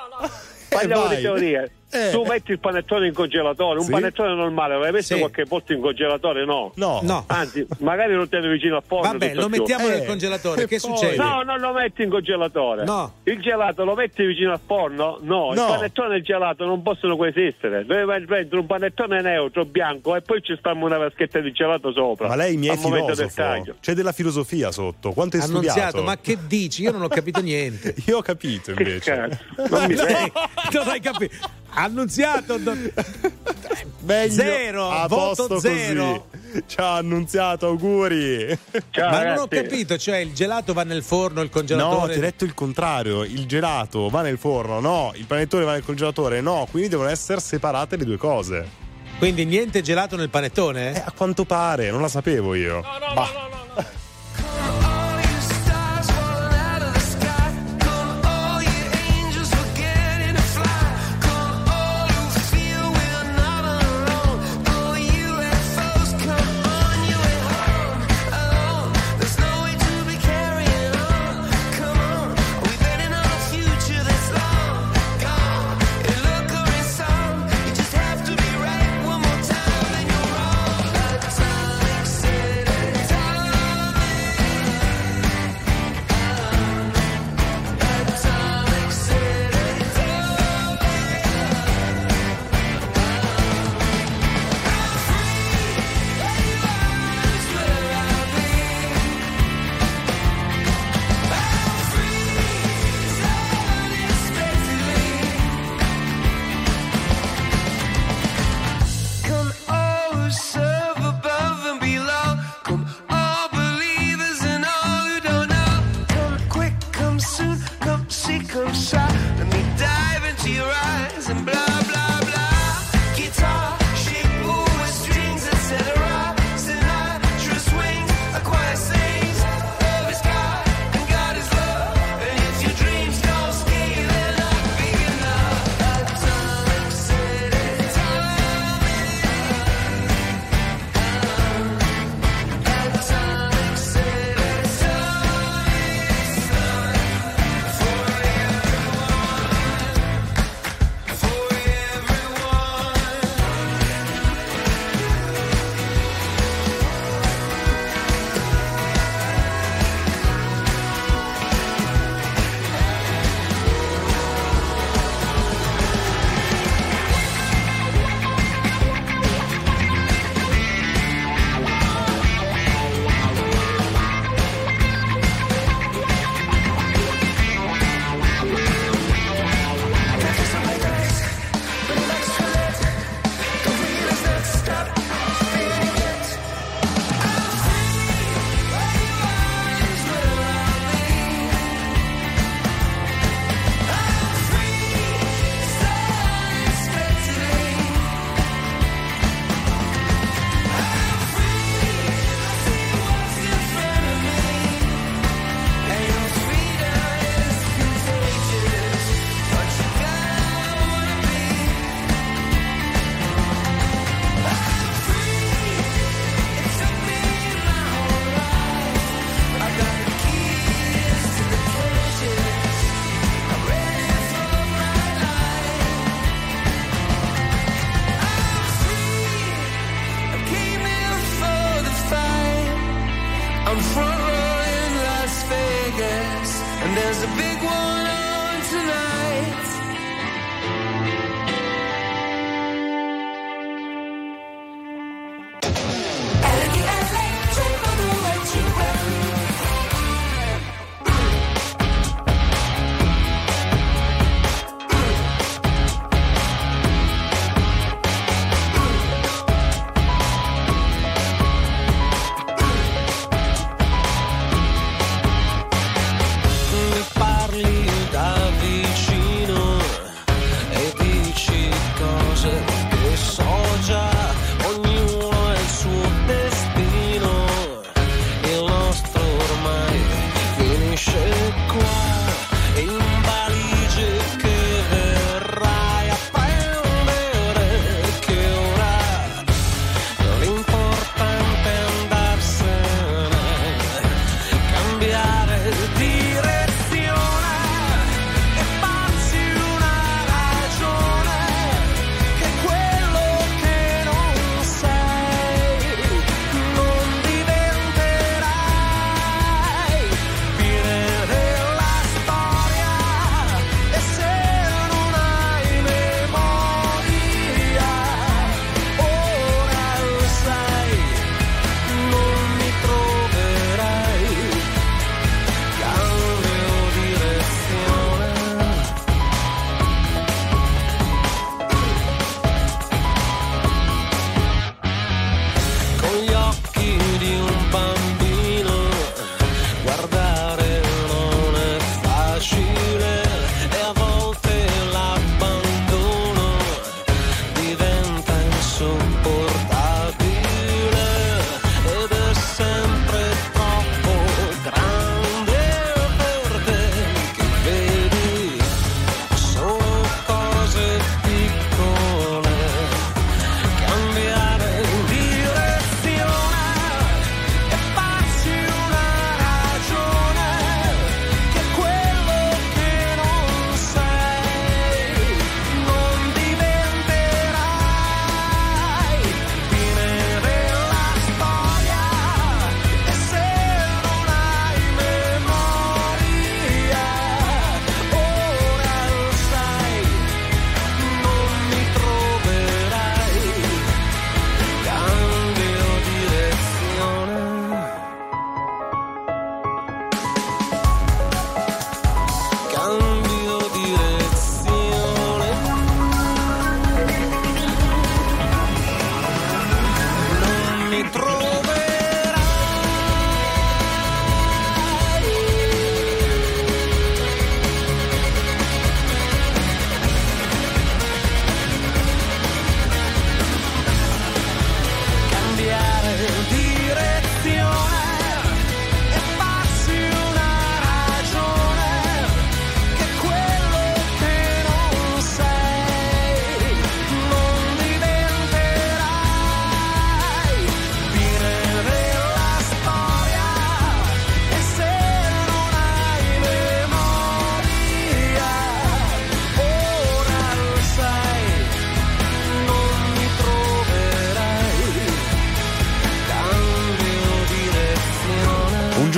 Parliamo 0.69 1.03
vai. 1.05 1.15
di 1.15 1.21
teorie. 1.23 1.71
Eh. 1.89 2.09
Tu 2.11 2.21
metti 2.25 2.51
il 2.51 2.59
panettone 2.59 3.07
in 3.07 3.13
congelatore, 3.13 3.79
un 3.79 3.85
Sì. 3.85 3.91
panettone 3.91 4.35
normale, 4.35 4.77
l'hai 4.77 4.91
messo 4.91 5.13
Sì. 5.13 5.19
qualche 5.21 5.45
volta 5.45 5.71
in 5.73 5.79
congelatore? 5.79 6.43
No. 6.45 6.71
No. 6.75 6.99
No. 7.01 7.23
Anzi, 7.27 7.65
magari 7.79 8.13
lo 8.13 8.27
tieni 8.27 8.49
vicino 8.49 8.75
al 8.75 8.83
forno. 8.85 9.09
Vabbè, 9.11 9.33
lo 9.33 9.45
il 9.45 9.49
mettiamo 9.51 9.87
nel 9.87 10.01
Eh, 10.01 10.05
congelatore. 10.05 10.63
e 10.63 10.67
Che 10.67 10.79
poi? 10.81 10.97
succede? 10.97 11.15
No, 11.15 11.43
non 11.43 11.59
lo 11.59 11.71
metti 11.71 12.03
in 12.03 12.09
congelatore. 12.09 12.83
No. 12.83 13.13
Il 13.23 13.39
gelato 13.41 13.85
lo 13.85 13.95
metti 13.95 14.25
vicino 14.25 14.51
al 14.51 14.59
forno? 14.65 15.17
No, 15.21 15.51
il 15.53 15.59
No. 15.59 15.67
panettone 15.67 16.15
e 16.15 16.17
il 16.17 16.23
gelato 16.23 16.65
non 16.65 16.81
possono 16.81 17.15
coesistere. 17.15 17.85
Deve 17.85 18.25
prendere 18.25 18.59
un 18.59 18.65
panettone 18.65 19.21
neutro, 19.21 19.63
bianco, 19.63 20.15
e 20.17 20.21
poi 20.21 20.41
ci 20.41 20.55
stiamo 20.57 20.85
una 20.85 20.97
vaschetta 20.97 21.39
di 21.39 21.51
gelato 21.53 21.93
sopra. 21.93 22.27
Ma 22.27 22.35
lei 22.35 22.57
mi 22.57 22.67
è 22.67 22.71
del 22.71 22.79
filosofo. 22.79 23.27
taglio. 23.33 23.75
C'è 23.79 23.93
della 23.93 24.11
filosofia 24.11 24.71
sotto. 24.71 25.11
Quanto 25.13 25.37
hai 25.37 25.43
Annunziato, 25.43 25.79
studiato? 25.79 26.03
ma 26.03 26.17
che 26.19 26.37
dici? 26.47 26.81
Io 26.81 26.91
non 26.91 27.03
ho 27.03 27.07
capito 27.07 27.39
niente. 27.39 27.95
Io 28.07 28.17
ho 28.17 28.21
capito 28.21 28.73
Che 28.73 28.83
invece. 28.83 29.11
cazzo? 29.15 29.37
Non 29.69 29.85
mi 29.85 29.95
Lei 30.07 30.31
non 30.73 30.87
hai 30.89 30.99
capito. 30.99 31.35
Annunziato. 31.79 32.57
do- 32.57 32.75
Meglio 34.01 34.33
Zero, 34.33 34.89
a 34.89 35.07
voto 35.07 35.47
posto 35.47 35.59
zero. 35.59 36.25
così. 36.31 36.63
Ciao 36.65 36.95
annunziato, 36.97 37.67
auguri. 37.67 38.57
Ciao, 38.89 39.09
Ma 39.09 39.17
non 39.23 39.31
ho 39.37 39.47
ragazzi. 39.47 39.63
capito, 39.69 39.97
cioè 39.97 40.17
il 40.17 40.33
gelato 40.33 40.73
va 40.73 40.83
nel 40.83 41.03
forno, 41.03 41.41
il 41.41 41.49
No, 41.53 41.59
congelatore. 41.59 42.13
ti 42.13 42.17
ho 42.19 42.21
detto 42.21 42.45
il 42.45 42.53
contrario. 42.53 43.23
Il 43.23 43.45
gelato 43.45 44.09
va 44.09 44.21
nel 44.21 44.37
forno, 44.37 44.79
no. 44.79 45.11
Il 45.15 45.25
panettone 45.25 45.65
va 45.65 45.73
nel 45.73 45.83
congelatore, 45.83 46.41
no. 46.41 46.67
Quindi 46.71 46.89
devono 46.89 47.09
essere 47.09 47.39
separate 47.41 47.95
le 47.97 48.05
due 48.05 48.17
cose. 48.17 48.85
Quindi 49.19 49.45
niente 49.45 49.81
gelato 49.81 50.15
nel 50.15 50.29
panettone? 50.29 50.95
Eh, 50.95 50.99
a 51.05 51.11
quanto 51.15 51.43
pare, 51.43 51.91
non 51.91 52.01
la 52.01 52.07
sapevo 52.07 52.55
io. 52.55 52.81
Bah. 52.81 53.27
Come 53.31 53.56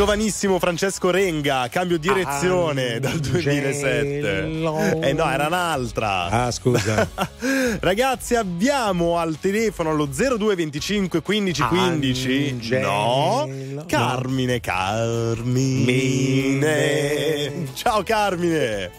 giovanissimo 0.10 0.58
Francesco 0.58 1.12
Renga, 1.12 1.68
cambio 1.70 2.00
direzione 2.00 3.00
dal 3.00 3.20
2007. 3.20 4.44
Eh 5.08 5.14
no, 5.14 5.30
era 5.30 5.46
un'altra. 5.46 6.26
Ah, 6.30 6.50
scusa. 6.50 7.08
Ragazzi, 7.80 8.34
abbiamo 8.34 9.20
al 9.20 9.38
telefono 9.40 9.92
allo 9.92 10.08
0225 10.08 11.22
15 11.22 11.64
15. 11.64 12.80
No, 12.80 13.48
Carmine, 13.86 14.60
Carmine. 14.60 15.68
Ciao 17.76 18.02
Carmine. 18.02 18.90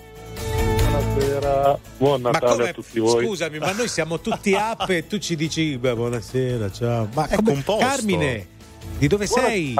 Buonasera, 0.78 1.76
buon 1.96 2.20
Ma 2.20 2.30
Natale 2.30 2.52
come, 2.52 2.68
a 2.68 2.72
tutti 2.72 3.00
voi. 3.00 3.26
scusami, 3.26 3.58
ma 3.58 3.72
noi 3.72 3.88
siamo 3.88 4.20
tutti 4.20 4.54
app 4.54 4.88
e 4.90 5.08
tu 5.08 5.18
ci 5.18 5.34
dici 5.34 5.76
beh, 5.76 5.92
buonasera, 5.96 6.70
ciao. 6.70 7.08
Ma 7.14 7.26
È 7.26 7.34
come- 7.34 7.54
composto. 7.54 7.84
Carmine, 7.84 8.46
di 8.96 9.08
dove 9.08 9.26
sei? 9.26 9.74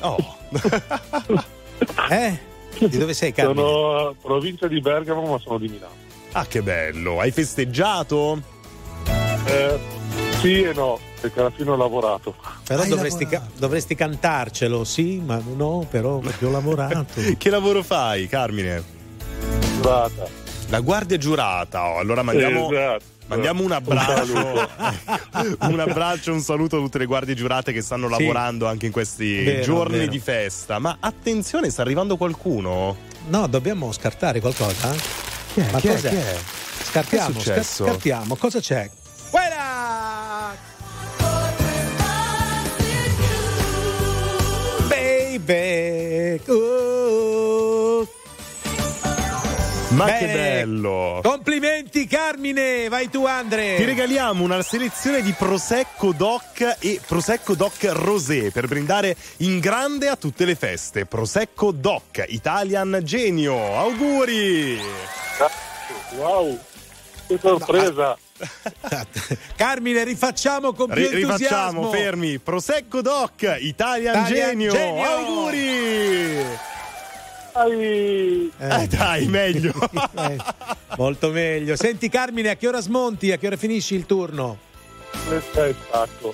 Oh. 0.00 0.36
eh? 2.10 2.38
Di 2.78 2.98
dove 2.98 3.14
sei, 3.14 3.32
Carmine? 3.32 3.60
Sono 3.60 4.14
provincia 4.20 4.68
di 4.68 4.80
Bergamo, 4.80 5.22
ma 5.22 5.38
sono 5.38 5.58
di 5.58 5.68
Milano. 5.68 6.06
Ah, 6.32 6.46
che 6.46 6.62
bello. 6.62 7.18
Hai 7.20 7.30
festeggiato? 7.30 8.40
Eh, 9.46 9.78
sì 10.40 10.62
e 10.62 10.72
no, 10.72 10.98
perché 11.20 11.40
alla 11.40 11.50
fine 11.50 11.70
ho 11.70 11.76
lavorato. 11.76 12.34
Però 12.64 12.84
dovresti, 12.84 13.26
ca- 13.26 13.46
dovresti 13.56 13.94
cantarcelo, 13.94 14.84
sì, 14.84 15.20
ma 15.24 15.42
no, 15.54 15.86
però 15.90 16.18
perché 16.18 16.46
ho 16.46 16.50
lavorato. 16.50 17.06
che 17.36 17.50
lavoro 17.50 17.82
fai, 17.82 18.28
Carmine? 18.28 18.82
Giurata. 19.74 20.26
La 20.68 20.80
guardia 20.80 21.16
giurata. 21.16 21.88
Oh, 21.88 21.98
allora 21.98 22.22
mandiamo, 22.22 22.70
Esatto. 22.70 23.16
Mandiamo 23.28 23.62
un 23.62 23.72
abbraccio. 23.72 24.68
un 25.68 25.80
abbraccio, 25.80 26.32
un 26.32 26.40
saluto 26.40 26.76
a 26.76 26.80
tutte 26.80 26.98
le 26.98 27.06
guardie 27.06 27.34
giurate 27.34 27.72
che 27.72 27.80
stanno 27.82 28.06
Sì. 28.08 28.18
lavorando 28.18 28.66
anche 28.66 28.86
in 28.86 28.92
questi 28.92 29.44
Vero, 29.44 29.62
giorni 29.62 29.98
vero. 29.98 30.10
di 30.10 30.18
festa. 30.18 30.78
Ma 30.78 30.96
attenzione, 31.00 31.70
sta 31.70 31.82
arrivando 31.82 32.16
qualcuno? 32.16 32.96
No, 33.28 33.46
dobbiamo 33.46 33.92
scartare 33.92 34.40
qualcosa? 34.40 34.90
Chi 35.54 35.60
è? 35.60 35.70
Ma 35.70 35.78
Chi 35.78 35.88
è? 35.88 35.92
cos'è? 35.92 36.08
Chi 36.10 36.16
è? 36.16 36.36
Scartiamo, 36.84 37.38
Che 37.38 37.54
è 37.54 37.62
scartiamo, 37.62 38.36
cosa 38.36 38.60
c'è? 38.60 38.90
Baby, 45.48 46.40
oh. 46.48 47.77
Ma 49.90 50.04
Bene. 50.04 50.18
che 50.18 50.32
bello! 50.34 51.20
Complimenti 51.22 52.06
Carmine, 52.06 52.88
vai 52.88 53.08
tu 53.08 53.24
Andre. 53.24 53.76
Ti 53.76 53.84
regaliamo 53.84 54.44
una 54.44 54.60
selezione 54.60 55.22
di 55.22 55.32
Prosecco 55.32 56.12
Doc 56.12 56.76
e 56.78 57.00
Prosecco 57.06 57.54
Doc 57.54 57.84
Rosé 57.92 58.50
per 58.50 58.66
brindare 58.68 59.16
in 59.38 59.60
grande 59.60 60.08
a 60.08 60.16
tutte 60.16 60.44
le 60.44 60.56
feste. 60.56 61.06
Prosecco 61.06 61.72
Doc 61.72 62.22
Italian 62.28 63.00
Genio. 63.02 63.76
Auguri! 63.78 64.78
Wow, 66.16 66.58
che 67.26 67.38
sorpresa! 67.40 68.18
Carmine, 69.56 70.04
rifacciamo 70.04 70.74
con 70.74 70.90
più 70.90 71.02
entusiasmo. 71.02 71.36
rifacciamo, 71.36 71.90
fermi. 71.90 72.38
Prosecco 72.38 73.00
Doc 73.00 73.56
Italian, 73.58 74.16
Italian 74.16 74.26
Genio. 74.26 74.72
Genio. 74.72 75.04
Auguri! 75.04 76.58
Dai. 77.68 78.52
Eh, 78.58 78.86
dai, 78.86 79.26
meglio. 79.26 79.72
Eh, 80.18 80.36
molto 80.96 81.30
meglio. 81.30 81.76
Senti 81.76 82.08
Carmine, 82.08 82.50
a 82.50 82.56
che 82.56 82.66
ora 82.68 82.80
smonti? 82.80 83.30
A 83.32 83.36
che 83.38 83.46
ora 83.46 83.56
finisci 83.56 83.94
il 83.94 84.06
turno? 84.06 84.58
Stacco. 85.50 86.32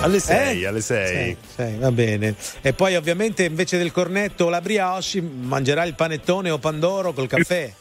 Alle 0.00 0.20
6, 0.20 0.62
Eh? 0.62 0.66
alle 0.66 0.80
6. 0.80 1.06
Sei, 1.06 1.36
sei, 1.54 1.76
va 1.78 1.90
bene. 1.90 2.34
E 2.62 2.72
poi 2.72 2.96
ovviamente 2.96 3.44
invece 3.44 3.76
del 3.78 3.92
cornetto 3.92 4.44
o 4.46 4.48
la 4.48 4.60
brioche 4.60 5.20
mangerai 5.20 5.88
il 5.88 5.94
panettone 5.94 6.50
o 6.50 6.58
pandoro 6.58 7.12
col 7.12 7.26
caffè. 7.28 7.72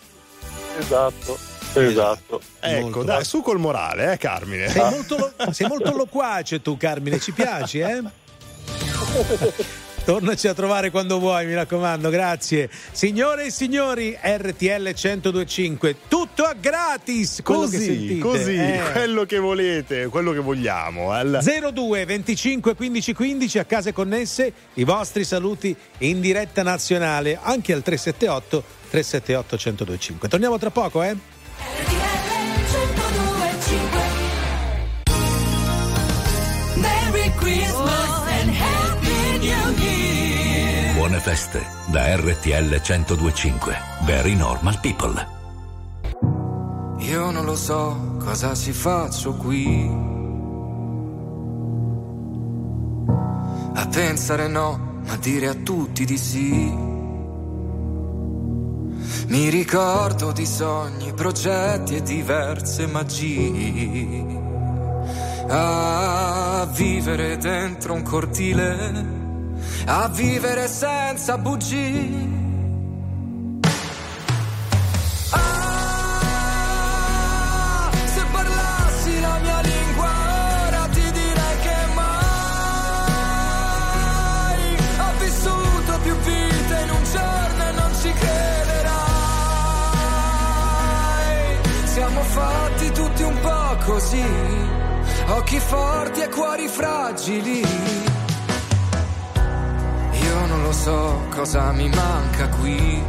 Esatto, 0.79 1.37
esatto. 1.73 2.41
Ecco, 2.59 2.81
Molto. 2.81 3.03
dai, 3.03 3.23
su 3.23 3.41
col 3.41 3.59
morale, 3.59 4.13
eh, 4.13 4.17
Carmine. 4.17 4.69
Sei 4.69 4.81
molto, 4.89 5.17
lo- 5.17 5.51
sei 5.53 5.67
molto 5.67 5.95
loquace 5.95 6.61
tu 6.61 6.75
Carmine, 6.77 7.19
ci 7.19 7.31
piaci 7.31 7.79
eh? 7.79 8.01
Tornaci 10.07 10.47
a 10.47 10.53
trovare 10.53 10.89
quando 10.89 11.19
vuoi, 11.19 11.45
mi 11.45 11.53
raccomando, 11.53 12.09
grazie. 12.09 12.69
Signore 12.93 13.47
e 13.47 13.51
signori, 13.51 14.17
RTL 14.17 14.93
1025, 14.95 15.95
tutto 16.07 16.43
a 16.45 16.53
gratis. 16.57 17.41
quello 17.43 17.65
che 17.67 17.71
Così, 17.75 17.83
sentite. 17.85 18.19
così, 18.19 18.55
Eh. 18.55 18.81
quello 18.93 19.25
che 19.25 19.37
volete, 19.37 20.07
quello 20.07 20.31
che 20.31 20.39
vogliamo. 20.39 21.11
Al- 21.11 21.41
02 21.43 22.05
25 22.05 22.73
15 22.75 23.13
15 23.13 23.59
a 23.59 23.65
case 23.65 23.91
connesse, 23.91 24.53
i 24.75 24.85
vostri 24.85 25.25
saluti 25.25 25.75
in 25.97 26.21
diretta 26.21 26.63
nazionale, 26.63 27.37
anche 27.41 27.73
al 27.73 27.81
378 27.81 28.63
378 28.89 29.57
1025. 29.57 30.29
Torniamo 30.29 30.57
tra 30.57 30.69
poco, 30.69 31.03
eh? 31.03 31.17
Merry 36.75 37.31
Christmas 37.37 37.89
and 37.99 38.06
Buone 41.07 41.23
feste 41.23 41.65
da 41.85 42.17
RTL 42.17 42.81
1025. 42.85 43.77
Very 44.03 44.35
normal 44.35 44.77
people. 44.81 45.25
Io 46.97 47.31
non 47.31 47.45
lo 47.45 47.55
so 47.55 48.17
cosa 48.19 48.53
ci 48.53 48.73
faccio 48.73 49.33
qui. 49.35 49.89
A 53.73 53.87
pensare 53.87 54.49
no, 54.49 54.99
ma 55.05 55.15
dire 55.15 55.47
a 55.47 55.53
tutti 55.53 56.03
di 56.03 56.17
sì. 56.17 56.75
Mi 59.27 59.47
ricordo 59.47 60.33
di 60.33 60.45
sogni, 60.45 61.13
progetti 61.13 61.95
e 61.95 62.01
diverse 62.01 62.85
magie. 62.85 64.25
A 65.47 66.67
vivere 66.69 67.37
dentro 67.37 67.93
un 67.93 68.01
cortile, 68.01 69.16
a 69.89 70.09
vivere 70.09 70.67
senza 70.67 71.37
bugie. 71.37 72.35
Ah, 75.31 76.59
se 78.05 78.25
parlassi 78.31 79.19
la 79.21 79.39
mia 79.39 79.61
lingua 79.61 80.09
ora 80.67 80.87
ti 80.91 81.09
direi 81.11 81.57
che 81.61 81.75
mai 81.95 82.95
ho 84.99 85.11
vissuto 85.19 85.99
più 86.03 86.15
vite 86.17 86.81
in 86.83 86.89
un 86.89 87.03
giorno 87.03 87.63
e 87.63 87.71
non 87.71 87.91
ci 88.01 88.11
crederai. 88.11 88.95
Siamo 91.85 92.21
fatti 92.23 92.91
tutti 92.91 93.23
un 93.23 93.39
po' 93.39 93.77
così, 93.85 94.25
occhi 95.27 95.59
forti 95.59 96.19
e 96.19 96.27
cuori 96.27 96.67
fragili. 96.67 98.15
Lo 100.67 100.73
so 100.73 101.23
cosa 101.29 101.71
mi 101.71 101.87
manca 101.87 102.49
qui. 102.49 103.01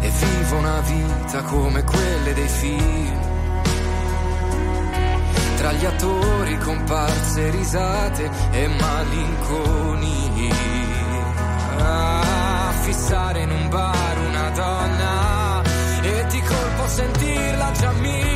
e 0.00 0.08
vivo 0.08 0.56
una 0.56 0.80
vita 0.82 1.42
come 1.42 1.82
quelle 1.82 2.32
dei 2.32 2.46
film. 2.46 3.20
Tra 5.56 5.72
gli 5.72 5.84
attori, 5.84 6.58
comparse, 6.58 7.50
risate 7.50 8.30
e 8.52 8.68
malinconia. 8.68 10.54
A 11.78 12.72
fissare 12.82 13.42
in 13.42 13.50
un 13.50 13.68
bar 13.68 14.18
una 14.28 14.50
donna 14.50 15.62
e 16.02 16.26
di 16.30 16.40
colpo 16.40 16.86
sentirla 16.86 17.70
già 17.72 17.90
mia. 17.92 18.31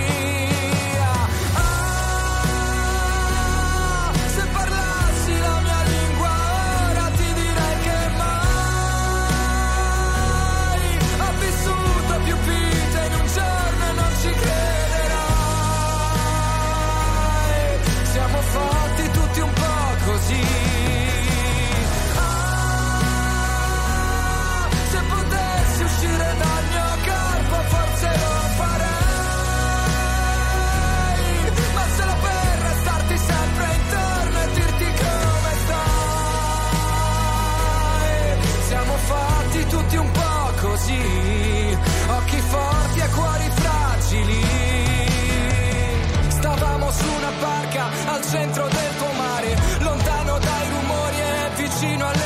Su 46.98 47.06
una 47.18 47.32
barca 47.40 47.84
al 48.06 48.22
centro 48.22 48.68
del 48.68 48.92
pomare, 48.98 49.56
lontano 49.80 50.38
dai 50.38 50.68
rumori 50.70 51.16
e 51.20 51.50
vicino 51.56 52.06
alle 52.06 52.25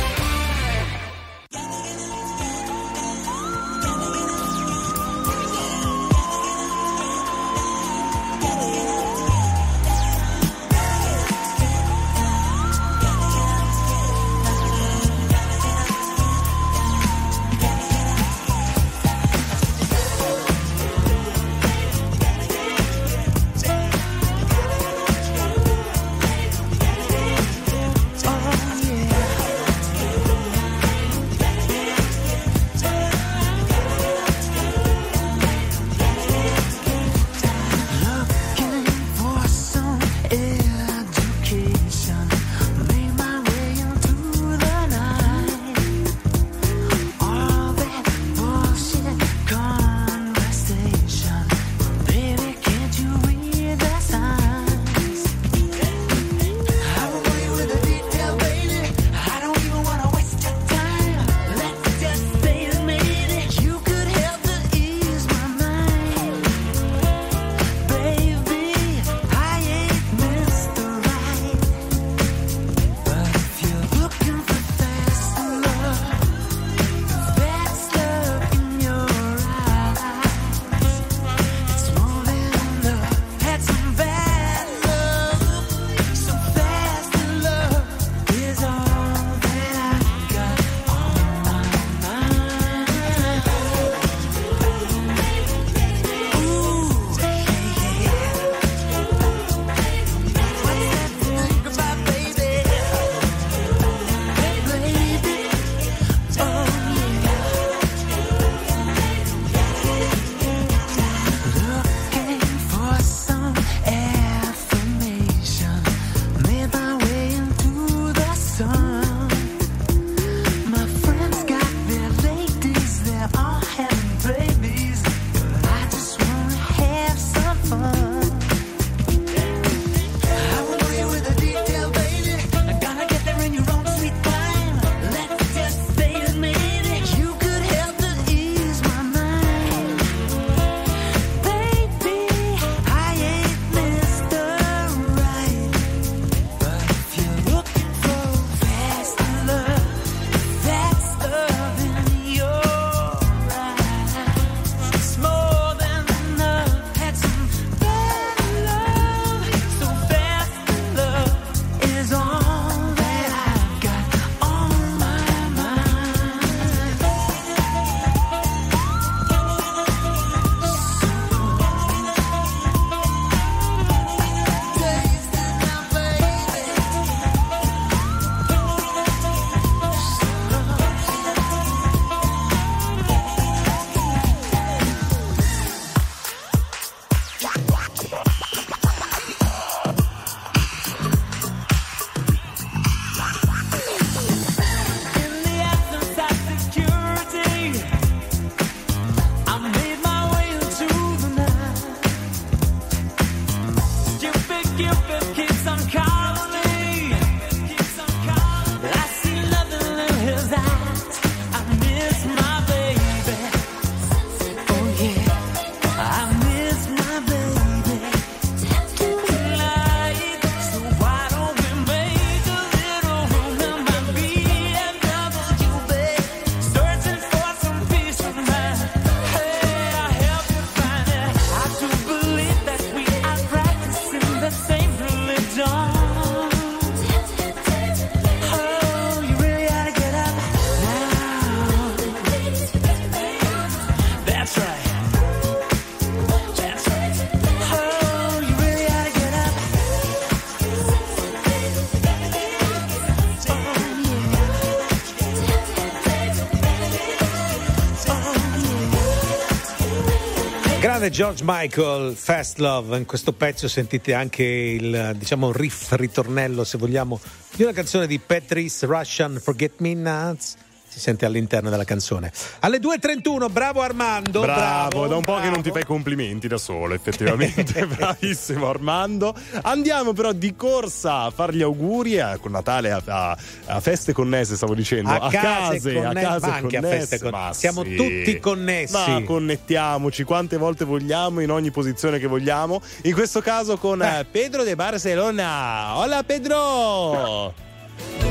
Grande 261.01 261.17
George 261.17 261.41
Michael, 261.43 262.15
Fast 262.15 262.59
Love. 262.59 262.95
In 262.95 263.05
questo 263.05 263.33
pezzo 263.33 263.67
sentite 263.67 264.13
anche 264.13 264.43
il 264.43 265.15
diciamo 265.17 265.51
riff, 265.51 265.93
ritornello, 265.93 266.63
se 266.63 266.77
vogliamo, 266.77 267.19
di 267.55 267.63
una 267.63 267.71
canzone 267.71 268.05
di 268.05 268.19
Patrice 268.19 268.85
Russian 268.85 269.39
Forget 269.41 269.79
Me 269.79 269.95
Nots. 269.95 270.57
Sente 271.01 271.25
all'interno 271.25 271.71
della 271.71 271.83
canzone. 271.83 272.31
Alle 272.59 272.77
2.31, 272.77 273.51
bravo 273.51 273.81
Armando. 273.81 274.41
Bravo, 274.41 275.07
da 275.07 275.15
un 275.15 275.23
po' 275.23 275.37
che 275.39 275.45
non 275.49 275.55
ti 275.55 275.71
bravo. 275.71 275.73
fai 275.77 275.83
complimenti 275.85 276.47
da 276.47 276.59
solo, 276.59 276.93
effettivamente. 276.93 277.85
Bravissimo 277.89 278.69
Armando. 278.69 279.33
Andiamo 279.63 280.13
però 280.13 280.31
di 280.31 280.55
corsa 280.55 281.21
a 281.23 281.31
fare 281.31 281.55
gli 281.55 281.63
auguri 281.63 282.19
a, 282.19 282.37
con 282.37 282.51
Natale 282.51 282.91
a, 282.91 283.01
a- 283.03 283.37
a 283.65 283.79
feste 283.79 284.13
connesse, 284.13 284.55
stavo 284.55 284.75
dicendo. 284.75 285.09
A 285.09 285.27
case 285.31 285.91
conne- 285.91 286.05
a 286.05 286.13
case 286.13 286.45
ma 286.47 286.53
anche 286.55 286.77
a 286.77 286.81
connesse. 286.81 286.99
feste 287.07 287.19
con- 287.19 287.29
Ma 287.31 287.51
siamo 287.53 287.83
sì. 287.83 287.95
tutti 287.95 288.39
connessi. 288.39 288.93
Ma 288.93 289.23
connettiamoci 289.25 290.23
quante 290.23 290.57
volte 290.57 290.85
vogliamo, 290.85 291.39
in 291.39 291.49
ogni 291.49 291.71
posizione 291.71 292.19
che 292.19 292.27
vogliamo. 292.27 292.79
In 293.03 293.13
questo 293.13 293.41
caso 293.41 293.77
con 293.77 294.03
eh, 294.03 294.23
Pedro 294.29 294.61
de 294.63 294.75
Barcelona. 294.75 295.97
Hola 295.97 296.21
Pedro! 296.23 297.53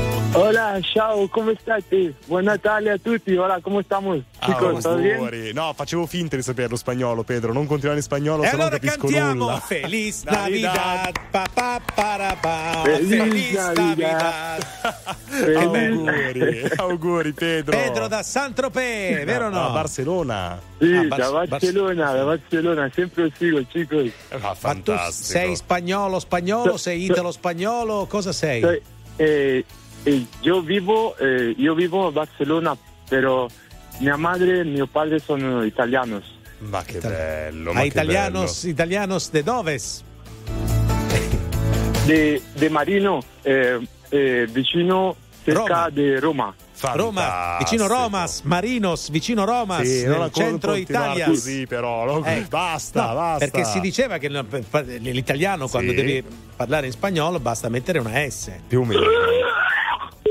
Hola, 0.33 0.79
ciao, 0.81 1.27
come 1.27 1.57
state? 1.59 2.13
Buon 2.25 2.45
Natale 2.45 2.91
a 2.91 2.97
tutti, 2.97 3.35
hola, 3.35 3.59
come 3.59 3.83
stiamo? 3.83 4.17
Chicos, 4.39 4.81
¿todo 4.81 4.95
bien? 4.95 5.15
auguri. 5.17 5.51
No, 5.51 5.73
facevo 5.75 6.05
finta 6.05 6.37
di 6.37 6.41
saperlo 6.41 6.77
spagnolo, 6.77 7.23
Pedro. 7.23 7.51
Non 7.51 7.65
continuare 7.65 7.97
in 7.97 8.03
spagnolo, 8.03 8.43
E 8.43 8.47
se 8.47 8.53
allora 8.53 8.69
non 8.69 8.79
capisco 8.79 8.97
cantiamo 9.07 9.33
nulla. 9.33 9.59
Feliz 9.59 10.23
Navidad. 10.31 11.11
Pa, 11.31 11.43
pa, 11.53 11.81
para, 11.93 12.35
pa. 12.39 12.81
Feliz 12.85 13.07
Feliz 13.09 13.53
Navidad. 13.55 14.65
Navidad. 15.27 15.57
auguri, 15.57 16.63
auguri 16.77 17.33
Pedro. 17.33 17.77
Pedro 17.77 18.07
da 18.07 18.23
Saint-Tropez, 18.23 19.25
vero 19.25 19.47
o 19.47 19.49
no? 19.49 19.65
A 19.67 19.69
Barcellona. 19.71 20.61
Sì, 20.79 20.93
Ah, 20.95 21.03
da 21.15 21.29
Bar- 21.29 21.47
Barcellona, 21.49 22.11
da 22.13 22.23
Barcellona, 22.23 22.89
sempre 22.95 23.23
lo 23.23 23.31
sigo, 23.37 23.61
chicos. 23.69 24.11
Ah, 24.29 24.53
fantastico. 24.55 25.27
sei 25.27 25.55
spagnolo, 25.57 26.19
spagnolo, 26.19 26.77
sei 26.77 27.03
italo-spagnolo, 27.03 28.05
cosa 28.07 28.31
sei? 28.31 28.81
Eh, 29.17 29.65
eh, 30.03 30.25
io, 30.41 30.61
vivo, 30.61 31.15
eh, 31.17 31.53
io 31.57 31.73
vivo 31.73 32.07
a 32.07 32.11
Barcellona, 32.11 32.75
però 33.07 33.47
mia 33.99 34.15
madre 34.17 34.59
e 34.59 34.63
mio 34.63 34.87
padre 34.87 35.19
sono 35.19 35.63
italianos. 35.63 36.39
Ma 36.59 36.83
che 36.83 36.99
bello, 36.99 37.71
A 37.71 37.73
ma 37.73 37.81
che 37.81 37.87
italianos, 37.87 38.63
italianos 38.65 39.31
de 39.31 39.43
doves? 39.43 40.03
De, 42.05 42.41
de 42.55 42.69
Marino, 42.69 43.19
eh, 43.43 43.79
eh, 44.09 44.47
vicino 44.51 45.15
cerca 45.43 45.61
Roma. 45.85 45.89
di 45.89 46.19
Roma. 46.19 46.55
Roma, 46.95 47.57
vicino 47.59 47.85
Romas, 47.85 48.41
Marinos, 48.41 49.11
vicino 49.11 49.45
Romas, 49.45 49.83
Sì, 49.87 50.03
non 50.07 50.21
nel 50.21 50.31
centro 50.31 50.73
Italia. 50.73 51.27
così 51.27 51.67
però, 51.67 52.05
no? 52.05 52.25
Eh, 52.25 52.43
basta, 52.49 53.05
no, 53.09 53.13
basta. 53.13 53.45
Perché 53.45 53.65
si 53.65 53.79
diceva 53.79 54.17
che 54.17 54.29
l'italiano 54.29 55.67
quando 55.67 55.91
Sì. 55.91 55.95
devi 55.97 56.23
parlare 56.55 56.87
in 56.87 56.91
spagnolo 56.91 57.39
basta 57.39 57.69
mettere 57.69 57.99
una 57.99 58.13
S. 58.27 58.51
Più 58.67 58.79
o 58.81 58.83
meno. 58.85 59.01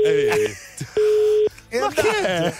Eh, 0.03 1.79
Ma 1.79 1.87
che? 1.89 2.53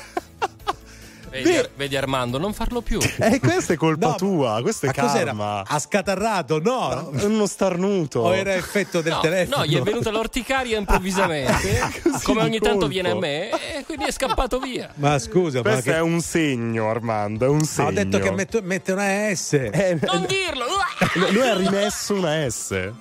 Vedi, 1.31 1.55
Ar- 1.55 1.69
vedi 1.75 1.95
Armando, 1.95 2.37
non 2.37 2.53
farlo 2.53 2.81
più. 2.81 2.99
Eh, 3.19 3.39
questa 3.39 3.71
è 3.71 3.75
colpa 3.77 4.07
No, 4.09 4.15
tua, 4.15 4.59
questo 4.61 4.85
è 4.87 4.91
Ma 4.93 5.01
cos'era? 5.01 5.25
karma. 5.27 5.63
Ha 5.65 5.79
scatarrato? 5.79 6.59
No, 6.59 7.09
È 7.11 7.23
uno 7.23 7.45
starnuto. 7.47 8.19
o 8.19 8.35
era 8.35 8.53
effetto 8.53 8.99
del 8.99 9.13
No, 9.13 9.19
telefono? 9.21 9.57
no, 9.59 9.65
gli 9.65 9.77
è 9.77 9.81
venuta 9.81 10.11
l'orticaria 10.11 10.77
improvvisamente, 10.77 11.79
come 12.23 12.41
ogni 12.43 12.59
tanto 12.59 12.79
colpo. 12.79 12.87
viene 12.87 13.11
a 13.11 13.15
me, 13.15 13.49
e 13.77 13.85
quindi 13.85 14.03
è 14.05 14.11
scappato 14.11 14.59
via. 14.59 14.91
Ma 14.95 15.17
scusa, 15.19 15.61
ma 15.63 15.71
Questo 15.71 15.91
che... 15.91 15.95
è 15.95 16.01
un 16.01 16.19
segno, 16.19 16.89
Armando, 16.89 17.45
è 17.45 17.47
un 17.49 17.63
segno. 17.63 17.87
ho 17.87 17.91
detto 17.93 18.19
che 18.19 18.31
metto- 18.31 18.59
mette 18.61 18.91
una 18.91 19.33
S. 19.33 19.53
Eh, 19.53 19.97
Non 20.01 20.25
dirlo! 20.27 20.65
lui 21.31 21.47
ha 21.47 21.55
rimesso 21.55 22.13
una 22.13 22.49
S. 22.49 22.91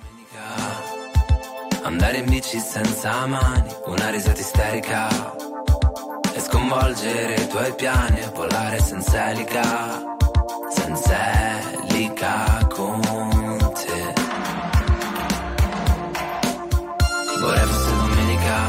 Andare 1.83 2.17
in 2.17 2.29
bici 2.29 2.59
senza 2.59 3.25
mani, 3.25 3.75
una 3.85 4.09
risata 4.11 4.39
isterica 4.39 5.07
E 6.33 6.39
sconvolgere 6.39 7.33
i 7.33 7.47
tuoi 7.47 7.73
piani 7.73 8.19
e 8.19 8.29
volare 8.35 8.79
senza 8.79 9.31
elica. 9.31 9.63
Senza 10.69 11.17
elica 11.89 12.67
con 12.69 13.01
te. 13.01 14.13
Vorrei 17.39 17.65
fosse 17.65 17.95
domenica 17.95 18.67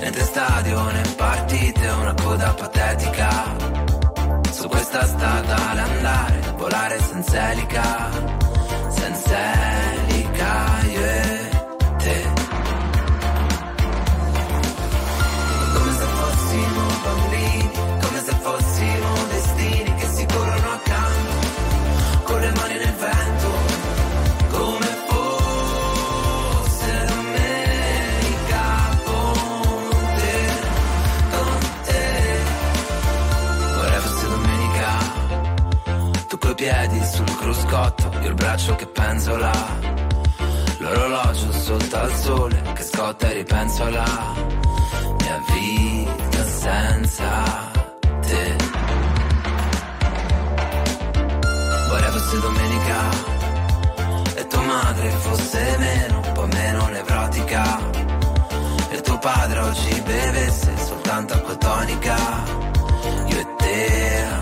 Niente 0.00 0.20
stadio 0.22 0.82
né 0.92 1.02
partite, 1.16 1.88
una 1.88 2.14
coda 2.14 2.54
patetica. 2.54 3.56
Su 4.50 4.68
questa 4.68 5.04
strada 5.06 5.56
andare, 5.70 6.54
volare 6.56 7.00
senza 7.00 7.50
elica. 7.50 8.10
Senza 8.90 9.36
elica 9.36 9.79
penzola. 39.10 39.50
L'orologio 40.78 41.52
sotto 41.52 41.96
al 41.96 42.14
sole 42.14 42.62
che 42.74 42.82
scotta 42.84 43.28
e 43.28 43.32
ripenso 43.32 43.82
alla 43.82 44.34
mia 45.18 45.42
vita 45.52 46.44
senza 46.44 47.70
te. 48.20 48.56
Vorrei 51.88 52.10
fosse 52.10 52.40
domenica 52.40 52.98
e 54.36 54.46
tua 54.46 54.62
madre 54.62 55.10
fosse 55.10 55.76
meno, 55.78 56.20
un 56.24 56.32
po' 56.32 56.46
meno 56.46 56.86
nevrotica. 56.86 57.64
E 58.90 59.00
tuo 59.00 59.18
padre 59.18 59.58
oggi 59.58 60.00
bevesse 60.02 60.72
soltanto 60.86 61.34
acqua 61.34 61.56
tonica. 61.56 62.16
Io 63.26 63.38
e 63.40 63.46
te 63.56 64.22
a 64.22 64.40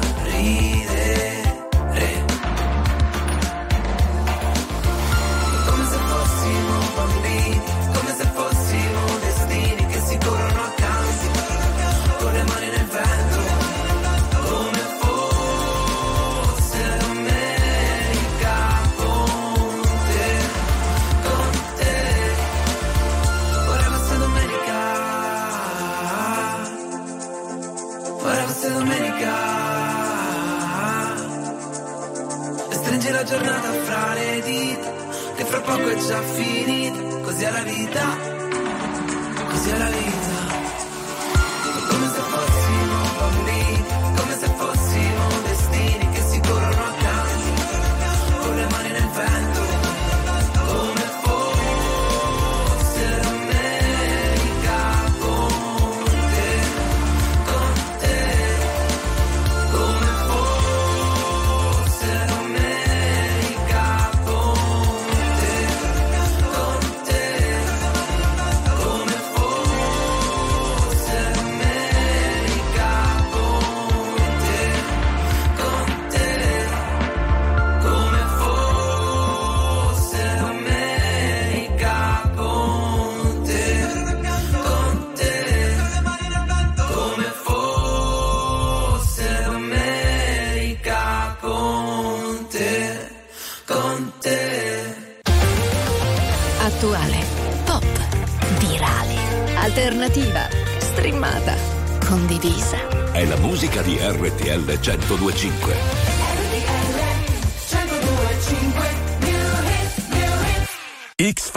poco 35.69 35.89
è 35.89 35.97
già 35.97 36.23
finita, 36.23 37.21
così 37.21 37.45
è 37.45 37.51
la 37.51 37.63
vita, 37.63 38.38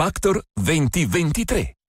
Factor 0.02 0.42
2023. 0.56 1.81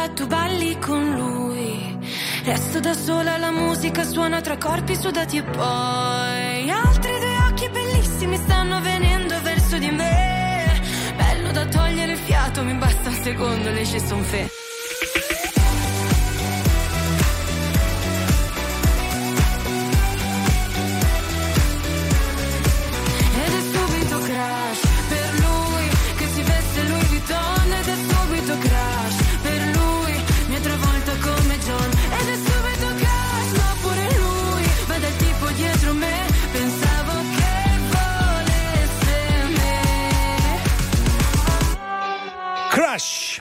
Ba 0.00 0.08
tu 0.08 0.08
ba 0.08 0.08
tu 0.08 0.26
balli 0.26 0.78
con 0.78 1.10
lui. 1.10 1.98
Resto 2.44 2.80
da 2.80 2.94
sola, 2.94 3.36
la 3.36 3.50
musica 3.50 4.02
suona 4.04 4.40
tra 4.40 4.56
corpi 4.56 4.96
sudati 4.96 5.36
e 5.36 5.42
poi 5.42 6.70
altri 6.70 7.12
due 7.18 7.36
occhi 7.48 7.68
bellissimi 7.68 8.36
stanno 8.36 8.80
venendo 8.80 9.34
verso 9.42 9.78
di 9.78 9.90
me. 9.90 10.80
Bello 11.16 11.52
da 11.52 11.66
togliere 11.66 12.12
il 12.12 12.18
fiato, 12.18 12.62
mi 12.62 12.74
basta 12.74 13.08
un 13.10 13.14
secondo, 13.22 13.70
le 13.70 13.84
ci 13.84 14.00
son 14.00 14.22
fe. 14.22 14.49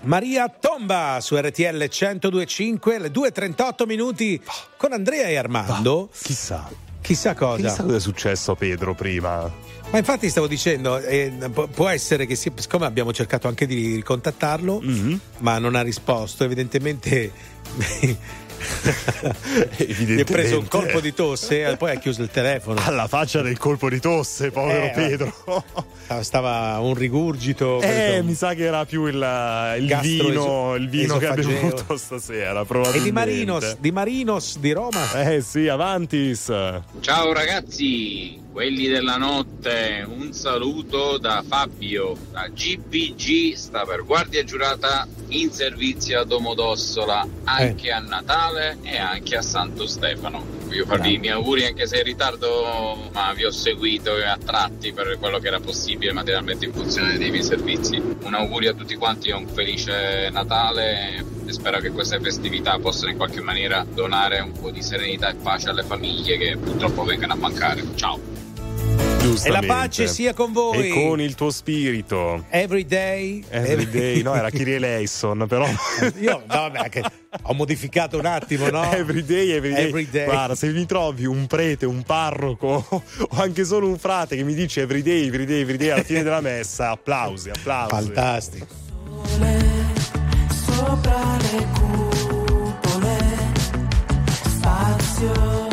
Maria 0.10 0.50
Tomba 0.50 1.20
su 1.22 1.36
RTL 1.38 1.88
1025, 1.88 2.98
le 2.98 3.12
2.38 3.12 3.86
minuti 3.86 4.42
con 4.76 4.92
Andrea 4.92 5.28
e 5.28 5.36
Armando. 5.36 6.10
Chissà. 6.20 6.68
Chissà 7.00 7.36
cosa. 7.36 7.68
Chissà 7.68 7.84
cosa 7.84 7.96
è 7.98 8.00
successo 8.00 8.54
a 8.54 8.56
Pedro 8.56 8.96
prima. 8.96 9.42
Ma 9.92 9.98
infatti 10.00 10.28
stavo 10.30 10.48
dicendo, 10.48 10.98
eh, 10.98 11.32
pu- 11.54 11.70
può 11.70 11.88
essere 11.90 12.26
che 12.26 12.34
siccome 12.34 12.88
abbiamo 12.88 13.14
cercato 13.14 13.48
anche 13.48 13.68
di 13.68 13.94
ricontattarlo, 13.98 14.82
Mhm. 14.82 15.20
ma 15.40 15.60
non 15.60 15.76
ha 15.76 15.82
risposto, 15.84 16.44
evidentemente 16.44 17.32
gli 19.78 20.20
è 20.20 20.24
preso 20.24 20.60
un 20.60 20.68
colpo 20.68 21.00
di 21.00 21.14
tosse 21.14 21.66
e 21.68 21.78
poi 21.78 21.92
ha 21.92 21.96
chiuso 22.00 22.22
il 22.22 22.30
telefono. 22.30 22.80
Alla 22.84 23.08
faccia 23.08 23.42
del 23.42 23.58
colpo 23.58 23.90
di 23.90 24.00
tosse, 24.00 24.52
povero 24.52 24.86
Eh, 24.86 24.92
Pedro. 24.94 25.34
Stava- 26.06 26.24
Stava 26.24 26.80
un 26.80 26.94
rigurgito. 26.94 27.82
Eh, 27.82 27.88
questo- 27.88 28.24
mi 28.24 28.34
sa 28.34 28.54
che 28.54 28.64
era 28.64 28.86
più 28.86 29.06
il, 29.06 29.14
il 29.16 29.86
Gastro 29.88 30.28
vino, 30.28 30.76
il 30.76 30.90
vino 30.90 31.18
che 31.18 31.28
abbiamo 31.28 31.50
esofageo. 31.52 31.76
avuto 31.78 31.98
stasera. 31.98 32.66
E 32.94 33.02
di 33.02 33.12
Marinos, 33.12 33.78
di 33.80 33.92
Marinos 33.92 34.58
di 34.60 34.72
Roma. 34.72 35.24
Eh 35.24 35.42
sì, 35.42 35.68
avantis. 35.68 36.46
Ciao 37.00 37.34
ragazzi, 37.34 38.40
quelli 38.60 38.90
della 38.90 39.16
notte, 39.16 40.06
un 40.06 40.34
saluto 40.34 41.18
da 41.18 41.42
Fabio, 41.48 42.18
da 42.30 42.50
GPG, 42.50 43.54
sta 43.54 43.86
per 43.86 44.04
Guardia 44.04 44.44
Giurata 44.44 45.08
in 45.30 45.50
servizio 45.50 46.20
a 46.20 46.26
Domodossola 46.26 47.26
anche 47.46 47.90
a 47.90 48.00
Natale 48.00 48.80
e 48.82 48.98
anche 48.98 49.38
a 49.38 49.42
Santo 49.42 49.88
Stefano. 49.88 50.44
Voglio 50.66 50.86
farvi 50.86 51.14
i 51.14 51.18
miei 51.20 51.36
auguri 51.36 51.68
anche 51.68 51.88
se 51.88 52.00
in 52.00 52.04
ritardo, 52.04 53.10
ma 53.14 53.32
vi 53.32 53.46
ho 53.46 53.50
seguito 53.50 54.12
a 54.12 54.38
tratti 54.38 54.92
per 54.92 55.16
quello 55.20 55.40
che 55.40 55.48
era 55.48 55.62
possibile 55.62 56.12
materialmente 56.12 56.66
in 56.66 56.74
funzione 56.74 57.18
dei 57.18 57.30
miei 57.30 57.44
servizi. 57.44 57.96
Un 57.96 58.34
augurio 58.34 58.72
a 58.72 58.74
tutti 58.74 58.96
quanti 58.96 59.30
e 59.30 59.36
un 59.36 59.48
felice 59.48 60.28
Natale 60.34 61.26
e 61.46 61.54
spero 61.54 61.80
che 61.80 61.92
queste 61.92 62.20
festività 62.20 62.78
possano 62.78 63.12
in 63.12 63.16
qualche 63.16 63.40
maniera 63.40 63.86
donare 63.90 64.42
un 64.42 64.52
po' 64.52 64.70
di 64.70 64.82
serenità 64.82 65.30
e 65.30 65.36
pace 65.36 65.70
alle 65.70 65.84
famiglie 65.84 66.36
che 66.36 66.58
purtroppo 66.58 67.06
vengano 67.06 67.32
a 67.32 67.38
mancare. 67.38 67.86
Ciao! 67.96 68.49
E 69.44 69.50
la 69.50 69.62
pace 69.66 70.08
sia 70.08 70.34
con 70.34 70.52
voi. 70.54 70.90
E 70.90 70.94
con 70.94 71.20
il 71.20 71.36
tuo 71.36 71.52
spirito. 71.52 72.46
Every 72.50 72.86
day. 72.86 73.44
Every 73.50 73.90
day, 73.90 74.22
no, 74.22 74.34
era 74.34 74.50
Kyrie 74.50 74.80
Leison, 74.80 75.46
però. 75.48 75.68
Io, 76.20 76.44
no, 76.46 76.46
vabbè, 76.46 76.90
che 76.90 77.04
ho 77.44 77.54
modificato 77.54 78.18
un 78.18 78.26
attimo, 78.26 78.70
no? 78.70 78.92
Every 78.92 79.24
day, 79.24 79.52
every 79.52 79.74
day. 79.74 79.88
Every 79.88 80.10
day. 80.10 80.26
Guarda, 80.26 80.56
se 80.56 80.68
mi 80.72 80.86
trovi 80.86 81.26
un 81.26 81.48
prete, 81.48 81.86
un 81.86 82.04
parroco 82.04 82.86
o 82.90 83.04
anche 83.32 83.66
solo 83.66 83.88
un 83.88 83.98
frate 83.98 84.36
che 84.36 84.44
mi 84.44 84.54
dice 84.54 84.82
every 84.82 85.02
day, 85.02 85.28
every 85.28 85.46
day, 85.46 85.62
every 85.62 85.78
day 85.78 85.90
alla 85.90 86.04
fine 86.04 86.24
della 86.24 86.42
messa, 86.42 86.92
applausi, 86.92 87.50
applausi. 87.50 87.94
Fantastico. 87.94 88.68
sopra 90.50 91.38
le 91.52 91.68
cupole. 91.74 93.18
Spazio, 94.44 95.69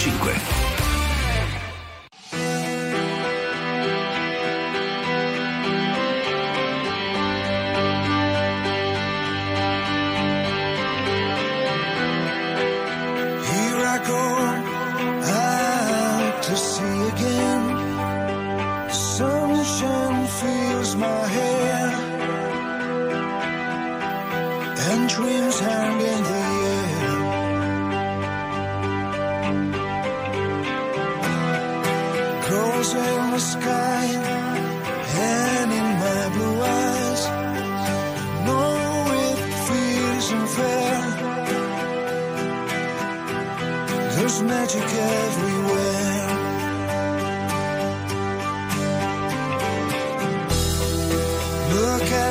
1025. 0.00 0.39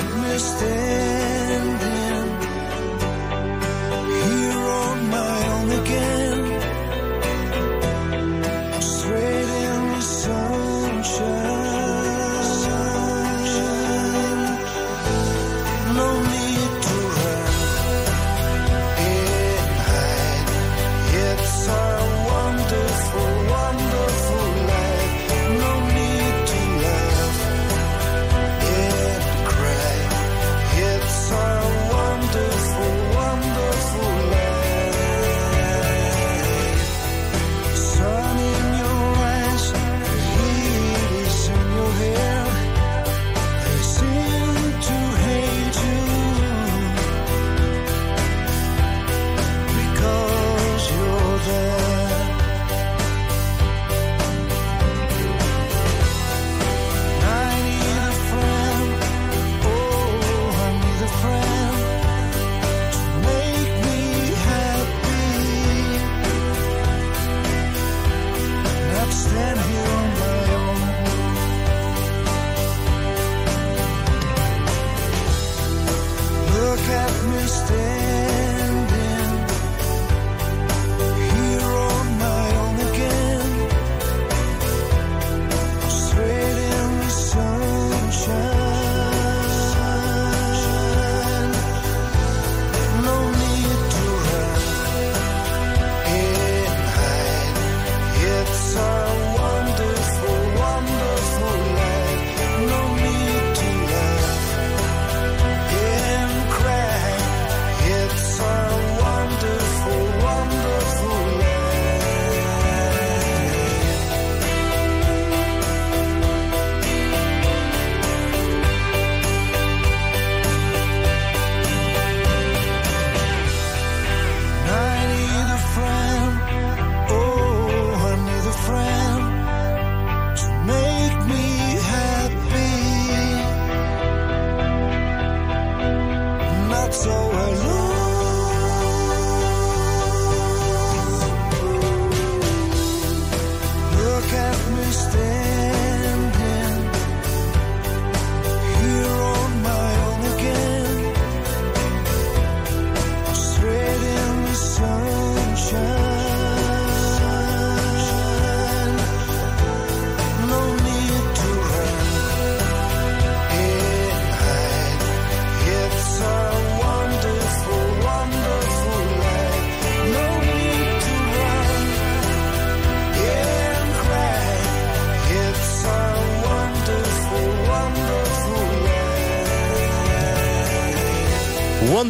mistake 0.04 1.09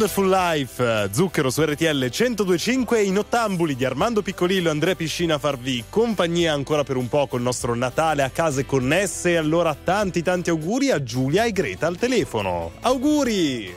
Wonderful 0.00 0.30
Life, 0.30 1.10
Zucchero 1.12 1.50
su 1.50 1.62
RTL 1.62 2.08
1025 2.10 3.02
in 3.02 3.18
ottambuli 3.18 3.76
di 3.76 3.84
Armando 3.84 4.22
Piccolillo 4.22 4.68
e 4.68 4.70
Andrea 4.70 4.94
Piscina 4.94 5.34
a 5.34 5.38
farvi 5.38 5.84
compagnia 5.90 6.54
ancora 6.54 6.84
per 6.84 6.96
un 6.96 7.06
po' 7.06 7.26
col 7.26 7.42
nostro 7.42 7.74
Natale 7.74 8.22
a 8.22 8.30
case 8.30 8.64
connesse. 8.64 9.36
Allora 9.36 9.74
tanti 9.74 10.22
tanti 10.22 10.48
auguri 10.48 10.90
a 10.90 11.02
Giulia 11.02 11.44
e 11.44 11.52
Greta 11.52 11.86
al 11.86 11.98
telefono. 11.98 12.70
Auguri! 12.80 13.74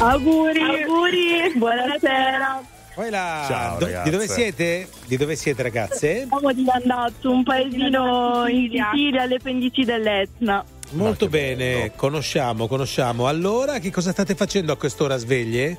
Auguri, 0.00 0.60
auguri, 0.60 1.52
buonasera. 1.54 2.60
La- 3.08 3.44
Ciao, 3.46 3.78
do- 3.78 3.86
di 4.02 4.10
dove 4.10 4.26
siete? 4.26 4.88
Di 5.06 5.16
dove 5.16 5.36
siete 5.36 5.62
ragazze? 5.62 6.26
Siamo 6.28 6.52
di 6.52 6.64
Landazzo, 6.64 7.30
un 7.30 7.44
paesino 7.44 8.44
in 8.48 8.68
Sicilia 8.72 9.22
alle 9.22 9.38
pendici 9.40 9.84
dell'Etna. 9.84 10.64
Molto 10.90 11.28
bene, 11.28 11.92
conosciamo, 11.94 12.66
conosciamo. 12.66 13.26
Allora, 13.26 13.78
che 13.78 13.90
cosa 13.90 14.12
state 14.12 14.34
facendo 14.34 14.72
a 14.72 14.76
quest'ora 14.76 15.16
sveglie? 15.16 15.76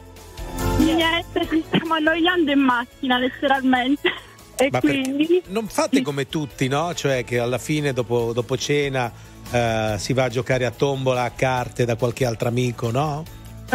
Niente, 0.78 1.48
ci 1.50 1.64
stiamo 1.66 1.96
annoiando 1.96 2.52
in 2.52 2.60
macchina 2.60 3.18
letteralmente. 3.18 4.10
E 4.56 4.68
Ma 4.72 4.80
quindi 4.80 5.42
non 5.48 5.68
fate 5.68 6.02
come 6.02 6.28
tutti, 6.28 6.68
no? 6.68 6.94
Cioè 6.94 7.24
che 7.24 7.40
alla 7.40 7.58
fine, 7.58 7.94
dopo, 7.94 8.34
dopo 8.34 8.58
cena, 8.58 9.12
eh, 9.52 9.96
si 9.98 10.14
va 10.14 10.26
a 10.26 10.30
giocare 10.30 10.66
a 10.66 10.72
tombola, 10.72 11.24
a 11.24 11.32
carte 11.32 11.86
da 11.86 11.96
qualche 11.96 12.26
altro 12.26 12.50
amico, 12.50 12.92
no? 12.92 13.24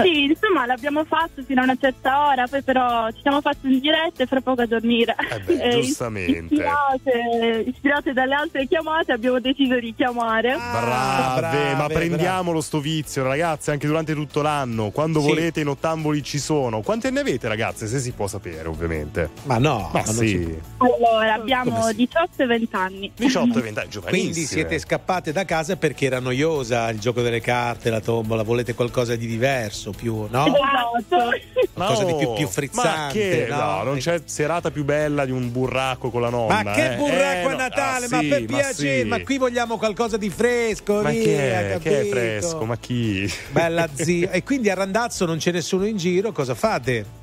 Sì, 0.02 0.24
insomma 0.24 0.66
l'abbiamo 0.66 1.04
fatto 1.04 1.42
fino 1.46 1.60
a 1.60 1.64
una 1.64 1.76
certa 1.80 2.28
ora, 2.28 2.46
poi 2.46 2.62
però 2.62 3.10
ci 3.10 3.20
siamo 3.22 3.40
fatti 3.40 3.72
in 3.72 3.80
diretta 3.80 4.22
e 4.22 4.26
fra 4.26 4.40
poco 4.40 4.62
a 4.62 4.66
dormire. 4.66 5.14
beh, 5.44 5.62
E 5.62 5.80
giustamente. 5.80 6.54
Ispirate, 6.54 7.64
ispirate 7.66 8.12
dalle 8.12 8.34
altre 8.34 8.66
chiamate 8.66 9.12
abbiamo 9.12 9.40
deciso 9.40 9.78
di 9.78 9.94
chiamare. 9.94 10.54
Brave, 10.54 11.40
brave, 11.40 11.74
ma 11.74 11.86
prendiamolo 11.88 12.60
sto 12.60 12.80
vizio, 12.80 13.22
ragazze, 13.22 13.70
anche 13.70 13.86
durante 13.86 14.14
tutto 14.14 14.42
l'anno. 14.42 14.90
Quando 14.90 15.20
Sì. 15.20 15.26
volete, 15.28 15.60
in 15.60 15.68
ottamboli 15.68 16.22
ci 16.22 16.38
sono. 16.38 16.80
Quanti 16.82 17.06
anni 17.06 17.18
avete, 17.18 17.48
ragazze? 17.48 17.86
Se 17.86 17.98
si 17.98 18.12
può 18.12 18.26
sapere, 18.26 18.66
ovviamente. 18.68 19.30
Ma 19.44 19.58
no, 19.58 19.90
ma 19.92 20.02
ma 20.04 20.12
sì. 20.12 20.56
Allora, 20.78 21.34
abbiamo 21.34 21.70
Come 21.70 21.90
si- 21.90 21.96
18 21.96 22.42
e 22.42 22.46
20 22.46 22.76
anni. 22.76 23.12
18 23.16 23.58
e 23.58 23.62
20 23.62 23.78
anni, 23.78 23.88
giovanissime. 23.88 24.30
Quindi 24.32 24.46
siete 24.46 24.78
scappate 24.78 25.32
da 25.32 25.44
casa 25.44 25.76
perché 25.76 26.06
era 26.06 26.20
noiosa 26.20 26.88
il 26.90 26.98
gioco 26.98 27.22
delle 27.22 27.40
carte, 27.40 27.90
la 27.90 28.00
tombola, 28.00 28.42
volete 28.42 28.74
qualcosa 28.74 29.16
di 29.16 29.26
diverso, 29.26 29.83
più, 29.92 30.26
no? 30.30 30.46
Esatto. 30.46 31.30
Qualcosa 31.72 32.04
di 32.04 32.14
più, 32.16 32.32
più 32.34 32.44
Ma 32.44 32.50
frizzante, 32.50 33.12
che? 33.18 33.46
no? 33.48 33.56
No, 33.56 33.82
non 33.82 33.96
c'è 33.98 34.22
serata 34.24 34.70
più 34.70 34.84
bella 34.84 35.24
di 35.24 35.32
un 35.32 35.50
burracco 35.50 36.10
con 36.10 36.20
la 36.20 36.28
nonna. 36.30 36.62
Ma 36.62 36.72
che 36.72 36.92
eh. 36.92 36.96
burracco 36.96 37.14
Eh, 37.14 37.44
a 37.44 37.50
no, 37.50 37.56
Natale, 37.56 38.06
ah, 38.06 38.08
ma 38.10 38.20
sì, 38.20 38.28
per 38.28 38.44
piacere, 38.44 39.02
sì. 39.02 39.08
ma 39.08 39.20
qui 39.22 39.38
vogliamo 39.38 39.76
qualcosa 39.78 40.16
di 40.16 40.30
fresco, 40.30 41.02
Ma 41.02 41.10
via, 41.10 41.22
che 41.22 41.72
è? 41.74 41.78
Che 41.78 42.00
è 42.00 42.04
fresco? 42.08 42.64
Ma 42.64 42.76
chi? 42.76 43.32
Bella 43.50 43.88
zia. 43.92 44.30
E 44.30 44.42
quindi 44.42 44.70
a 44.70 44.74
Randazzo 44.74 45.24
non 45.26 45.38
c'è 45.38 45.50
nessuno 45.52 45.84
in 45.86 45.96
giro, 45.96 46.32
cosa 46.32 46.54
fate? 46.54 47.22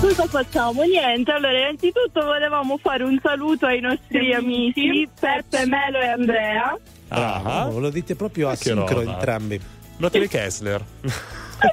Cosa 0.00 0.26
facciamo? 0.26 0.82
Niente, 0.82 1.30
allora 1.32 1.58
innanzitutto 1.58 2.22
volevamo 2.24 2.76
fare 2.76 3.04
un 3.04 3.18
saluto 3.22 3.64
ai 3.66 3.80
nostri 3.80 4.34
amici 4.34 5.08
Peppe, 5.18 5.64
Melo 5.66 5.98
e 5.98 6.06
Andrea. 6.08 6.76
Bravo, 7.08 7.48
Ah. 7.48 7.80
lo 7.80 7.90
dite 7.90 8.14
proprio 8.14 8.48
a 8.50 8.54
sincro 8.54 9.00
entrambi. 9.00 9.58
Natalie 9.96 10.28
Kessler. 10.28 10.84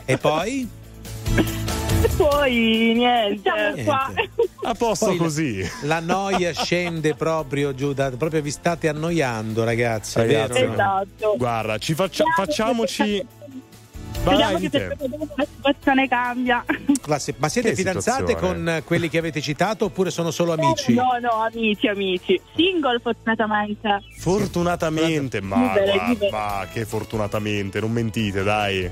E 0.06 0.18
poi? 0.18 0.68
E 2.03 2.08
poi 2.18 2.93
niente. 2.95 3.50
Niente. 3.51 3.84
qua. 3.84 4.11
A 4.64 4.74
posto 4.74 5.06
Poi 5.08 5.18
la- 5.18 5.24
così. 5.24 5.69
La 5.84 6.00
noia 6.00 6.51
scende 6.53 7.16
proprio 7.16 7.74
giù, 7.74 7.93
da, 7.93 8.11
proprio 8.11 8.42
vi 8.42 8.51
state 8.51 8.88
annoiando 8.88 9.64
ragazzi, 9.64 10.18
è 10.19 10.22
Ragazzi, 10.22 10.60
vero? 10.61 10.74
Esatto. 10.74 11.35
Guarda, 11.38 11.77
ci 11.77 11.93
faccia- 11.93 12.26
facciamoci. 12.35 13.26
Vai, 14.24 14.60
che 14.60 14.69
per 14.69 14.95
poco 14.98 15.08
dopo 15.18 15.34
la 15.35 15.48
situazione 15.56 16.08
cambia. 16.08 16.64
La 17.06 17.18
se- 17.18 17.34
Ma 17.38 17.50
siete 17.50 17.69
Che 17.69 17.76
fidanzate 17.76 18.27
situazione? 18.27 18.53
con 18.56 18.69
eh, 18.69 18.84
quelli 18.84 19.10
che 19.10 19.18
avete 19.18 19.42
citato 19.42 19.85
oppure 19.85 20.11
sono 20.11 20.30
solo 20.30 20.51
amici? 20.53 20.93
No, 20.93 21.18
no, 21.19 21.43
amici, 21.43 21.88
amici. 21.88 22.40
Single 22.56 23.00
fortunatamente. 23.01 24.00
Fortunatamente, 24.19 25.42
ma, 25.42 25.56
Libere, 25.74 25.95
ma- 25.95 26.08
libere. 26.08 26.30
ma 26.32 26.68
che 26.72 26.85
fortunatamente, 26.85 27.80
non 27.80 27.92
mentite, 27.92 28.43
dai. 28.43 28.92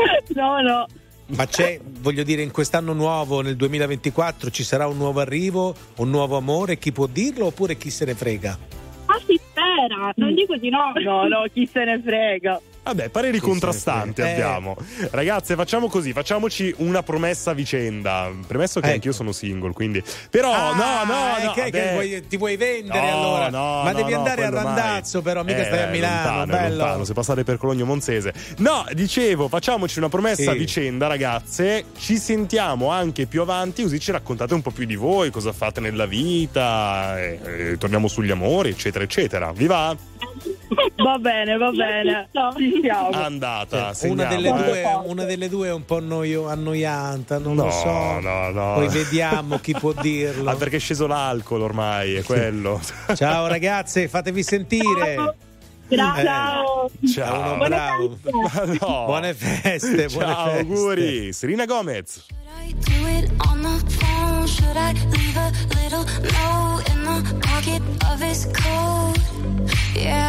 No, 0.34 0.60
no. 0.60 0.86
Ma 1.26 1.46
c'è, 1.46 1.78
voglio 2.00 2.24
dire, 2.24 2.42
in 2.42 2.50
quest'anno 2.50 2.92
nuovo, 2.92 3.40
nel 3.40 3.54
2024, 3.54 4.50
ci 4.50 4.64
sarà 4.64 4.88
un 4.88 4.96
nuovo 4.96 5.20
arrivo, 5.20 5.74
un 5.96 6.10
nuovo 6.10 6.36
amore? 6.36 6.76
Chi 6.76 6.90
può 6.90 7.06
dirlo 7.06 7.46
oppure 7.46 7.76
chi 7.76 7.90
se 7.90 8.04
ne 8.04 8.14
frega? 8.14 8.58
Ma 9.06 9.16
si 9.24 9.38
spera, 9.40 10.12
non 10.16 10.34
dico 10.34 10.56
di 10.56 10.70
no. 10.70 10.92
No, 11.02 11.28
no, 11.28 11.44
chi 11.52 11.66
se 11.66 11.84
ne 11.84 12.00
frega. 12.00 12.60
Vabbè, 12.82 13.08
pareri 13.10 13.34
ne 13.38 13.40
contrastanti 13.40 14.20
frega. 14.22 14.28
Eh. 14.28 14.32
abbiamo. 14.32 14.76
Ragazze, 15.10 15.54
facciamo 15.54 15.88
così, 15.88 16.12
facciamoci 16.12 16.74
una 16.78 17.02
promessa 17.02 17.50
a 17.50 17.54
vicenda. 17.54 18.30
Premesso 18.46 18.80
che 18.80 18.86
Ecco. 18.86 18.94
anch'io 18.94 19.12
sono 19.12 19.32
single, 19.32 19.72
quindi. 19.72 20.02
Però, 20.30 20.52
Ah, 20.52 20.74
no, 20.74 21.12
no, 21.12 21.36
eh, 21.38 21.44
no. 21.44 21.52
che- 21.52 21.70
che 21.70 21.90
vuoi- 21.92 22.26
ti 22.26 22.36
vuoi 22.36 22.56
vendere 22.56 23.10
No, 23.10 23.16
allora? 23.18 23.48
no, 23.50 23.82
Ma 23.82 23.90
no, 23.90 23.96
devi 23.96 24.12
no, 24.12 24.18
andare 24.18 24.44
a 24.44 24.48
quello 24.48 24.64
mai. 24.64 24.76
Randazzo, 24.76 25.22
però, 25.22 25.42
mica 25.44 25.60
Eh, 25.60 25.64
stai 25.64 25.82
a 25.82 25.86
Milano, 25.88 26.36
lontano, 26.38 26.46
bello. 26.62 26.76
lontano, 26.78 27.04
se 27.04 27.12
passate 27.12 27.44
per 27.44 27.56
Cologno 27.58 27.84
Monzese. 27.84 28.32
No, 28.58 28.84
dicevo, 28.92 29.48
facciamoci 29.48 29.98
una 29.98 30.08
promessa 30.08 30.42
Sì. 30.42 30.48
a 30.48 30.52
vicenda, 30.54 31.06
ragazze. 31.06 31.84
Ci 31.98 32.16
sentiamo 32.16 32.88
anche 32.90 33.26
più 33.26 33.42
avanti, 33.42 33.82
così 33.82 34.00
ci 34.00 34.10
raccontate 34.10 34.54
un 34.54 34.62
po' 34.62 34.70
più 34.70 34.86
di 34.86 34.96
voi, 34.96 35.30
cosa 35.30 35.52
fate 35.52 35.80
nella 35.80 36.06
vita, 36.06 37.20
e, 37.20 37.38
e 37.72 37.78
torniamo 37.78 38.08
sugli 38.08 38.30
amori, 38.30 38.70
eccetera, 38.70 39.04
eccetera. 39.04 39.52
Vi 39.52 39.66
va? 39.66 39.94
Va 40.96 41.18
bene, 41.18 41.56
va 41.56 41.70
bene. 41.70 42.28
Ci 42.56 42.69
siamo. 42.82 43.10
Andata. 43.10 43.76
una, 43.84 43.94
segniamo, 43.94 44.28
delle 44.30 44.52
due, 44.52 44.84
una 45.04 45.24
delle 45.24 45.48
due 45.48 45.68
è 45.68 45.72
un 45.72 45.84
po' 45.84 45.96
annoio- 45.98 46.48
annoianta, 46.48 47.38
non 47.38 47.54
No, 47.56 47.64
lo 47.64 47.70
so. 47.70 48.20
no, 48.20 48.50
no. 48.50 48.74
Poi 48.74 48.88
vediamo 48.88 49.58
chi 49.58 49.72
può 49.72 49.92
dirlo. 50.00 50.50
Ah, 50.50 50.54
perché 50.56 50.76
è 50.76 50.80
sceso 50.80 51.06
l'alcol 51.06 51.62
ormai, 51.62 52.14
è 52.14 52.22
quello. 52.22 52.80
Ciao 53.14 53.46
ragazze, 53.46 54.08
fatevi 54.08 54.42
sentire. 54.42 55.34
Grazie. 55.88 56.22
Eh, 56.22 56.24
Ciao. 56.24 56.90
Ciao. 57.12 57.56
Buone 57.56 57.68
bravo. 57.68 58.18
Ma 58.22 58.64
no. 58.64 59.04
Buone 59.06 59.34
feste, 59.34 60.06
buone 60.06 60.26
Ciao, 60.32 60.44
feste. 60.46 60.60
auguri. 60.60 61.32
Serena 61.32 61.64
Gomez. 61.64 62.26
Should 64.46 64.76
I 64.76 64.92
leave 65.10 65.36
a 65.36 65.50
little 65.74 66.04
note 66.04 66.88
in 66.90 67.04
the 67.04 67.34
pocket 67.46 67.82
of 68.10 68.20
his 68.20 68.46
coat? 68.46 69.18
Yeah. 69.94 70.28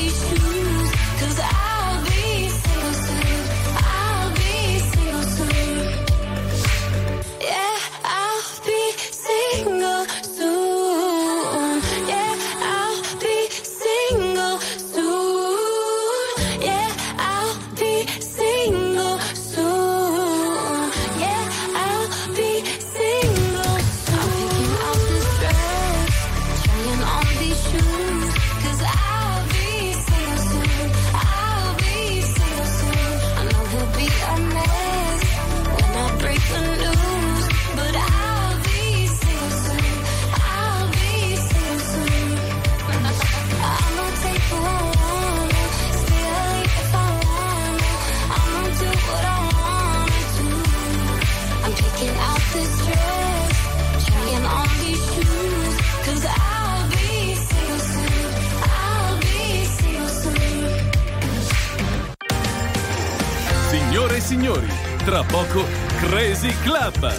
tra 65.03 65.23
poco 65.23 65.65
Crazy 65.99 66.53
Club. 66.61 67.11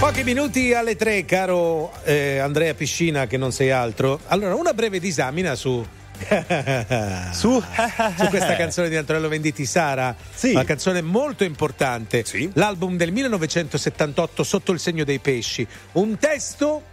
Pochi 0.00 0.24
minuti 0.24 0.72
alle 0.74 0.96
tre, 0.96 1.24
caro 1.24 1.92
eh, 2.02 2.38
Andrea 2.38 2.74
Piscina, 2.74 3.26
che 3.26 3.36
non 3.36 3.52
sei 3.52 3.70
altro. 3.70 4.18
Allora, 4.26 4.56
una 4.56 4.72
breve 4.72 4.98
disamina 4.98 5.54
su. 5.54 5.86
su? 7.32 7.62
su 7.62 8.26
questa 8.28 8.56
canzone 8.56 8.88
di 8.88 8.96
Antonello 8.96 9.28
Venditti 9.28 9.66
Sara, 9.66 10.16
una 10.42 10.64
canzone 10.64 11.00
molto 11.00 11.44
importante. 11.44 12.24
L'album 12.54 12.96
del 12.96 13.12
1978 13.12 14.42
Sotto 14.42 14.72
il 14.72 14.80
segno 14.80 15.04
dei 15.04 15.20
pesci. 15.20 15.66
Un 15.92 16.18
testo 16.18 16.85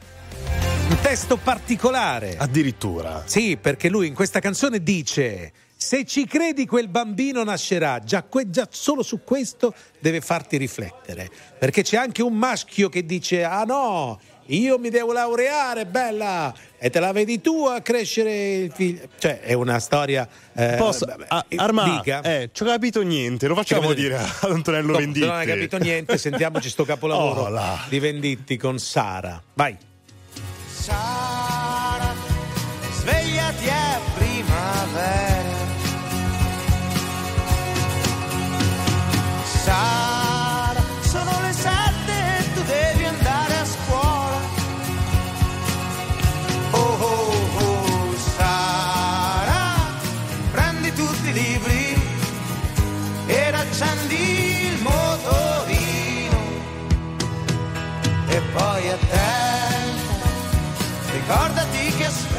un 0.89 0.97
testo 1.01 1.37
particolare. 1.37 2.35
Addirittura. 2.37 3.23
Sì, 3.25 3.57
perché 3.57 3.89
lui 3.89 4.07
in 4.07 4.13
questa 4.13 4.39
canzone 4.39 4.81
dice: 4.83 5.51
Se 5.75 6.05
ci 6.05 6.25
credi, 6.25 6.65
quel 6.65 6.87
bambino 6.87 7.43
nascerà. 7.43 7.99
Già, 7.99 8.23
que- 8.23 8.49
già 8.49 8.67
solo 8.69 9.01
su 9.03 9.21
questo 9.23 9.73
deve 9.99 10.21
farti 10.21 10.57
riflettere. 10.57 11.29
Perché 11.57 11.83
c'è 11.83 11.97
anche 11.97 12.21
un 12.21 12.33
maschio 12.33 12.89
che 12.89 13.05
dice: 13.05 13.43
Ah 13.43 13.63
no, 13.63 14.19
io 14.47 14.77
mi 14.77 14.89
devo 14.89 15.13
laureare, 15.13 15.85
bella! 15.85 16.53
E 16.77 16.89
te 16.89 16.99
la 16.99 17.13
vedi 17.13 17.39
tu 17.39 17.65
a 17.65 17.79
crescere 17.79 18.55
il 18.55 18.71
figlio. 18.73 19.07
Cioè, 19.17 19.39
è 19.39 19.53
una 19.53 19.79
storia. 19.79 20.27
eh, 20.53 20.75
Posso, 20.77 21.05
vabbè, 21.05 21.25
ah, 21.29 21.45
eh, 21.47 21.55
Arma, 21.55 21.83
dica. 21.95 22.21
eh, 22.21 22.49
ci 22.51 22.61
ho 22.63 22.65
capito 22.65 23.01
niente, 23.01 23.47
lo 23.47 23.55
facciamo 23.55 23.87
Che 23.87 23.95
dire 23.95 24.15
capito- 24.17 24.45
ad 24.47 24.51
Antonello 24.51 24.91
No, 24.91 24.97
Venditti. 24.97 25.25
non 25.25 25.35
hai 25.37 25.47
capito 25.47 25.77
niente, 25.77 26.17
sentiamoci 26.17 26.69
sto 26.69 26.83
capolavoro 26.83 27.43
Oh, 27.55 27.79
di 27.87 27.99
Venditti 27.99 28.57
con 28.57 28.77
Sara. 28.79 29.41
Vai. 29.53 29.77
Sara, 30.83 32.13
svegliati 32.91 33.67
è 33.67 33.99
primavera. 34.15 35.61
Sara, 39.63 40.83
sono 40.99 41.39
le 41.39 41.53
sette 41.53 42.37
e 42.37 42.53
tu 42.53 42.63
devi 42.63 43.05
andare 43.05 43.55
a 43.59 43.65
scuola. 43.65 44.39
Oh 46.71 46.97
oh 46.99 47.31
oh, 47.59 48.15
Sara, 48.35 49.75
prendi 50.51 50.91
tutti 50.91 51.29
i 51.29 51.33
libri 51.33 52.01
ed 53.27 53.53
accendi 53.53 54.65
il 54.65 54.81
motorino. 54.81 56.41
E 58.27 58.41
poi 58.51 58.89
attenta, 58.89 59.42
ricordati 61.25 61.95
che 61.95 62.32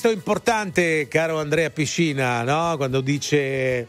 Quindi 0.00 0.08
testo 0.08 0.10
importante, 0.10 1.08
caro 1.08 1.38
Andrea 1.38 1.68
Piscina, 1.70 2.42
no? 2.42 2.76
Quando 2.78 3.02
dice 3.02 3.36
eh, 3.36 3.86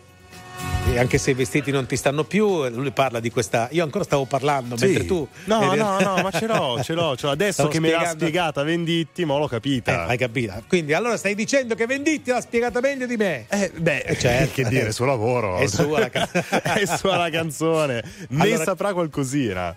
anche 0.98 1.18
se 1.18 1.32
i 1.32 1.34
vestiti 1.34 1.72
non 1.72 1.86
ti 1.86 1.96
stanno 1.96 2.26
più, 2.26 2.68
lui 2.68 2.92
parla 2.92 3.22
di 3.22 3.30
questa. 3.32 3.70
Io 3.72 3.84
ancora 3.84 4.04
stavo 4.04 4.26
parlando, 4.26 4.76
Sì. 4.76 4.86
mentre 4.88 5.06
tu. 5.06 5.26
No, 5.46 5.74
no, 5.74 6.00
no, 6.00 6.18
ma 6.22 6.30
ce 6.32 6.48
l'ho, 6.48 6.82
ce 6.84 6.94
l'ho, 6.94 7.16
ce 7.16 7.26
l'ho. 7.28 7.32
Adesso 7.32 7.52
Stavo 7.54 7.70
che 7.70 7.80
me 7.80 7.88
l'ha 7.90 7.94
spiegando- 8.00 8.26
spiegata 8.26 8.64
Venditti, 8.64 9.24
ma 9.26 9.38
l'ho 9.38 9.48
capita. 9.48 10.06
Eh, 10.06 10.12
hai 10.12 10.18
capito? 10.18 10.62
Quindi 10.68 10.94
allora 10.94 11.16
stai 11.16 11.34
dicendo 11.34 11.76
che 11.76 11.86
Venditti 11.86 12.30
l'ha 12.30 12.42
spiegata 12.42 12.82
meglio 12.82 13.06
di 13.06 13.16
me? 13.16 13.46
Eh, 13.50 13.72
beh, 13.74 14.18
certo. 14.20 14.52
che 14.54 14.64
dire, 14.68 14.88
il 14.88 14.94
suo 14.94 15.06
lavoro. 15.06 15.58
È 15.60 15.68
sua 15.68 16.00
la 16.00 16.10
canzone. 16.10 16.46
È 16.62 16.86
sua 16.86 17.16
la 17.16 17.30
canzone. 17.30 18.04
Ne 18.30 18.44
Allora- 18.44 18.64
saprà 18.66 18.94
qualcosina. 18.94 19.74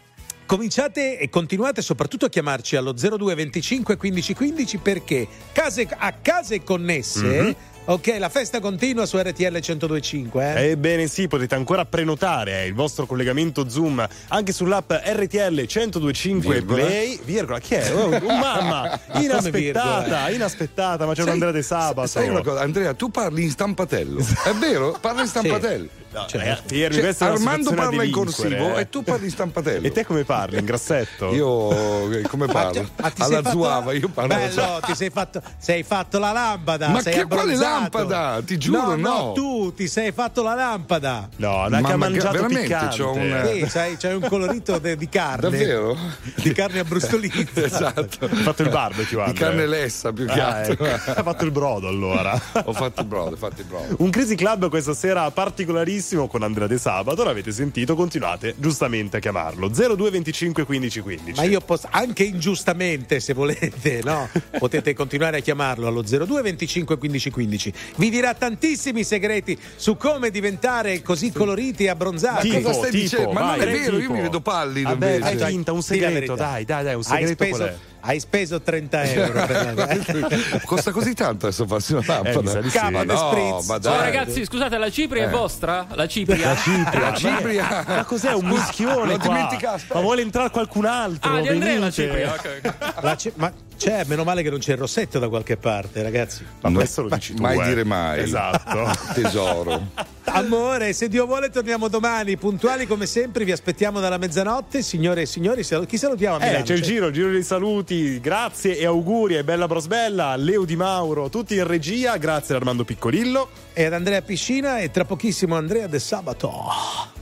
Cominciate 0.47 1.18
e 1.18 1.31
continuate 1.31 1.81
soprattutto 1.81 2.26
a 2.26 2.28
chiamarci 2.28 2.76
allo 2.76 2.92
02 2.92 3.34
25 3.34 3.97
15 3.97 4.34
15 4.34 4.76
perché 4.78 5.26
case, 5.52 5.89
a 5.90 6.12
case 6.20 6.62
connesse, 6.62 7.24
Mhm. 7.24 7.55
ok, 7.86 8.16
la 8.18 8.28
festa 8.28 8.60
continua 8.60 9.06
su 9.06 9.16
RTL 9.16 9.52
1025. 9.58 10.55
Eh? 10.56 10.70
Ebbene 10.73 11.06
sì, 11.06 11.28
potete 11.28 11.55
ancora 11.55 11.86
prenotare 11.86 12.62
eh, 12.62 12.66
il 12.66 12.74
vostro 12.74 13.06
collegamento 13.06 13.68
Zoom 13.70 14.06
anche 14.28 14.52
sull'app 14.52 14.92
RTL 14.92 15.64
1025 15.66 16.55
Virgola. 16.55 16.84
Play. 16.84 17.18
Virgola, 17.24 17.58
chi 17.58 17.74
è? 17.74 17.94
Oh, 17.94 18.14
oh, 18.14 18.20
mamma, 18.36 19.00
inaspettata, 19.14 20.28
inaspettata, 20.28 21.06
ma 21.06 21.14
c'è 21.14 21.20
un 21.20 21.24
Sai- 21.24 21.32
Andrea 21.34 21.52
De 21.52 21.62
Sabato. 21.62 22.06
Sai 22.08 22.28
una 22.28 22.42
cosa, 22.42 22.60
Andrea, 22.60 22.92
tu 22.92 23.10
parli 23.10 23.44
in 23.44 23.50
stampatello. 23.50 24.20
È 24.44 24.52
vero? 24.52 24.97
Parli 25.00 25.23
in 25.23 25.26
stampatello. 25.26 25.89
No, 26.15 26.26
Cioè, 26.28 26.41
ragazzi, 26.41 26.76
Fermi, 26.78 27.12
Cioè, 27.15 27.28
Armando 27.28 27.73
parla 27.75 28.05
in 28.05 28.12
corsivo 28.12 28.76
eh. 28.76 28.83
e 28.83 28.89
tu 28.89 29.02
parli 29.02 29.25
in 29.25 29.31
stampatello. 29.33 29.84
E 29.84 29.91
te 29.91 30.05
come 30.07 30.23
parli? 30.23 30.59
In 30.60 30.65
grassetto? 30.65 31.33
Io 31.34 32.10
eh, 32.12 32.23
come 32.23 32.47
parlo? 32.47 32.89
Ma 33.01 33.10
ti 33.10 33.23
sei 33.23 33.33
Alla 33.34 33.43
fatto- 33.43 33.51
zuava, 33.51 33.93
io 33.94 34.09
parlo 34.09 34.28
Bello, 34.34 34.81
ti 34.86 34.94
sei 34.94 35.10
fatto, 35.10 35.43
sei 35.59 35.83
fatto 35.83 36.20
la 36.20 36.31
lampada. 36.31 36.89
Ma 36.89 37.01
sei 37.01 37.15
che- 37.15 37.25
quale 37.26 37.57
lampada? 37.57 38.41
Ti 38.47 38.57
giuro, 38.59 38.94
no. 38.94 39.33
tu 39.33 39.75
ti 39.75 39.89
sei 39.89 40.12
fatto 40.12 40.44
la 40.44 40.55
lampada. 40.55 41.28
No, 41.36 41.67
dai, 41.68 41.81
Ma 41.81 41.89
che 41.89 41.94
ha 41.94 41.97
mangiato 41.97 42.31
veramente 42.33 42.62
piccante. 42.62 42.97
c'ho 42.97 43.12
un- 43.12 43.49
Sì, 43.52 43.67
c'hai, 43.68 43.97
c'hai 43.97 44.15
un 44.15 44.28
colorito 44.28 44.78
de- 44.78 44.97
di 44.97 45.09
carne. 45.09 45.41
Davvero? 45.51 45.97
Di 46.36 46.52
carne 46.52 46.78
abbrustolita. 46.78 47.43
esatto. 47.60 48.26
Ha 48.26 48.28
fatto 48.36 48.62
il 48.62 48.68
barbecue, 48.70 49.25
Di 49.26 49.33
carne 49.33 49.67
lessa 49.67 50.12
più 50.12 50.26
che 50.26 50.41
Ah, 50.41 50.59
altro. 50.59 50.84
ecco. 50.84 51.10
Ha 51.10 51.23
fatto 51.25 51.44
il 51.44 51.51
brodo 51.51 51.89
allora. 51.89 52.41
Ho 52.67 52.73
fatto 52.73 53.01
il 53.01 53.07
brodo, 53.09 53.34
ho 53.34 53.39
fatto 53.39 53.60
il 53.62 53.67
brodo. 53.67 53.97
Un 53.99 54.10
Crazy 54.10 54.36
Club 54.36 54.68
questa 54.68 54.94
sera 54.94 55.28
particolarissimo 55.33 56.02
con 56.28 56.42
Andrea 56.42 56.66
De 56.66 56.76
Sabato, 56.76 57.24
l'avete 57.24 57.50
sentito, 57.50 57.94
continuate 57.94 58.55
giustamente 58.58 59.16
a 59.16 59.20
chiamarlo 59.20 59.68
0225 59.68 60.65
15 60.65 61.00
15. 61.00 61.41
Ma 61.41 61.47
io 61.47 61.60
posso, 61.60 61.89
anche 61.91 62.24
ingiustamente, 62.24 63.20
se 63.20 63.33
volete, 63.33 64.00
no? 64.05 64.28
Potete 64.58 64.92
continuare 64.92 65.39
a 65.39 65.41
chiamarlo 65.41 65.86
allo 65.86 66.02
02 66.02 66.42
25 66.42 66.99
15 66.99 67.31
15. 67.31 67.73
Vi 67.97 68.10
dirà 68.10 68.34
tantissimi 68.34 69.02
segreti 69.02 69.58
su 69.76 69.97
come 69.97 70.31
diventare 70.31 71.00
così 71.00 71.33
coloriti 71.33 71.84
e 71.84 71.89
abbronzati. 71.89 72.50
Tipo, 72.50 72.60
cosa 72.60 72.74
stai 72.74 72.91
tipo, 72.91 73.02
dicendo? 73.02 73.33
Ma 73.33 73.41
non 73.41 73.49
vai, 73.57 73.60
è 73.60 73.73
vero, 73.73 73.94
io 73.97 74.00
tipo. 74.00 74.12
mi 74.12 74.20
vedo 74.20 74.41
pallido 74.41 74.89
Vabbè, 74.91 75.15
invece. 75.15 75.39
fai 75.39 75.50
finta, 75.52 75.73
un 75.73 75.83
segreto, 75.83 76.34
dai, 76.34 76.65
dai, 76.65 76.84
dai, 76.84 76.94
un 76.94 77.02
Hai 77.07 77.26
segreto 77.26 77.44
speso, 77.44 77.57
qual 77.57 77.68
è? 77.68 77.76
Hai 78.07 78.20
speso 78.20 78.60
30 78.60 79.02
euro 79.05 79.47
per 79.47 79.74
la... 79.74 80.28
Costa 80.66 80.91
così 80.92 81.15
tanto 81.15 81.47
adesso 81.47 81.66
farsi 81.66 81.92
una 81.94 82.02
lampada? 82.07 82.41
Eh, 82.41 82.47
sa 82.52 82.60
di 82.60 82.70
sì. 82.70 82.78
Ma 82.78 83.02
no, 83.02 83.62
ma 83.66 83.74
Oh, 83.74 83.78
dai. 83.78 83.99
ragazzi, 84.00 84.44
scusate, 84.44 84.76
la 84.76 84.91
Cipria 84.91 85.24
Eh. 85.24 85.26
è 85.26 85.31
vostra? 85.31 85.86
La 85.94 86.07
Cipria? 86.07 86.49
La 86.49 86.57
Cipria, 86.57 87.00
La 87.00 87.10
ma- 87.10 87.16
Cipria. 87.16 87.84
Ma 87.86 88.05
cos'è 88.05 88.33
un 88.33 88.47
mischione 88.47 89.12
L'ho 89.12 89.16
dimenticato. 89.18 89.94
Ma 89.94 90.00
vuole 90.00 90.20
entrare 90.23 90.50
qualcun 90.50 90.84
altro? 90.84 91.33
Ah, 91.34 91.41
di 91.41 91.49
Andrea 91.49 91.78
la. 91.78 91.91
Cipria. 91.91 92.33
ok, 92.34 92.60
ok. 92.65 93.02
La 93.02 93.16
ci- 93.16 93.33
ma 93.36 93.52
c'è, 93.76 94.04
meno 94.06 94.24
male 94.24 94.42
che 94.42 94.50
non 94.50 94.58
c'è 94.58 94.72
il 94.72 94.78
rossetto 94.78 95.18
da 95.18 95.28
qualche 95.28 95.56
parte, 95.56 96.02
ragazzi. 96.02 96.44
Ma 96.62 96.70
questo 96.72 97.02
lo 97.02 97.08
dici 97.08 97.34
tu, 97.34 97.42
mai 97.42 97.58
eh. 97.58 97.64
dire 97.64 97.84
mai. 97.84 98.20
Esatto. 98.20 98.90
Tesoro. 99.14 100.12
Amore, 100.26 100.92
se 100.94 101.08
Dio 101.08 101.26
vuole 101.26 101.50
torniamo 101.50 101.88
domani, 101.88 102.36
puntuali 102.36 102.86
come 102.86 103.06
sempre, 103.06 103.44
vi 103.44 103.52
aspettiamo 103.52 104.00
dalla 104.00 104.16
mezzanotte. 104.18 104.82
Signore 104.82 105.22
e 105.22 105.26
signori, 105.26 105.62
chi 105.86 105.98
salutiamo 105.98 106.36
a 106.36 106.42
Eh, 106.42 106.46
Milano? 106.46 106.64
c'è 106.64 106.74
il 106.74 106.80
C'è- 106.80 106.86
giro, 106.86 107.06
il 107.08 107.12
giro 107.12 107.30
dei 107.30 107.42
saluti. 107.42 108.20
Grazie 108.20 108.76
e 108.78 108.86
auguri 108.86 109.36
a 109.36 109.42
Bella 109.44 109.66
Brosbella, 109.66 110.28
a 110.28 110.36
Leo 110.36 110.64
Di 110.64 110.76
Mauro, 110.76 111.28
tutti 111.28 111.54
in 111.54 111.66
regia. 111.66 112.16
Grazie 112.16 112.54
ad 112.54 112.60
Armando 112.60 112.84
Piccolillo. 112.84 113.48
E 113.72 113.84
ad 113.84 113.92
Andrea 113.92 114.22
Piscina 114.22 114.78
e 114.78 114.90
tra 114.90 115.04
pochissimo 115.04 115.56
Andrea 115.56 115.86
De 115.88 115.98
Sabato. 115.98 116.52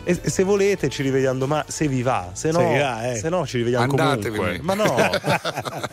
E 0.04 0.18
se 0.24 0.42
volete 0.42 0.88
ci 0.88 1.02
rivediamo 1.02 1.38
domani, 1.38 1.64
se 1.68 1.86
vi 1.88 2.02
va. 2.02 2.30
Se 2.32 2.50
no, 2.50 2.58
Se 2.58 2.78
va, 2.78 3.10
eh. 3.12 3.16
se 3.16 3.28
no 3.28 3.46
ci 3.46 3.56
rivediamo 3.58 3.84
Andatevene. 3.84 4.58
comunque. 4.58 4.60
Ma 4.62 4.74
no. 4.74 4.96